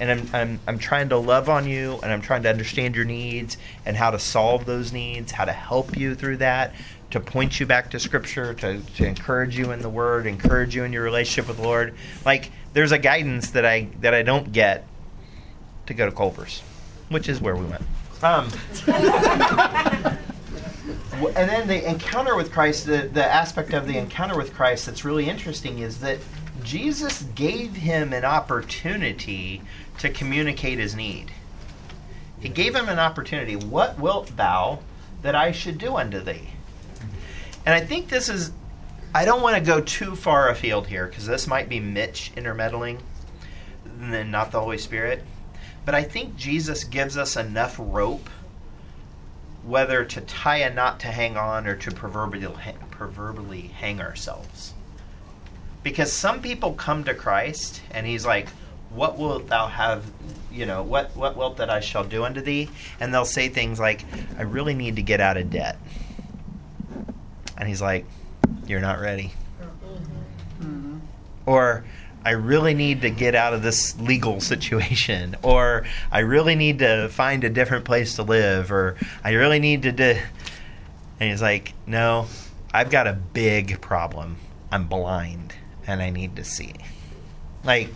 and 0.00 0.10
I'm, 0.10 0.28
I'm 0.32 0.60
I'm 0.66 0.78
trying 0.78 1.08
to 1.10 1.16
love 1.16 1.48
on 1.48 1.68
you, 1.68 1.98
and 2.02 2.12
I'm 2.12 2.22
trying 2.22 2.42
to 2.44 2.50
understand 2.50 2.96
your 2.96 3.04
needs 3.04 3.56
and 3.86 3.96
how 3.96 4.10
to 4.10 4.18
solve 4.18 4.64
those 4.66 4.92
needs, 4.92 5.32
how 5.32 5.44
to 5.44 5.52
help 5.52 5.96
you 5.96 6.14
through 6.14 6.38
that, 6.38 6.74
to 7.10 7.20
point 7.20 7.60
you 7.60 7.66
back 7.66 7.90
to 7.90 8.00
Scripture, 8.00 8.54
to 8.54 8.80
to 8.80 9.06
encourage 9.06 9.56
you 9.56 9.70
in 9.72 9.80
the 9.80 9.90
Word, 9.90 10.26
encourage 10.26 10.74
you 10.74 10.84
in 10.84 10.92
your 10.92 11.02
relationship 11.02 11.48
with 11.48 11.58
the 11.58 11.62
Lord. 11.62 11.94
Like 12.24 12.50
there's 12.72 12.92
a 12.92 12.98
guidance 12.98 13.50
that 13.50 13.64
I 13.64 13.88
that 14.00 14.14
I 14.14 14.22
don't 14.22 14.52
get 14.52 14.86
to 15.86 15.94
go 15.94 16.06
to 16.06 16.12
Culver's, 16.12 16.60
which 17.08 17.28
is 17.28 17.40
where 17.40 17.56
we 17.56 17.66
went. 17.66 17.82
Um, 18.22 18.48
and 21.36 21.48
then 21.48 21.66
the 21.66 21.88
encounter 21.88 22.36
with 22.36 22.52
Christ, 22.52 22.86
the, 22.86 23.08
the 23.12 23.24
aspect 23.24 23.72
of 23.72 23.86
the 23.86 23.98
encounter 23.98 24.36
with 24.36 24.54
Christ 24.54 24.86
that's 24.86 25.04
really 25.04 25.28
interesting 25.28 25.80
is 25.80 25.98
that 26.00 26.18
Jesus 26.62 27.22
gave 27.34 27.74
him 27.74 28.12
an 28.12 28.24
opportunity 28.24 29.62
to 30.02 30.10
communicate 30.10 30.80
his 30.80 30.96
need. 30.96 31.30
He 32.40 32.48
gave 32.48 32.74
him 32.74 32.88
an 32.88 32.98
opportunity. 32.98 33.54
What 33.54 34.00
wilt 34.00 34.36
thou 34.36 34.80
that 35.22 35.36
I 35.36 35.52
should 35.52 35.78
do 35.78 35.94
unto 35.94 36.18
thee? 36.18 36.50
And 37.64 37.72
I 37.72 37.78
think 37.78 38.08
this 38.08 38.28
is, 38.28 38.50
I 39.14 39.24
don't 39.24 39.42
want 39.42 39.54
to 39.54 39.62
go 39.62 39.80
too 39.80 40.16
far 40.16 40.48
afield 40.48 40.88
here 40.88 41.06
because 41.06 41.24
this 41.24 41.46
might 41.46 41.68
be 41.68 41.78
Mitch 41.78 42.32
intermeddling 42.36 42.98
and 44.00 44.32
not 44.32 44.50
the 44.50 44.58
Holy 44.58 44.76
Spirit. 44.76 45.22
But 45.84 45.94
I 45.94 46.02
think 46.02 46.34
Jesus 46.34 46.82
gives 46.82 47.16
us 47.16 47.36
enough 47.36 47.76
rope 47.78 48.28
whether 49.62 50.04
to 50.04 50.20
tie 50.22 50.56
a 50.56 50.74
knot 50.74 50.98
to 50.98 51.06
hang 51.06 51.36
on 51.36 51.64
or 51.68 51.76
to 51.76 51.92
proverbially, 51.92 52.74
proverbially 52.90 53.68
hang 53.68 54.00
ourselves. 54.00 54.74
Because 55.84 56.12
some 56.12 56.42
people 56.42 56.72
come 56.72 57.04
to 57.04 57.14
Christ 57.14 57.82
and 57.92 58.04
he's 58.04 58.26
like, 58.26 58.48
What 58.94 59.18
wilt 59.18 59.48
thou 59.48 59.66
have, 59.66 60.04
you 60.50 60.66
know, 60.66 60.82
what, 60.82 61.14
what 61.16 61.36
wilt 61.36 61.56
that 61.58 61.70
I 61.70 61.80
shall 61.80 62.04
do 62.04 62.24
unto 62.24 62.40
thee? 62.40 62.68
And 63.00 63.12
they'll 63.12 63.24
say 63.24 63.48
things 63.48 63.80
like, 63.80 64.04
I 64.38 64.42
really 64.42 64.74
need 64.74 64.96
to 64.96 65.02
get 65.02 65.20
out 65.20 65.36
of 65.36 65.50
debt. 65.50 65.78
And 67.56 67.68
he's 67.68 67.82
like, 67.82 68.04
You're 68.66 68.80
not 68.80 69.00
ready. 69.00 69.32
Mm-hmm. 70.60 70.98
Or, 71.46 71.84
I 72.24 72.30
really 72.32 72.74
need 72.74 73.02
to 73.02 73.10
get 73.10 73.34
out 73.34 73.52
of 73.52 73.62
this 73.62 73.98
legal 73.98 74.40
situation, 74.52 75.36
or 75.42 75.84
I 76.10 76.20
really 76.20 76.54
need 76.54 76.78
to 76.80 77.08
find 77.08 77.42
a 77.44 77.50
different 77.50 77.84
place 77.84 78.16
to 78.16 78.22
live, 78.22 78.70
or 78.70 78.96
I 79.24 79.32
really 79.32 79.58
need 79.58 79.82
to. 79.82 79.92
Do... 79.92 80.18
And 81.20 81.30
he's 81.30 81.42
like, 81.42 81.72
No, 81.86 82.26
I've 82.72 82.90
got 82.90 83.06
a 83.06 83.12
big 83.12 83.80
problem. 83.80 84.36
I'm 84.70 84.86
blind 84.86 85.54
and 85.86 86.00
I 86.00 86.10
need 86.10 86.36
to 86.36 86.44
see. 86.44 86.72
Like, 87.64 87.90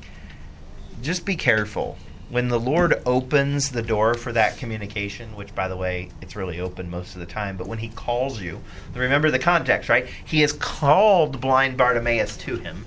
just 1.03 1.25
be 1.25 1.37
careful. 1.37 1.99
When 2.29 2.49
the 2.49 2.59
Lord 2.59 3.01
opens 3.07 3.71
the 3.71 3.83
door 3.83 4.15
for 4.15 4.33
that 4.33 4.59
communication, 4.59 5.37
which, 5.37 5.55
by 5.55 5.69
the 5.69 5.77
way, 5.77 6.11
it's 6.21 6.35
really 6.35 6.59
open 6.59 6.91
most 6.91 7.15
of 7.15 7.21
the 7.21 7.27
time, 7.27 7.57
but 7.57 7.69
when 7.69 7.79
He 7.79 7.89
calls 7.89 8.41
you, 8.41 8.61
remember 8.95 9.31
the 9.31 9.39
context, 9.39 9.89
right? 9.89 10.07
He 10.25 10.41
has 10.41 10.53
called 10.53 11.41
blind 11.41 11.77
Bartimaeus 11.77 12.37
to 12.39 12.57
Him 12.57 12.85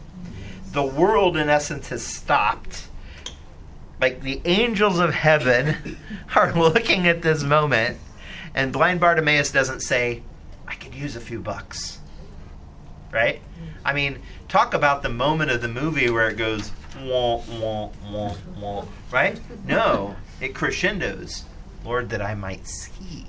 the 0.72 0.84
world, 0.84 1.38
in 1.38 1.50
essence, 1.50 1.90
has 1.90 2.06
stopped. 2.06 2.88
Like 4.00 4.22
the 4.22 4.42
angels 4.46 5.00
of 5.00 5.14
heaven 5.14 5.98
are 6.36 6.54
looking 6.54 7.08
at 7.08 7.22
this 7.22 7.44
moment, 7.44 7.98
and 8.54 8.72
blind 8.72 9.00
Bartimaeus 9.00 9.52
doesn't 9.52 9.82
say, 9.82 10.24
I 10.68 10.76
could 10.76 10.94
use 10.94 11.16
a 11.16 11.22
few 11.22 11.40
bucks. 11.40 12.00
Right? 13.12 13.42
I 13.84 13.94
mean, 13.94 14.20
talk 14.48 14.74
about 14.74 15.02
the 15.02 15.10
moment 15.10 15.52
of 15.52 15.62
the 15.62 15.68
movie 15.68 16.10
where 16.10 16.30
it 16.30 16.38
goes, 16.38 16.72
wah, 16.98 17.42
wah, 17.60 17.90
wah, 18.12 18.36
wah, 18.60 18.86
right? 19.12 19.40
No, 19.66 20.16
it 20.42 20.54
crescendos. 20.56 21.46
Lord, 21.86 22.10
that 22.10 22.22
I 22.22 22.36
might 22.36 22.68
see, 22.68 23.26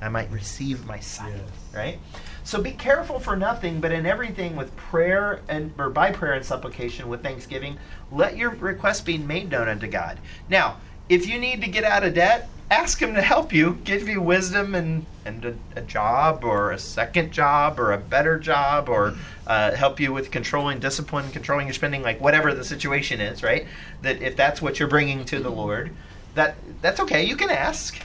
I 0.00 0.08
might 0.08 0.30
receive 0.30 0.84
my 0.86 1.00
sight, 1.00 1.32
yes. 1.32 1.74
right? 1.74 1.98
So 2.44 2.60
be 2.60 2.72
careful 2.72 3.18
for 3.18 3.36
nothing, 3.36 3.80
but 3.80 3.90
in 3.90 4.04
everything 4.04 4.54
with 4.54 4.76
prayer 4.76 5.40
and 5.48 5.72
or 5.78 5.88
by 5.88 6.12
prayer 6.12 6.34
and 6.34 6.44
supplication 6.44 7.08
with 7.08 7.22
thanksgiving, 7.22 7.78
let 8.12 8.36
your 8.36 8.50
request 8.50 9.06
be 9.06 9.16
made 9.16 9.50
known 9.50 9.68
unto 9.68 9.86
God. 9.86 10.18
Now, 10.50 10.76
if 11.08 11.26
you 11.26 11.38
need 11.38 11.60
to 11.62 11.68
get 11.68 11.84
out 11.84 12.04
of 12.04 12.14
debt, 12.14 12.48
ask 12.70 13.00
Him 13.00 13.14
to 13.14 13.22
help 13.22 13.52
you, 13.52 13.78
give 13.84 14.08
you 14.08 14.20
wisdom 14.20 14.74
and 14.74 15.06
and 15.26 15.44
a, 15.44 15.54
a 15.76 15.80
job 15.80 16.44
or 16.44 16.72
a 16.72 16.78
second 16.78 17.32
job 17.32 17.80
or 17.80 17.92
a 17.92 17.98
better 17.98 18.38
job 18.38 18.90
or 18.90 19.14
uh, 19.46 19.72
help 19.72 19.98
you 19.98 20.12
with 20.12 20.30
controlling 20.30 20.78
discipline, 20.78 21.30
controlling 21.30 21.66
your 21.66 21.72
spending, 21.72 22.02
like 22.02 22.20
whatever 22.20 22.52
the 22.52 22.62
situation 22.62 23.22
is, 23.22 23.42
right? 23.42 23.66
That 24.02 24.20
if 24.20 24.36
that's 24.36 24.60
what 24.60 24.78
you're 24.78 24.88
bringing 24.88 25.24
to 25.26 25.40
the 25.40 25.50
Lord, 25.50 25.92
that 26.34 26.56
that's 26.82 27.00
okay. 27.00 27.24
You 27.24 27.36
can 27.36 27.50
ask, 27.50 27.98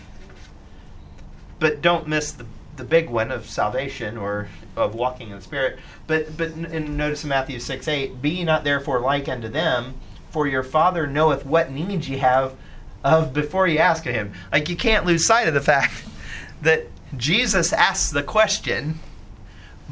but 1.60 1.82
don't 1.82 2.08
miss 2.08 2.32
the 2.32 2.46
the 2.78 2.86
big 2.86 3.10
one 3.10 3.30
of 3.30 3.50
salvation 3.50 4.18
or 4.18 4.48
of 4.78 4.96
walking 4.96 5.30
in 5.30 5.36
the 5.36 5.42
Spirit. 5.42 5.80
But 6.08 6.38
but 6.38 6.52
in, 6.52 6.96
notice 6.96 7.24
in 7.24 7.30
Matthew 7.30 7.60
six 7.60 7.88
eight, 7.88 8.22
be 8.22 8.44
not 8.44 8.64
therefore 8.64 9.02
like 9.02 9.28
unto 9.28 9.50
them, 9.50 9.96
for 10.32 10.48
your 10.48 10.64
Father 10.64 11.06
knoweth 11.06 11.46
what 11.46 11.72
needs 11.72 12.10
ye 12.10 12.18
have 12.18 12.56
of 13.04 13.34
before 13.34 13.68
you 13.68 13.80
ask 13.80 14.04
Him. 14.04 14.34
Like 14.52 14.70
you 14.70 14.76
can't 14.76 15.06
lose 15.06 15.26
sight 15.26 15.48
of 15.48 15.54
the 15.54 15.62
fact 15.62 16.06
that 16.62 16.88
Jesus 17.18 17.74
asks 17.74 18.12
the 18.12 18.24
question 18.24 19.00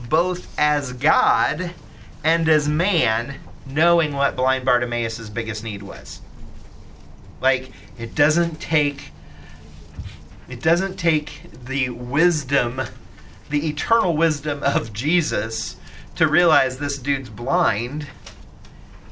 both 0.10 0.54
as 0.60 0.94
God 0.94 1.72
and 2.24 2.48
as 2.48 2.70
man, 2.70 3.36
knowing 3.66 4.14
what 4.14 4.36
blind 4.36 4.66
Bartimaeus' 4.66 5.30
biggest 5.30 5.64
need 5.64 5.82
was. 5.82 6.22
Like 7.42 7.72
it 7.98 8.16
doesn't 8.16 8.60
take 8.60 9.12
it 10.50 10.62
doesn't 10.62 10.96
take 10.96 11.42
the 11.66 11.90
wisdom, 11.90 12.82
the 13.50 13.68
eternal 13.68 14.16
wisdom 14.16 14.64
of 14.64 14.94
Jesus 14.94 15.76
to 16.16 16.28
realize 16.28 16.78
this 16.78 16.98
dude's 16.98 17.30
blind 17.30 18.08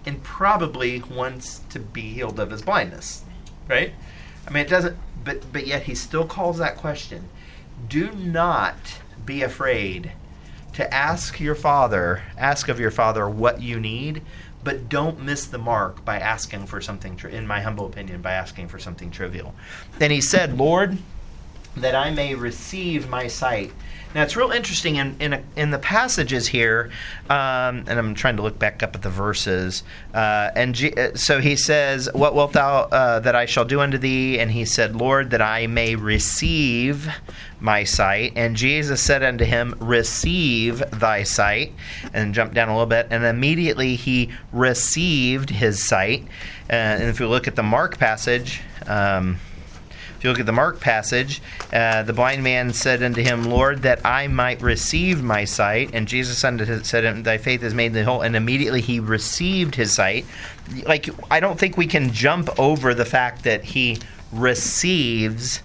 and 0.05 0.23
probably 0.23 1.01
wants 1.01 1.59
to 1.69 1.79
be 1.79 2.13
healed 2.13 2.39
of 2.39 2.51
his 2.51 2.61
blindness. 2.61 3.24
Right? 3.67 3.93
I 4.47 4.51
mean, 4.51 4.65
it 4.65 4.69
doesn't, 4.69 4.97
but, 5.23 5.51
but 5.51 5.65
yet 5.65 5.83
he 5.83 5.95
still 5.95 6.25
calls 6.25 6.57
that 6.59 6.77
question. 6.77 7.29
Do 7.87 8.11
not 8.11 8.75
be 9.25 9.41
afraid 9.41 10.11
to 10.73 10.93
ask 10.93 11.39
your 11.39 11.55
father, 11.55 12.23
ask 12.37 12.67
of 12.67 12.79
your 12.79 12.91
father 12.91 13.29
what 13.29 13.61
you 13.61 13.79
need, 13.79 14.21
but 14.63 14.89
don't 14.89 15.19
miss 15.21 15.45
the 15.45 15.57
mark 15.57 16.03
by 16.03 16.19
asking 16.19 16.65
for 16.67 16.81
something, 16.81 17.19
in 17.31 17.47
my 17.47 17.61
humble 17.61 17.85
opinion, 17.85 18.21
by 18.21 18.33
asking 18.33 18.67
for 18.67 18.79
something 18.79 19.11
trivial. 19.11 19.53
Then 19.99 20.11
he 20.11 20.21
said, 20.21 20.57
Lord, 20.57 20.97
that 21.77 21.95
I 21.95 22.09
may 22.09 22.35
receive 22.35 23.07
my 23.07 23.27
sight. 23.27 23.71
Now 24.15 24.23
it's 24.23 24.37
real 24.37 24.51
interesting 24.51 24.95
in 24.95 25.17
in, 25.19 25.33
a, 25.33 25.43
in 25.57 25.71
the 25.71 25.77
passages 25.77 26.47
here, 26.47 26.89
um, 27.29 27.83
and 27.85 27.99
I'm 27.99 28.15
trying 28.15 28.37
to 28.37 28.43
look 28.43 28.57
back 28.57 28.81
up 28.81 28.95
at 28.95 29.01
the 29.01 29.09
verses. 29.09 29.83
Uh, 30.13 30.51
and 30.55 30.73
G- 30.73 30.93
uh, 30.93 31.15
so 31.15 31.41
he 31.41 31.57
says, 31.57 32.09
"What 32.13 32.33
wilt 32.33 32.53
thou 32.53 32.83
uh, 32.83 33.19
that 33.19 33.35
I 33.35 33.45
shall 33.45 33.65
do 33.65 33.81
unto 33.81 33.97
thee?" 33.97 34.39
And 34.39 34.49
he 34.49 34.63
said, 34.63 34.95
"Lord, 34.95 35.31
that 35.31 35.41
I 35.41 35.67
may 35.67 35.95
receive 35.95 37.09
my 37.59 37.83
sight." 37.83 38.31
And 38.37 38.55
Jesus 38.55 39.01
said 39.01 39.21
unto 39.21 39.43
him, 39.43 39.75
"Receive 39.81 40.81
thy 40.91 41.23
sight." 41.23 41.73
And 42.13 42.33
jump 42.33 42.53
down 42.53 42.69
a 42.69 42.71
little 42.71 42.85
bit, 42.85 43.07
and 43.09 43.25
immediately 43.25 43.97
he 43.97 44.29
received 44.53 45.49
his 45.49 45.85
sight. 45.85 46.23
Uh, 46.69 46.73
and 46.73 47.03
if 47.03 47.19
you 47.19 47.27
look 47.27 47.49
at 47.49 47.57
the 47.57 47.63
Mark 47.63 47.97
passage. 47.97 48.61
Um, 48.87 49.39
you 50.25 50.31
look 50.31 50.39
at 50.39 50.45
the 50.45 50.51
Mark 50.51 50.79
passage, 50.79 51.41
uh, 51.71 52.03
the 52.03 52.11
blind 52.11 52.43
man 52.43 52.73
said 52.73 53.01
unto 53.01 53.21
him, 53.21 53.45
Lord, 53.45 53.83
that 53.83 54.05
I 54.05 54.27
might 54.27 54.61
receive 54.61 55.23
my 55.23 55.45
sight. 55.45 55.91
And 55.93 56.07
Jesus 56.07 56.37
said 56.39 57.23
Thy 57.23 57.37
faith 57.37 57.61
has 57.61 57.73
made 57.73 57.93
thee 57.93 58.01
whole. 58.01 58.21
And 58.21 58.35
immediately 58.35 58.81
he 58.81 58.99
received 58.99 59.75
his 59.75 59.93
sight. 59.93 60.25
Like, 60.85 61.09
I 61.31 61.39
don't 61.39 61.57
think 61.57 61.77
we 61.77 61.87
can 61.87 62.11
jump 62.11 62.59
over 62.59 62.93
the 62.93 63.05
fact 63.05 63.43
that 63.43 63.63
he 63.63 63.99
receives 64.33 65.61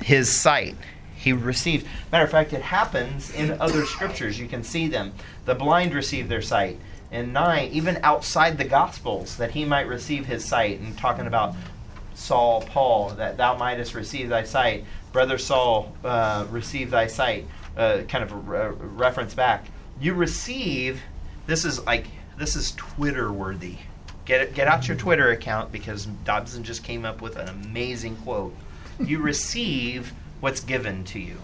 his 0.00 0.30
sight. 0.30 0.76
He 1.16 1.32
receives. 1.32 1.84
Matter 2.12 2.24
of 2.24 2.30
fact, 2.30 2.52
it 2.52 2.62
happens 2.62 3.34
in 3.34 3.52
other 3.60 3.84
scriptures. 3.86 4.38
You 4.38 4.46
can 4.46 4.62
see 4.62 4.88
them. 4.88 5.12
The 5.44 5.54
blind 5.54 5.94
receive 5.94 6.28
their 6.28 6.42
sight 6.42 6.78
and 7.14 7.32
nine, 7.32 7.70
even 7.70 7.98
outside 8.02 8.58
the 8.58 8.64
Gospels, 8.64 9.36
that 9.36 9.52
he 9.52 9.64
might 9.64 9.86
receive 9.86 10.26
his 10.26 10.44
sight, 10.44 10.80
and 10.80 10.98
talking 10.98 11.26
about 11.26 11.54
Saul, 12.14 12.62
Paul, 12.62 13.10
that 13.10 13.36
thou 13.36 13.56
mightest 13.56 13.94
receive 13.94 14.28
thy 14.28 14.44
sight. 14.44 14.84
Brother 15.12 15.38
Saul, 15.38 15.92
uh, 16.04 16.46
receive 16.50 16.90
thy 16.90 17.06
sight. 17.06 17.46
Uh, 17.76 18.02
kind 18.08 18.24
of 18.24 18.32
a, 18.32 18.36
a 18.36 18.72
reference 18.72 19.34
back. 19.34 19.66
You 20.00 20.14
receive. 20.14 21.02
This 21.46 21.64
is 21.64 21.84
like 21.84 22.06
this 22.38 22.56
is 22.56 22.72
Twitter 22.72 23.32
worthy. 23.32 23.76
Get 24.24 24.54
get 24.54 24.68
out 24.68 24.88
your 24.88 24.96
Twitter 24.96 25.30
account 25.30 25.72
because 25.72 26.06
Dobson 26.24 26.64
just 26.64 26.84
came 26.84 27.04
up 27.04 27.20
with 27.20 27.36
an 27.36 27.48
amazing 27.48 28.16
quote. 28.16 28.54
You 29.00 29.18
receive 29.18 30.12
what's 30.38 30.60
given 30.60 31.02
to 31.06 31.18
you. 31.18 31.38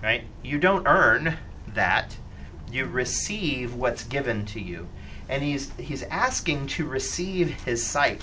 Right? 0.00 0.22
You 0.44 0.56
don't 0.58 0.86
earn 0.86 1.36
that. 1.74 2.16
You 2.70 2.86
receive 2.86 3.74
what's 3.74 4.04
given 4.04 4.46
to 4.46 4.60
you 4.60 4.86
and 5.30 5.42
he's 5.42 5.70
he's 5.78 6.02
asking 6.02 6.66
to 6.66 6.84
receive 6.84 7.50
his 7.64 7.82
sight. 7.82 8.20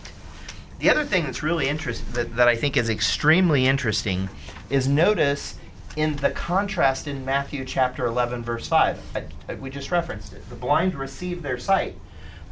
The 0.79 0.91
other 0.91 1.05
thing 1.05 1.23
that's 1.23 1.41
really 1.41 1.67
interesting 1.67 2.05
that, 2.13 2.35
that 2.35 2.47
I 2.47 2.55
think 2.55 2.77
is 2.77 2.89
extremely 2.89 3.65
interesting 3.65 4.29
is 4.69 4.87
notice 4.87 5.55
in 5.95 6.17
the 6.17 6.29
contrast 6.29 7.07
in 7.07 7.25
Matthew 7.25 7.65
chapter 7.65 8.05
11 8.05 8.43
verse 8.43 8.67
5. 8.67 8.99
I, 9.15 9.23
I, 9.49 9.55
we 9.55 9.71
just 9.71 9.89
referenced 9.89 10.33
it. 10.33 10.47
The 10.49 10.55
blind 10.55 10.93
receive 10.93 11.41
their 11.41 11.57
sight. 11.57 11.95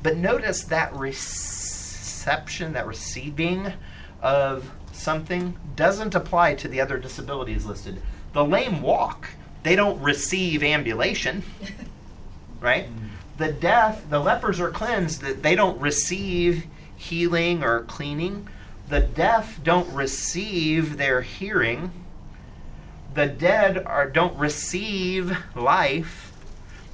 But 0.02 0.18
notice 0.18 0.64
that 0.64 0.96
reception, 0.96 2.74
that 2.74 2.88
receiving 2.88 3.72
of 4.22 4.72
something 4.92 5.56
doesn't 5.76 6.16
apply 6.16 6.56
to 6.56 6.68
the 6.68 6.82
other 6.82 6.98
disabilities 6.98 7.66
listed. 7.66 8.02
The 8.34 8.44
lame 8.44 8.82
walk. 8.82 9.30
They 9.62 9.76
don't 9.76 10.02
receive 10.02 10.64
ambulation. 10.64 11.44
Right? 12.62 12.88
The 13.38 13.52
deaf, 13.52 14.10
the 14.10 14.20
lepers 14.20 14.60
are 14.60 14.72
cleansed, 14.72 15.22
that 15.22 15.44
they 15.44 15.56
don't 15.56 15.80
receive 15.80 16.66
healing 16.96 17.64
or 17.64 17.82
cleaning. 17.84 18.48
The 18.88 19.02
deaf 19.02 19.62
don't 19.64 19.92
receive 19.94 20.98
their 20.98 21.22
hearing. 21.22 21.92
The 23.14 23.28
dead 23.28 23.84
are, 23.86 24.10
don't 24.10 24.38
receive 24.38 25.36
life. 25.56 26.32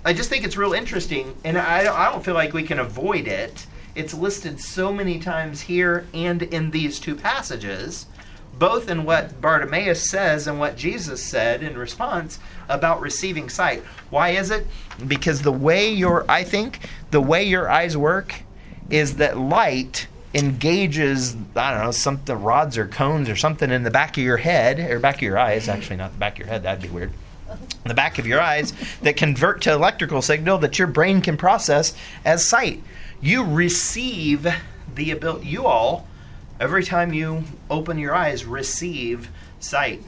I 0.03 0.13
just 0.13 0.29
think 0.29 0.43
it's 0.43 0.57
real 0.57 0.73
interesting, 0.73 1.35
and 1.43 1.57
I 1.57 1.81
I 1.81 2.11
don't 2.11 2.25
feel 2.25 2.33
like 2.33 2.53
we 2.53 2.63
can 2.63 2.79
avoid 2.79 3.27
it. 3.27 3.67
It's 3.93 4.13
listed 4.13 4.59
so 4.59 4.91
many 4.91 5.19
times 5.19 5.61
here 5.61 6.07
and 6.13 6.41
in 6.41 6.71
these 6.71 6.99
two 6.99 7.15
passages 7.15 8.07
both 8.57 8.89
in 8.89 9.05
what 9.05 9.41
Bartimaeus 9.41 10.09
says 10.09 10.47
and 10.47 10.59
what 10.59 10.77
Jesus 10.77 11.23
said 11.23 11.63
in 11.63 11.77
response 11.77 12.39
about 12.69 13.01
receiving 13.01 13.49
sight. 13.49 13.83
Why 14.09 14.29
is 14.29 14.51
it? 14.51 14.67
Because 15.07 15.41
the 15.41 15.51
way 15.51 15.89
your 15.89 16.29
I 16.29 16.43
think 16.43 16.79
the 17.11 17.21
way 17.21 17.43
your 17.43 17.69
eyes 17.69 17.97
work 17.97 18.35
is 18.89 19.15
that 19.15 19.37
light 19.37 20.07
engages 20.33 21.35
I 21.55 21.71
don't 21.71 21.83
know 21.83 21.91
some 21.91 22.21
the 22.25 22.35
rods 22.35 22.77
or 22.77 22.87
cones 22.87 23.27
or 23.29 23.35
something 23.35 23.69
in 23.69 23.83
the 23.83 23.91
back 23.91 24.17
of 24.17 24.23
your 24.23 24.37
head 24.37 24.79
or 24.79 24.99
back 24.99 25.15
of 25.15 25.21
your 25.23 25.37
eyes 25.37 25.67
actually 25.67 25.97
not 25.97 26.13
the 26.13 26.17
back 26.19 26.33
of 26.33 26.39
your 26.39 26.47
head 26.47 26.63
that'd 26.63 26.81
be 26.81 26.87
weird 26.87 27.11
in 27.49 27.89
the 27.89 27.93
back 27.93 28.17
of 28.17 28.25
your 28.25 28.39
eyes 28.39 28.71
that 29.01 29.17
convert 29.17 29.61
to 29.63 29.73
electrical 29.73 30.21
signal 30.21 30.57
that 30.59 30.79
your 30.79 30.87
brain 30.87 31.21
can 31.21 31.35
process 31.35 31.93
as 32.23 32.45
sight 32.45 32.81
you 33.19 33.43
receive 33.43 34.47
the 34.95 35.11
ability 35.11 35.47
you 35.47 35.65
all 35.65 36.07
every 36.61 36.83
time 36.83 37.11
you 37.11 37.43
open 37.71 37.97
your 37.97 38.13
eyes, 38.13 38.45
receive 38.45 39.29
sight. 39.59 40.03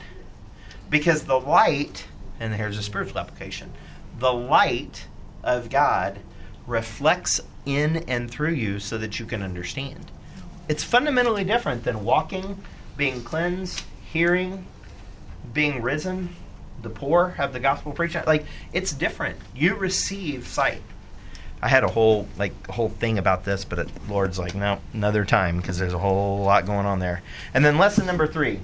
Because 0.87 1.23
the 1.23 1.39
light, 1.39 2.05
and 2.39 2.53
here's 2.53 2.77
a 2.77 2.83
spiritual 2.83 3.17
application, 3.17 3.71
the 4.19 4.31
light 4.31 5.07
of 5.43 5.71
God 5.71 6.19
reflects 6.67 7.41
in 7.65 7.97
and 8.07 8.29
through 8.29 8.53
you 8.53 8.79
so 8.79 8.99
that 8.99 9.19
you 9.19 9.25
can 9.25 9.41
understand. 9.41 10.11
It's 10.69 10.83
fundamentally 10.83 11.43
different 11.43 11.83
than 11.83 12.05
walking, 12.05 12.61
being 12.95 13.23
cleansed, 13.23 13.81
hearing, 14.05 14.67
being 15.53 15.81
risen, 15.81 16.35
the 16.83 16.89
poor 16.89 17.29
have 17.29 17.51
the 17.51 17.59
gospel 17.59 17.93
preached. 17.93 18.27
Like, 18.27 18.45
it's 18.73 18.93
different. 18.93 19.37
You 19.55 19.75
receive 19.75 20.47
sight. 20.47 20.81
I 21.63 21.69
had 21.69 21.85
a 21.85 21.87
whole 21.87 22.27
like 22.37 22.67
whole 22.67 22.89
thing 22.89 23.17
about 23.17 23.45
this, 23.45 23.63
but 23.63 23.79
it, 23.79 23.89
Lord's 24.09 24.37
like, 24.37 24.53
no, 24.53 24.79
another 24.91 25.23
time 25.23 25.57
because 25.57 25.79
there's 25.79 25.93
a 25.93 25.97
whole 25.97 26.43
lot 26.43 26.65
going 26.65 26.85
on 26.85 26.99
there. 26.99 27.21
And 27.53 27.63
then 27.63 27.77
lesson 27.77 28.05
number 28.05 28.27
three: 28.27 28.59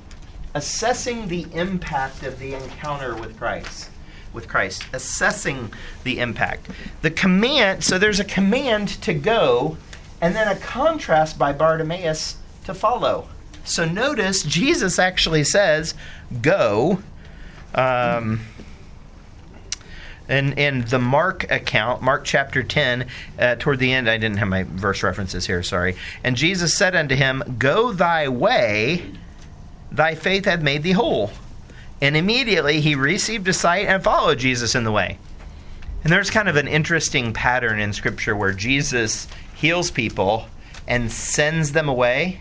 assessing 0.54 1.30
the 1.30 1.48
impact 1.54 2.24
of 2.24 2.40
the 2.40 2.56
encounter 2.56 3.16
with 3.16 3.38
Christ. 3.38 3.90
With 4.34 4.50
Christ, 4.50 4.84
assessing 4.92 5.72
the 6.04 6.20
impact. 6.20 6.68
The 7.02 7.10
command. 7.10 7.86
So 7.86 7.98
there's 7.98 8.20
a 8.20 8.26
command 8.26 8.90
to 9.02 9.14
go, 9.14 9.78
and 10.20 10.36
then 10.36 10.50
a 10.50 10.60
contrast 10.60 11.40
by 11.40 11.54
Bartimaeus 11.54 12.36
to 12.66 12.74
follow. 12.74 13.30
So 13.64 13.86
notice 13.86 14.44
Jesus 14.44 15.00
actually 15.00 15.46
says, 15.46 15.94
"Go." 16.42 17.02
Um, 17.74 18.42
in, 20.30 20.54
in 20.54 20.82
the 20.86 21.00
Mark 21.00 21.50
account, 21.52 22.02
Mark 22.02 22.24
chapter 22.24 22.62
10, 22.62 23.08
uh, 23.40 23.56
toward 23.56 23.80
the 23.80 23.92
end, 23.92 24.10
I 24.10 24.18
didn't 24.18 24.38
have 24.38 24.48
my 24.48 24.64
verse 24.64 25.02
references 25.02 25.48
here, 25.48 25.64
sorry. 25.64 25.96
And 26.24 26.36
Jesus 26.36 26.78
said 26.78 26.96
unto 26.96 27.16
him, 27.16 27.44
Go 27.58 27.92
thy 27.92 28.30
way, 28.30 29.12
thy 29.92 30.16
faith 30.16 30.46
hath 30.46 30.62
made 30.62 30.84
thee 30.84 30.92
whole. 30.92 31.32
And 32.02 32.16
immediately 32.16 32.80
he 32.80 32.96
received 32.96 33.48
a 33.48 33.54
sight 33.54 33.88
and 33.88 34.04
followed 34.04 34.40
Jesus 34.40 34.76
in 34.76 34.84
the 34.84 34.92
way. 34.92 35.18
And 36.04 36.14
there's 36.14 36.30
kind 36.30 36.48
of 36.48 36.56
an 36.56 36.68
interesting 36.68 37.34
pattern 37.34 37.80
in 37.80 37.92
Scripture 37.92 38.36
where 38.36 38.54
Jesus 38.54 39.28
heals 39.56 39.92
people 39.92 40.48
and 40.88 41.12
sends 41.12 41.74
them 41.74 41.90
away. 41.90 42.40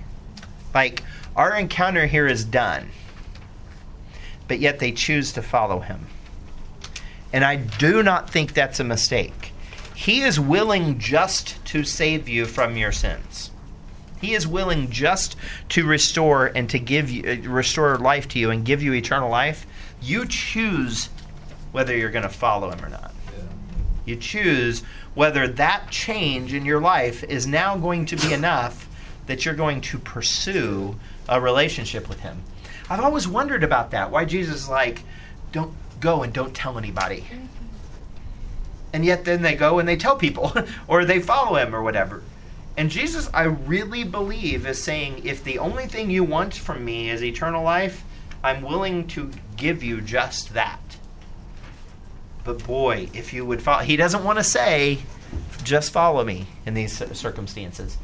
Like, 0.74 1.02
our 1.34 1.56
encounter 1.56 2.06
here 2.06 2.26
is 2.26 2.44
done, 2.44 2.90
but 4.46 4.60
yet 4.60 4.78
they 4.78 4.92
choose 4.92 5.32
to 5.32 5.42
follow 5.42 5.80
him. 5.80 6.06
And 7.32 7.44
I 7.44 7.56
do 7.56 8.02
not 8.02 8.30
think 8.30 8.54
that's 8.54 8.80
a 8.80 8.84
mistake. 8.84 9.52
He 9.94 10.22
is 10.22 10.38
willing 10.38 10.98
just 10.98 11.64
to 11.66 11.84
save 11.84 12.28
you 12.28 12.46
from 12.46 12.76
your 12.76 12.92
sins. 12.92 13.50
He 14.20 14.34
is 14.34 14.46
willing 14.46 14.90
just 14.90 15.36
to 15.70 15.84
restore 15.86 16.46
and 16.46 16.68
to 16.70 16.78
give 16.78 17.10
you 17.10 17.22
uh, 17.30 17.48
restore 17.48 17.96
life 17.98 18.28
to 18.28 18.38
you 18.38 18.50
and 18.50 18.64
give 18.64 18.82
you 18.82 18.92
eternal 18.94 19.30
life. 19.30 19.66
You 20.00 20.26
choose 20.26 21.08
whether 21.72 21.96
you're 21.96 22.10
going 22.10 22.22
to 22.22 22.28
follow 22.28 22.70
him 22.70 22.84
or 22.84 22.88
not. 22.88 23.12
You 24.04 24.16
choose 24.16 24.82
whether 25.14 25.46
that 25.46 25.90
change 25.90 26.54
in 26.54 26.64
your 26.64 26.80
life 26.80 27.22
is 27.24 27.46
now 27.46 27.76
going 27.76 28.06
to 28.06 28.16
be 28.16 28.32
enough 28.32 28.88
that 29.26 29.44
you're 29.44 29.54
going 29.54 29.80
to 29.82 29.98
pursue 29.98 30.96
a 31.28 31.40
relationship 31.40 32.08
with 32.08 32.20
him. 32.20 32.42
I've 32.88 33.00
always 33.00 33.28
wondered 33.28 33.62
about 33.62 33.90
that. 33.90 34.10
Why 34.10 34.24
Jesus 34.24 34.62
is 34.62 34.68
like, 34.68 35.02
don't 35.52 35.74
go 36.00 36.22
and 36.22 36.32
don't 36.32 36.54
tell 36.54 36.78
anybody. 36.78 37.24
And 38.92 39.04
yet 39.04 39.24
then 39.24 39.42
they 39.42 39.54
go 39.54 39.78
and 39.78 39.88
they 39.88 39.96
tell 39.96 40.16
people, 40.16 40.52
or 40.88 41.04
they 41.04 41.20
follow 41.20 41.56
him, 41.56 41.74
or 41.74 41.82
whatever. 41.82 42.22
And 42.76 42.90
Jesus, 42.90 43.28
I 43.34 43.42
really 43.42 44.04
believe, 44.04 44.66
is 44.66 44.82
saying, 44.82 45.22
if 45.24 45.42
the 45.42 45.58
only 45.58 45.86
thing 45.86 46.10
you 46.10 46.22
want 46.22 46.54
from 46.54 46.84
me 46.84 47.10
is 47.10 47.22
eternal 47.22 47.64
life, 47.64 48.04
I'm 48.42 48.62
willing 48.62 49.08
to 49.08 49.30
give 49.56 49.82
you 49.82 50.00
just 50.00 50.54
that. 50.54 50.78
But 52.44 52.64
boy, 52.64 53.08
if 53.12 53.32
you 53.32 53.44
would 53.44 53.60
follow, 53.60 53.82
he 53.82 53.96
doesn't 53.96 54.24
want 54.24 54.38
to 54.38 54.44
say, 54.44 55.00
just 55.64 55.92
follow 55.92 56.24
me 56.24 56.46
in 56.64 56.74
these 56.74 56.92
circumstances. 57.18 57.98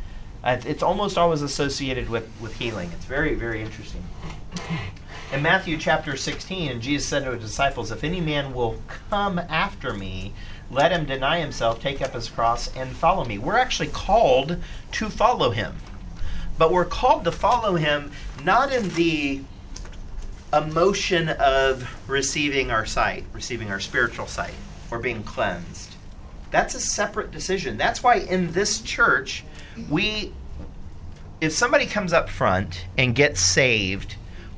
It's 0.45 0.83
almost 0.83 1.17
always 1.17 1.41
associated 1.41 2.11
with, 2.11 2.29
with 2.41 2.55
healing. 2.57 2.91
It's 2.93 3.07
very, 3.07 3.35
very 3.35 3.63
interesting. 3.63 4.05
In 5.33 5.43
Matthew 5.43 5.79
chapter 5.79 6.17
16, 6.17 6.81
Jesus 6.81 7.09
said 7.09 7.25
to 7.25 7.33
his 7.33 7.43
disciples, 7.43 7.91
If 7.91 8.05
any 8.05 8.21
man 8.21 8.55
will 8.55 8.81
come 9.11 9.39
after 9.39 9.93
me, 9.93 10.33
let 10.71 10.93
him 10.93 11.07
deny 11.07 11.41
himself, 11.41 11.81
take 11.81 12.01
up 12.03 12.13
his 12.13 12.29
cross, 12.29 12.75
and 12.77 12.91
follow 12.91 13.25
me. 13.25 13.39
We're 13.39 13.57
actually 13.57 13.89
called 13.89 14.59
to 14.93 15.11
follow 15.11 15.51
him. 15.51 15.77
But 16.57 16.71
we're 16.71 16.85
called 16.85 17.25
to 17.25 17.33
follow 17.33 17.75
him 17.75 18.13
not 18.45 18.73
in 18.73 18.91
the 18.91 19.41
emotion 20.53 21.31
of 21.31 21.89
receiving 22.07 22.71
our 22.71 22.87
sight, 22.87 23.25
receiving 23.33 23.71
our 23.71 23.81
spiritual 23.81 24.27
sight, 24.27 24.55
or 24.91 25.01
being 25.01 25.25
cleansed. 25.25 25.97
That's 26.53 26.77
a 26.77 26.81
separate 26.81 27.33
decision. 27.33 27.77
That's 27.77 28.03
why 28.03 28.17
in 28.17 28.53
this 28.53 28.81
church, 28.81 29.43
we, 29.91 30.33
if 31.41 31.53
somebody 31.53 31.87
comes 31.87 32.13
up 32.13 32.29
front 32.29 32.87
and 32.97 33.17
gets 33.17 33.41
saved, 33.41 34.15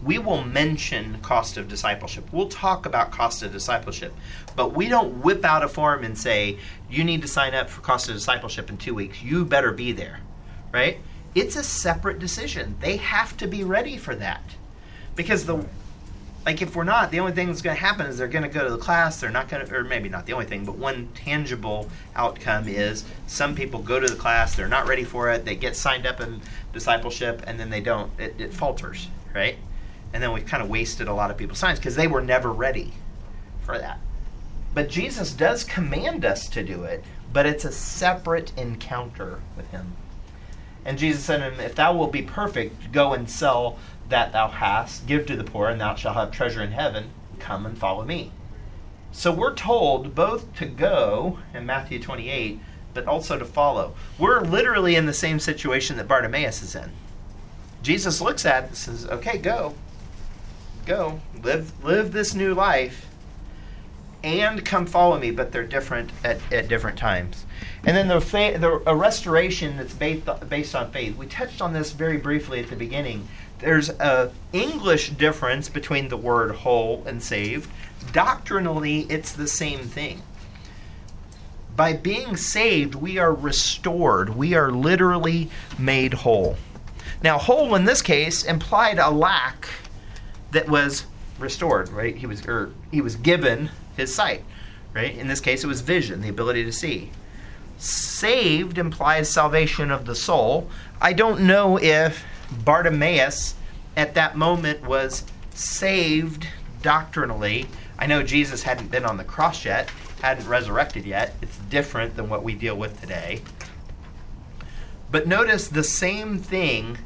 we 0.06 0.18
will 0.18 0.44
mention 0.44 1.18
cost 1.20 1.56
of 1.56 1.68
discipleship. 1.68 2.32
We'll 2.32 2.48
talk 2.48 2.86
about 2.86 3.10
cost 3.10 3.42
of 3.42 3.52
discipleship, 3.52 4.14
but 4.54 4.72
we 4.72 4.88
don't 4.88 5.22
whip 5.22 5.44
out 5.44 5.64
a 5.64 5.68
form 5.68 6.04
and 6.04 6.16
say, 6.16 6.58
you 6.88 7.02
need 7.02 7.22
to 7.22 7.28
sign 7.28 7.54
up 7.54 7.68
for 7.68 7.80
cost 7.80 8.08
of 8.08 8.14
discipleship 8.14 8.70
in 8.70 8.78
two 8.78 8.94
weeks. 8.94 9.20
You 9.20 9.44
better 9.44 9.72
be 9.72 9.90
there, 9.90 10.20
right? 10.72 10.98
It's 11.34 11.56
a 11.56 11.64
separate 11.64 12.20
decision. 12.20 12.76
They 12.80 12.98
have 12.98 13.36
to 13.38 13.48
be 13.48 13.64
ready 13.64 13.96
for 13.96 14.14
that. 14.14 14.42
Because 15.16 15.44
the, 15.44 15.66
like, 16.44 16.62
if 16.62 16.76
we're 16.76 16.84
not, 16.84 17.10
the 17.10 17.18
only 17.18 17.32
thing 17.32 17.48
that's 17.48 17.60
going 17.60 17.74
to 17.74 17.82
happen 17.82 18.06
is 18.06 18.16
they're 18.16 18.28
going 18.28 18.44
to 18.44 18.48
go 18.48 18.62
to 18.62 18.70
the 18.70 18.78
class. 18.78 19.20
They're 19.20 19.30
not 19.30 19.48
going 19.48 19.66
to, 19.66 19.74
or 19.74 19.82
maybe 19.82 20.08
not 20.08 20.24
the 20.24 20.34
only 20.34 20.46
thing, 20.46 20.64
but 20.64 20.76
one 20.76 21.08
tangible 21.16 21.90
outcome 22.14 22.68
is 22.68 23.04
some 23.26 23.56
people 23.56 23.82
go 23.82 23.98
to 23.98 24.06
the 24.06 24.14
class, 24.14 24.54
they're 24.54 24.68
not 24.68 24.86
ready 24.86 25.04
for 25.04 25.30
it, 25.30 25.44
they 25.44 25.56
get 25.56 25.74
signed 25.74 26.06
up 26.06 26.20
in 26.20 26.40
discipleship, 26.72 27.42
and 27.46 27.58
then 27.58 27.70
they 27.70 27.80
don't. 27.80 28.12
It, 28.20 28.40
it 28.40 28.54
falters, 28.54 29.08
right? 29.34 29.56
And 30.16 30.22
then 30.22 30.32
we've 30.32 30.46
kind 30.46 30.62
of 30.62 30.70
wasted 30.70 31.08
a 31.08 31.12
lot 31.12 31.30
of 31.30 31.36
people's 31.36 31.60
time 31.60 31.76
because 31.76 31.94
they 31.94 32.06
were 32.06 32.22
never 32.22 32.50
ready 32.50 32.90
for 33.60 33.76
that. 33.76 33.98
But 34.72 34.88
Jesus 34.88 35.34
does 35.34 35.62
command 35.62 36.24
us 36.24 36.48
to 36.48 36.62
do 36.62 36.84
it, 36.84 37.04
but 37.34 37.44
it's 37.44 37.66
a 37.66 37.70
separate 37.70 38.50
encounter 38.56 39.40
with 39.58 39.70
Him. 39.72 39.92
And 40.86 40.96
Jesus 40.96 41.22
said 41.22 41.36
to 41.40 41.50
him, 41.50 41.60
If 41.60 41.74
thou 41.74 41.94
wilt 41.94 42.12
be 42.12 42.22
perfect, 42.22 42.92
go 42.92 43.12
and 43.12 43.28
sell 43.28 43.76
that 44.08 44.32
thou 44.32 44.48
hast, 44.48 45.06
give 45.06 45.26
to 45.26 45.36
the 45.36 45.44
poor, 45.44 45.68
and 45.68 45.78
thou 45.78 45.94
shalt 45.96 46.16
have 46.16 46.30
treasure 46.30 46.62
in 46.62 46.72
heaven. 46.72 47.10
Come 47.38 47.66
and 47.66 47.76
follow 47.76 48.02
me. 48.02 48.32
So 49.12 49.30
we're 49.30 49.54
told 49.54 50.14
both 50.14 50.56
to 50.56 50.64
go 50.64 51.40
in 51.52 51.66
Matthew 51.66 52.00
28, 52.00 52.58
but 52.94 53.06
also 53.06 53.38
to 53.38 53.44
follow. 53.44 53.92
We're 54.18 54.40
literally 54.40 54.96
in 54.96 55.04
the 55.04 55.12
same 55.12 55.40
situation 55.40 55.98
that 55.98 56.08
Bartimaeus 56.08 56.62
is 56.62 56.74
in. 56.74 56.90
Jesus 57.82 58.22
looks 58.22 58.46
at 58.46 58.64
it 58.64 58.66
and 58.68 58.76
says, 58.78 59.06
Okay, 59.08 59.36
go 59.36 59.74
go 60.86 61.20
live 61.42 61.84
live 61.84 62.12
this 62.12 62.34
new 62.34 62.54
life 62.54 63.06
and 64.22 64.64
come 64.64 64.86
follow 64.86 65.18
me 65.18 65.30
but 65.30 65.52
they're 65.52 65.64
different 65.64 66.10
at, 66.24 66.38
at 66.52 66.68
different 66.68 66.96
times. 66.96 67.44
And 67.84 67.96
then 67.96 68.08
the, 68.08 68.20
fa- 68.20 68.56
the 68.58 68.82
a 68.86 68.96
restoration 68.96 69.76
that's 69.76 69.94
based, 69.94 70.28
based 70.48 70.74
on 70.74 70.90
faith. 70.90 71.16
We 71.16 71.26
touched 71.26 71.60
on 71.60 71.72
this 71.72 71.92
very 71.92 72.16
briefly 72.16 72.60
at 72.60 72.68
the 72.68 72.76
beginning. 72.76 73.28
There's 73.58 73.90
a 73.90 74.32
english 74.52 75.10
difference 75.10 75.68
between 75.68 76.08
the 76.08 76.16
word 76.16 76.54
whole 76.54 77.02
and 77.06 77.22
saved. 77.22 77.70
Doctrinally 78.12 79.00
it's 79.08 79.32
the 79.32 79.48
same 79.48 79.80
thing. 79.80 80.22
By 81.74 81.92
being 81.92 82.36
saved 82.36 82.94
we 82.94 83.18
are 83.18 83.34
restored. 83.34 84.30
We 84.36 84.54
are 84.54 84.70
literally 84.70 85.50
made 85.78 86.14
whole. 86.14 86.56
Now 87.22 87.38
whole 87.38 87.74
in 87.74 87.84
this 87.84 88.02
case 88.02 88.44
implied 88.44 88.98
a 88.98 89.10
lack 89.10 89.68
that 90.52 90.68
was 90.68 91.06
restored, 91.38 91.88
right? 91.90 92.16
He 92.16 92.26
was 92.26 92.46
or 92.46 92.72
he 92.90 93.00
was 93.00 93.16
given 93.16 93.70
his 93.96 94.14
sight, 94.14 94.44
right? 94.94 95.16
In 95.16 95.28
this 95.28 95.40
case, 95.40 95.64
it 95.64 95.66
was 95.66 95.80
vision, 95.80 96.20
the 96.20 96.28
ability 96.28 96.64
to 96.64 96.72
see. 96.72 97.10
Saved 97.78 98.78
implies 98.78 99.28
salvation 99.28 99.90
of 99.90 100.06
the 100.06 100.14
soul. 100.14 100.70
I 101.00 101.12
don't 101.12 101.42
know 101.42 101.78
if 101.78 102.24
Bartimaeus 102.64 103.54
at 103.96 104.14
that 104.14 104.36
moment 104.36 104.86
was 104.86 105.24
saved 105.54 106.46
doctrinally. 106.82 107.66
I 107.98 108.06
know 108.06 108.22
Jesus 108.22 108.62
hadn't 108.62 108.90
been 108.90 109.04
on 109.04 109.16
the 109.16 109.24
cross 109.24 109.64
yet, 109.64 109.90
hadn't 110.22 110.48
resurrected 110.48 111.04
yet. 111.04 111.34
It's 111.42 111.58
different 111.70 112.16
than 112.16 112.28
what 112.28 112.42
we 112.42 112.54
deal 112.54 112.76
with 112.76 113.00
today. 113.00 113.42
But 115.10 115.26
notice 115.26 115.68
the 115.68 115.84
same 115.84 116.38
thing 116.38 116.98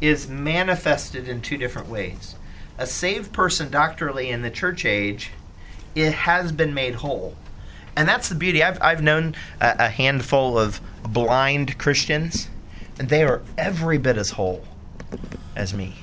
is 0.00 0.28
manifested 0.28 1.28
in 1.28 1.40
two 1.40 1.56
different 1.56 1.88
ways 1.88 2.35
a 2.78 2.86
saved 2.86 3.32
person 3.32 3.70
doctrinally 3.70 4.30
in 4.30 4.42
the 4.42 4.50
church 4.50 4.84
age, 4.84 5.30
it 5.94 6.12
has 6.12 6.52
been 6.52 6.74
made 6.74 6.96
whole. 6.96 7.34
And 7.96 8.06
that's 8.06 8.28
the 8.28 8.34
beauty. 8.34 8.62
I've, 8.62 8.80
I've 8.82 9.02
known 9.02 9.34
a, 9.60 9.76
a 9.78 9.88
handful 9.88 10.58
of 10.58 10.80
blind 11.02 11.78
Christians, 11.78 12.48
and 12.98 13.08
they 13.08 13.22
are 13.22 13.42
every 13.56 13.98
bit 13.98 14.18
as 14.18 14.30
whole 14.30 14.64
as 15.54 15.72
me. 15.72 15.94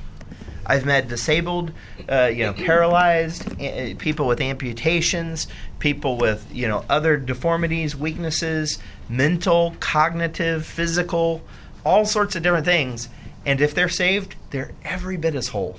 I've 0.66 0.86
met 0.86 1.10
disabled, 1.10 1.72
uh, 2.10 2.32
you 2.34 2.46
know, 2.46 2.54
paralyzed 2.54 3.62
uh, 3.62 3.96
people 4.00 4.28
with 4.28 4.40
amputations, 4.40 5.48
people 5.80 6.18
with 6.18 6.48
you 6.54 6.70
know 6.70 6.86
other 6.90 7.18
deformities, 7.18 7.98
weaknesses, 7.98 8.80
mental, 9.10 9.76
cognitive, 9.82 10.66
physical, 10.66 11.44
all 11.86 12.06
sorts 12.06 12.38
of 12.38 12.44
different 12.44 12.66
things. 12.66 13.10
And 13.46 13.60
if 13.60 13.76
they're 13.76 13.90
saved, 13.90 14.36
they're 14.52 14.72
every 14.86 15.18
bit 15.18 15.36
as 15.36 15.50
whole 15.50 15.78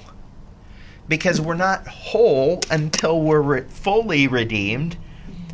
because 1.09 1.40
we're 1.40 1.55
not 1.55 1.86
whole 1.86 2.61
until 2.70 3.20
we're 3.20 3.40
re- 3.40 3.64
fully 3.68 4.26
redeemed. 4.28 4.96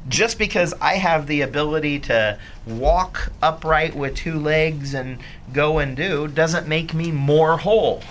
just 0.08 0.38
because 0.38 0.74
I 0.80 0.94
have 0.94 1.26
the 1.28 1.42
ability 1.42 2.00
to 2.00 2.38
walk 2.66 3.30
upright 3.42 3.94
with 3.94 4.16
two 4.16 4.38
legs 4.38 4.92
and 4.92 5.18
go 5.52 5.78
and 5.78 5.96
do 5.96 6.26
doesn't 6.26 6.66
make 6.66 6.92
me 6.92 7.12
more 7.12 7.58
whole. 7.58 8.02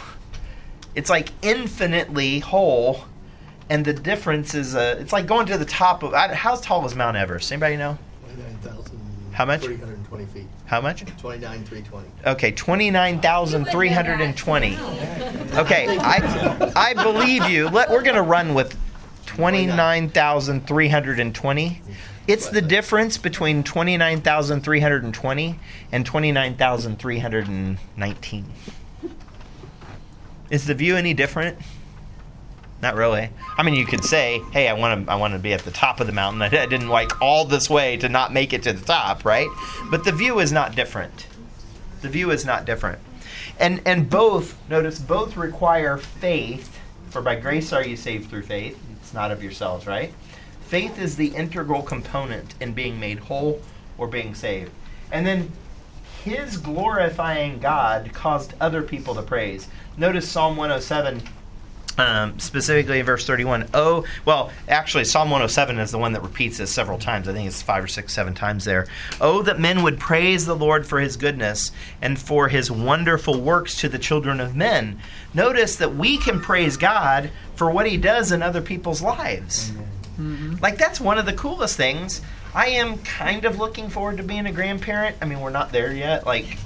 It's 0.95 1.09
like 1.09 1.29
infinitely 1.41 2.39
whole, 2.39 3.03
and 3.69 3.83
the 3.85 3.93
difference 3.93 4.55
is 4.55 4.75
uh, 4.75 4.97
it's 4.99 5.13
like 5.13 5.27
going 5.27 5.45
to 5.47 5.57
the 5.57 5.65
top 5.65 6.03
of 6.03 6.13
how 6.13 6.55
tall 6.55 6.85
is 6.85 6.95
Mount 6.95 7.17
Everest? 7.17 7.51
Anybody 7.51 7.77
know? 7.77 7.97
How 9.39 9.45
much? 9.45 9.61
320 9.61 10.25
feet. 10.25 10.45
How 10.65 10.81
much? 10.81 11.05
29,320. 11.17 12.09
Okay, 12.25 12.51
29,320. 12.51 14.77
Okay, 15.57 15.97
I 15.97 16.71
I 16.75 16.93
believe 16.93 17.49
you. 17.49 17.69
Let 17.69 17.89
we're 17.89 18.01
going 18.01 18.17
to 18.17 18.21
run 18.21 18.53
with 18.53 18.77
29,320. 19.27 21.81
It's 22.27 22.49
the 22.49 22.61
difference 22.61 23.17
between 23.17 23.63
29,320 23.63 25.59
and 25.93 26.05
29,319. 26.05 28.45
Is 30.49 30.65
the 30.65 30.73
view 30.73 30.97
any 30.97 31.13
different? 31.13 31.57
Not 32.81 32.95
really. 32.95 33.29
I 33.57 33.63
mean, 33.63 33.73
you 33.73 33.85
could 33.85 34.05
say, 34.05 34.41
"Hey, 34.51 34.67
I 34.69 34.73
want 34.73 35.05
to, 35.05 35.11
I 35.11 35.15
want 35.15 35.33
to 35.33 35.39
be 35.39 35.53
at 35.53 35.61
the 35.61 35.71
top 35.71 35.99
of 35.99 36.07
the 36.07 36.13
mountain. 36.13 36.41
I, 36.41 36.49
didn't 36.65 36.87
like 36.87 37.21
all 37.21 37.45
this 37.45 37.69
way 37.69 37.97
to 37.97 38.07
not 38.07 38.31
make 38.31 38.53
it 38.53 38.63
to 38.63 38.73
the 38.73 38.85
top, 38.85 39.25
right?" 39.25 39.49
But 39.89 40.05
the 40.05 40.11
view 40.11 40.39
is 40.39 40.51
not 40.51 40.75
different. 40.75 41.27
The 42.01 42.09
view 42.09 42.31
is 42.31 42.45
not 42.45 42.65
different, 42.65 42.99
and 43.59 43.81
and 43.85 44.09
both 44.09 44.57
notice 44.69 44.99
both 44.99 45.35
require 45.35 45.97
faith. 45.97 46.77
For 47.09 47.21
by 47.21 47.35
grace 47.35 47.73
are 47.73 47.83
you 47.83 47.97
saved 47.97 48.29
through 48.29 48.43
faith. 48.43 48.79
It's 48.93 49.13
not 49.13 49.31
of 49.31 49.43
yourselves, 49.43 49.85
right? 49.85 50.13
Faith 50.61 50.99
is 50.99 51.15
the 51.15 51.29
integral 51.29 51.81
component 51.81 52.53
in 52.61 52.73
being 52.73 52.99
made 52.99 53.19
whole 53.19 53.61
or 53.97 54.07
being 54.07 54.35
saved, 54.35 54.71
and 55.11 55.27
then 55.27 55.51
His 56.23 56.55
glorifying 56.55 57.59
God 57.59 58.13
caused 58.13 58.53
other 58.61 58.83
people 58.83 59.15
to 59.15 59.21
praise. 59.21 59.67
Notice 59.97 60.29
Psalm 60.29 60.55
107 60.55 61.23
um, 61.99 62.39
specifically 62.39 62.99
in 62.99 63.05
verse 63.05 63.25
31. 63.25 63.69
Oh, 63.73 64.05
well, 64.25 64.51
actually, 64.67 65.03
Psalm 65.03 65.29
107 65.29 65.77
is 65.79 65.91
the 65.91 65.97
one 65.97 66.13
that 66.13 66.21
repeats 66.21 66.57
this 66.57 66.71
several 66.71 66.97
times. 66.97 67.27
I 67.27 67.33
think 67.33 67.47
it's 67.47 67.61
five 67.61 67.83
or 67.83 67.87
six, 67.87 68.13
seven 68.13 68.33
times 68.33 68.63
there. 68.63 68.87
Oh, 69.19 69.41
that 69.43 69.59
men 69.59 69.83
would 69.83 69.99
praise 69.99 70.45
the 70.45 70.55
Lord 70.55 70.87
for 70.87 70.99
his 70.99 71.17
goodness 71.17 71.71
and 72.01 72.17
for 72.17 72.47
his 72.47 72.71
wonderful 72.71 73.39
works 73.41 73.79
to 73.81 73.89
the 73.89 73.99
children 73.99 74.39
of 74.39 74.55
men. 74.55 74.99
Notice 75.33 75.75
that 75.75 75.95
we 75.95 76.17
can 76.17 76.39
praise 76.39 76.77
God 76.77 77.31
for 77.55 77.69
what 77.69 77.85
he 77.85 77.97
does 77.97 78.31
in 78.31 78.41
other 78.41 78.61
people's 78.61 79.01
lives. 79.01 79.71
Mm-hmm. 80.19 80.55
Like, 80.61 80.77
that's 80.77 81.01
one 81.01 81.17
of 81.17 81.25
the 81.25 81.33
coolest 81.33 81.75
things. 81.75 82.21
I 82.55 82.67
am 82.67 82.97
kind 82.99 83.45
of 83.45 83.59
looking 83.59 83.89
forward 83.89 84.17
to 84.17 84.23
being 84.23 84.45
a 84.45 84.51
grandparent. 84.51 85.17
I 85.21 85.25
mean, 85.25 85.39
we're 85.39 85.49
not 85.49 85.71
there 85.71 85.93
yet. 85.93 86.25
Like, 86.25 86.57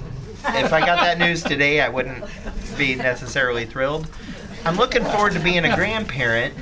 if 0.46 0.72
I 0.72 0.80
got 0.80 1.00
that 1.00 1.18
news 1.18 1.42
today, 1.42 1.80
I 1.80 1.88
wouldn't 1.88 2.24
be 2.78 2.94
necessarily 2.94 3.66
thrilled. 3.66 4.08
I'm 4.64 4.76
looking 4.76 5.04
forward 5.04 5.34
to 5.34 5.40
being 5.40 5.66
a 5.66 5.76
grandparent 5.76 6.54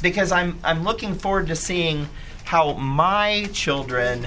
because 0.00 0.30
I'm 0.30 0.58
I'm 0.62 0.84
looking 0.84 1.14
forward 1.16 1.48
to 1.48 1.56
seeing 1.56 2.08
how 2.44 2.74
my 2.74 3.48
children 3.52 4.26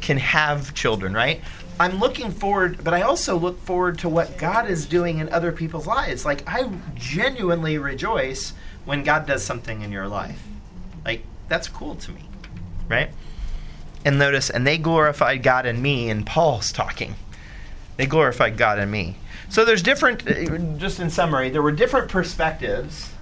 can 0.00 0.16
have 0.16 0.72
children, 0.72 1.12
right? 1.12 1.42
I'm 1.78 1.98
looking 1.98 2.30
forward, 2.30 2.82
but 2.82 2.94
I 2.94 3.02
also 3.02 3.36
look 3.36 3.60
forward 3.60 3.98
to 3.98 4.08
what 4.08 4.38
God 4.38 4.68
is 4.70 4.86
doing 4.86 5.18
in 5.18 5.28
other 5.28 5.52
people's 5.52 5.86
lives. 5.86 6.24
Like 6.24 6.42
I 6.48 6.70
genuinely 6.94 7.76
rejoice 7.76 8.54
when 8.86 9.02
God 9.02 9.26
does 9.26 9.44
something 9.44 9.82
in 9.82 9.92
your 9.92 10.08
life. 10.08 10.42
Like 11.04 11.22
that's 11.48 11.68
cool 11.68 11.96
to 11.96 12.12
me, 12.12 12.22
right? 12.88 13.10
And 14.06 14.18
notice, 14.18 14.48
and 14.48 14.66
they 14.66 14.78
glorified 14.78 15.42
God 15.42 15.66
in 15.66 15.82
me, 15.82 16.08
and 16.08 16.24
Paul's 16.24 16.72
talking. 16.72 17.16
They 17.98 18.06
glorified 18.06 18.56
God 18.56 18.78
in 18.78 18.90
me. 18.90 19.16
So 19.54 19.64
there's 19.64 19.84
different, 19.84 20.28
uh, 20.28 20.58
just 20.78 20.98
in 20.98 21.08
summary, 21.10 21.48
there 21.48 21.62
were 21.62 21.70
different 21.70 22.10
perspectives. 22.10 23.12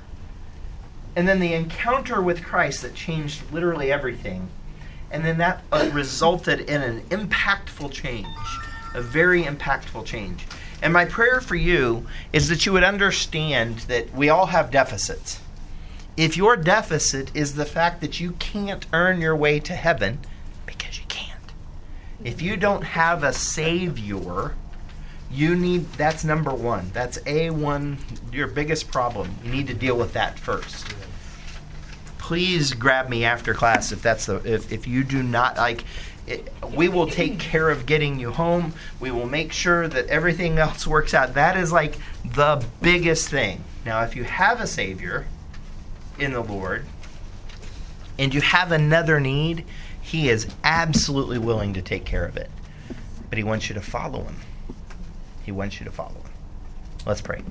And 1.15 1.29
then 1.29 1.41
the 1.41 1.53
encounter 1.53 2.23
with 2.23 2.43
Christ 2.43 2.81
that 2.81 2.95
changed 2.95 3.43
literally 3.53 3.93
everything. 3.93 4.49
And 5.11 5.27
then 5.27 5.37
that 5.37 5.63
uh, 5.71 5.91
resulted 5.93 6.61
in 6.61 6.81
an 6.81 7.03
impactful 7.11 7.93
change, 7.93 8.27
a 8.95 9.03
very 9.03 9.43
impactful 9.43 10.07
change. 10.07 10.47
And 10.81 10.91
my 10.91 11.05
prayer 11.05 11.43
for 11.43 11.55
you 11.55 12.07
is 12.33 12.49
that 12.49 12.65
you 12.65 12.73
would 12.73 12.83
understand 12.83 13.81
that 13.81 14.15
we 14.15 14.31
all 14.31 14.47
have 14.47 14.71
deficits. 14.71 15.39
If 16.17 16.39
your 16.39 16.57
deficit 16.57 17.31
is 17.37 17.57
the 17.57 17.67
fact 17.67 18.01
that 18.01 18.21
you 18.21 18.33
can't 18.39 18.87
earn 18.95 19.21
your 19.21 19.37
way 19.37 19.61
to 19.61 19.75
heaven, 19.75 20.19
because 20.65 20.99
you 20.99 21.05
can't. 21.09 21.53
If 22.25 22.41
you 22.41 22.57
don't 22.57 22.85
have 22.85 23.23
a 23.23 23.35
Savior, 23.35 24.55
you 25.33 25.57
need 25.57 25.91
that's 25.95 26.25
number 26.25 26.53
one. 26.53 26.91
That's 26.93 27.19
a1 27.19 27.99
your 28.33 28.47
biggest 28.47 28.91
problem. 28.91 29.35
You 29.43 29.51
need 29.51 29.67
to 29.69 29.75
deal 29.75 29.97
with 29.97 30.13
that 30.13 30.39
first. 30.39 30.95
Please 32.19 32.73
grab 32.75 33.09
me 33.09 33.25
after 33.25 33.55
class 33.55 33.93
if 33.93 34.03
that's 34.03 34.27
the 34.27 34.37
if, 34.45 34.71
if 34.71 34.87
you 34.87 35.03
do 35.05 35.23
not 35.23 35.57
like 35.57 35.85
it, 36.27 36.53
we 36.77 36.89
will 36.89 37.07
take 37.07 37.39
care 37.39 37.71
of 37.71 37.87
getting 37.87 38.21
you 38.21 38.31
home. 38.31 38.75
We 39.01 39.11
will 39.11 39.27
make 39.27 39.53
sure 39.53 39.89
that 39.89 40.07
everything 40.07 40.59
else 40.59 40.87
works 40.87 41.15
out. 41.15 41.35
That 41.35 41.57
is 41.57 41.73
like 41.73 41.99
the 42.25 42.65
biggest 42.81 43.29
thing. 43.29 43.65
Now 43.85 44.03
if 44.03 44.15
you 44.15 44.25
have 44.25 44.61
a 44.61 44.67
savior 44.67 45.27
in 46.19 46.33
the 46.33 46.43
lord 46.43 46.85
and 48.19 48.35
you 48.35 48.43
have 48.43 48.71
another 48.71 49.19
need 49.19 49.65
he 50.03 50.29
is 50.29 50.47
absolutely 50.63 51.39
willing 51.39 51.73
to 51.73 51.81
take 51.81 52.05
care 52.05 52.27
of 52.27 52.37
it. 52.37 52.51
But 53.31 53.39
he 53.39 53.45
wants 53.45 53.71
you 53.71 53.75
to 53.75 53.81
follow 53.81 54.25
him 54.25 54.37
he 55.45 55.53
wants 55.53 55.81
you 55.81 55.85
to 55.85 55.93
follow 55.93 56.11
him. 56.11 56.31
Let's 57.07 57.21
pray. 57.21 57.43